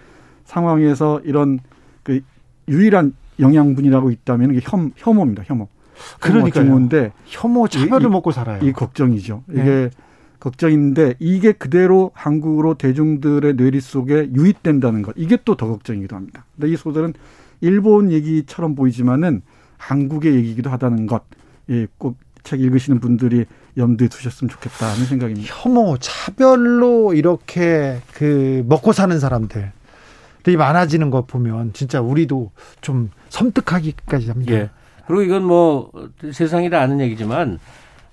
상황에서 0.45 1.21
이런 1.25 1.59
그 2.07 2.21
유일한 2.69 3.15
영양분이라고 3.41 4.13
있다면 4.13 4.53
이게 4.53 4.61
혐 4.63 4.93
혐오입니다. 4.95 5.43
혐오. 5.45 5.67
그러니까 6.21 6.65
혐오인데 6.65 7.11
혐오 7.25 7.67
차별을 7.67 8.07
이, 8.07 8.09
먹고 8.09 8.31
살아요. 8.31 8.65
이 8.65 8.73
걱정이죠. 8.73 9.43
이게 9.51 9.63
네. 9.65 9.91
걱정인데 10.39 11.15
이게 11.19 11.51
그대로 11.51 12.13
한국으로 12.15 12.75
대중들의 12.75 13.55
뇌리 13.55 13.81
속에 13.81 14.31
유입된다는 14.33 15.03
것 15.03 15.15
이게 15.17 15.37
또 15.45 15.57
더 15.57 15.67
걱정이기도 15.67 16.15
합니다. 16.15 16.45
근데 16.55 16.73
이 16.73 16.77
소설은 16.77 17.15
일본 17.61 18.13
얘기처럼 18.13 18.77
보이지만은 18.77 19.43
한국의 19.79 20.35
얘기기도 20.35 20.71
하다는 20.71 21.07
것, 21.07 21.25
예, 21.71 21.89
꼭 21.99 22.27
책 22.47 22.61
읽으시는 22.61 23.01
분들이 23.01 23.45
염두에 23.77 24.09
두셨으면 24.09 24.49
좋겠다 24.49 24.87
하는 24.87 25.05
생각입니다. 25.05 25.53
혐오, 25.53 25.99
차별로 25.99 27.13
이렇게 27.13 28.01
그 28.15 28.65
먹고 28.67 28.93
사는 28.93 29.19
사람들 29.19 29.73
들이 30.47 30.57
많아지는 30.57 31.11
것 31.11 31.27
보면 31.27 31.73
진짜 31.73 32.01
우리도 32.01 32.53
좀 32.81 33.11
섬뜩하기까지 33.31 34.29
합니다. 34.29 34.53
예. 34.53 34.71
그리고 35.09 35.23
이건 35.23 35.43
뭐 35.43 35.91
세상이 36.33 36.71
다 36.71 36.81
아는 36.81 37.01
얘기지만 37.01 37.59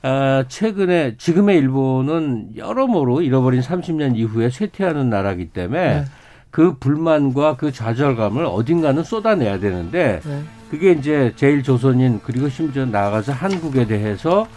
아, 0.01 0.43
최근에 0.47 1.17
지금의 1.19 1.59
일본은 1.59 2.55
여러모로 2.55 3.21
잃어버린 3.21 3.61
30년 3.61 4.17
이후에 4.17 4.49
쇠퇴하는 4.49 5.11
나라기 5.11 5.49
때문에 5.49 5.93
네. 5.93 6.05
그 6.49 6.79
불만과 6.79 7.55
그 7.55 7.71
좌절감을 7.71 8.45
어딘가는 8.47 9.03
쏟아내야 9.03 9.59
되는데 9.59 10.19
네. 10.25 10.43
그게 10.71 10.93
이제 10.93 11.33
제일 11.35 11.61
조선인 11.61 12.19
그리고 12.23 12.49
심지어 12.49 12.87
나가서 12.87 13.31
한국에 13.31 13.85
대해서 13.85 14.47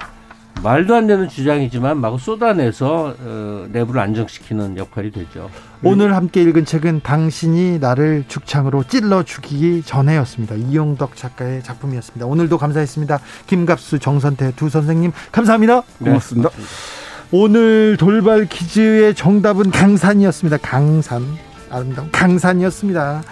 말도 0.62 0.94
안 0.94 1.06
되는 1.06 1.28
주장이지만 1.28 1.98
막 1.98 2.18
쏟아내서 2.18 3.14
어, 3.18 3.66
내부를 3.70 4.00
안정시키는 4.00 4.76
역할이 4.76 5.10
되죠. 5.12 5.50
오늘 5.82 6.14
함께 6.16 6.42
읽은 6.42 6.64
책은 6.64 7.00
당신이 7.02 7.78
나를 7.78 8.24
죽창으로 8.26 8.84
찔러 8.84 9.22
죽이기 9.22 9.82
전에였습니다. 9.84 10.54
이용덕 10.56 11.14
작가의 11.14 11.62
작품이었습니다. 11.62 12.26
오늘도 12.26 12.58
감사했습니다. 12.58 13.20
김갑수, 13.46 13.98
정선태 13.98 14.52
두 14.56 14.68
선생님 14.68 15.12
감사합니다. 15.30 15.82
네, 15.98 16.10
고맙습니다. 16.10 16.48
네, 16.48 16.64
오늘 17.32 17.96
돌발 17.98 18.46
퀴즈의 18.46 19.14
정답은 19.14 19.70
강산이었습니다. 19.70 20.58
강산. 20.58 21.24
아름다운 21.70 22.10
강산이었습니다. 22.12 23.22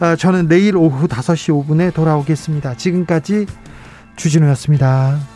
아, 0.00 0.16
저는 0.16 0.48
내일 0.48 0.76
오후 0.76 1.06
5시 1.06 1.66
5분에 1.66 1.94
돌아오겠습니다. 1.94 2.76
지금까지 2.76 3.46
주진우였습니다. 4.16 5.31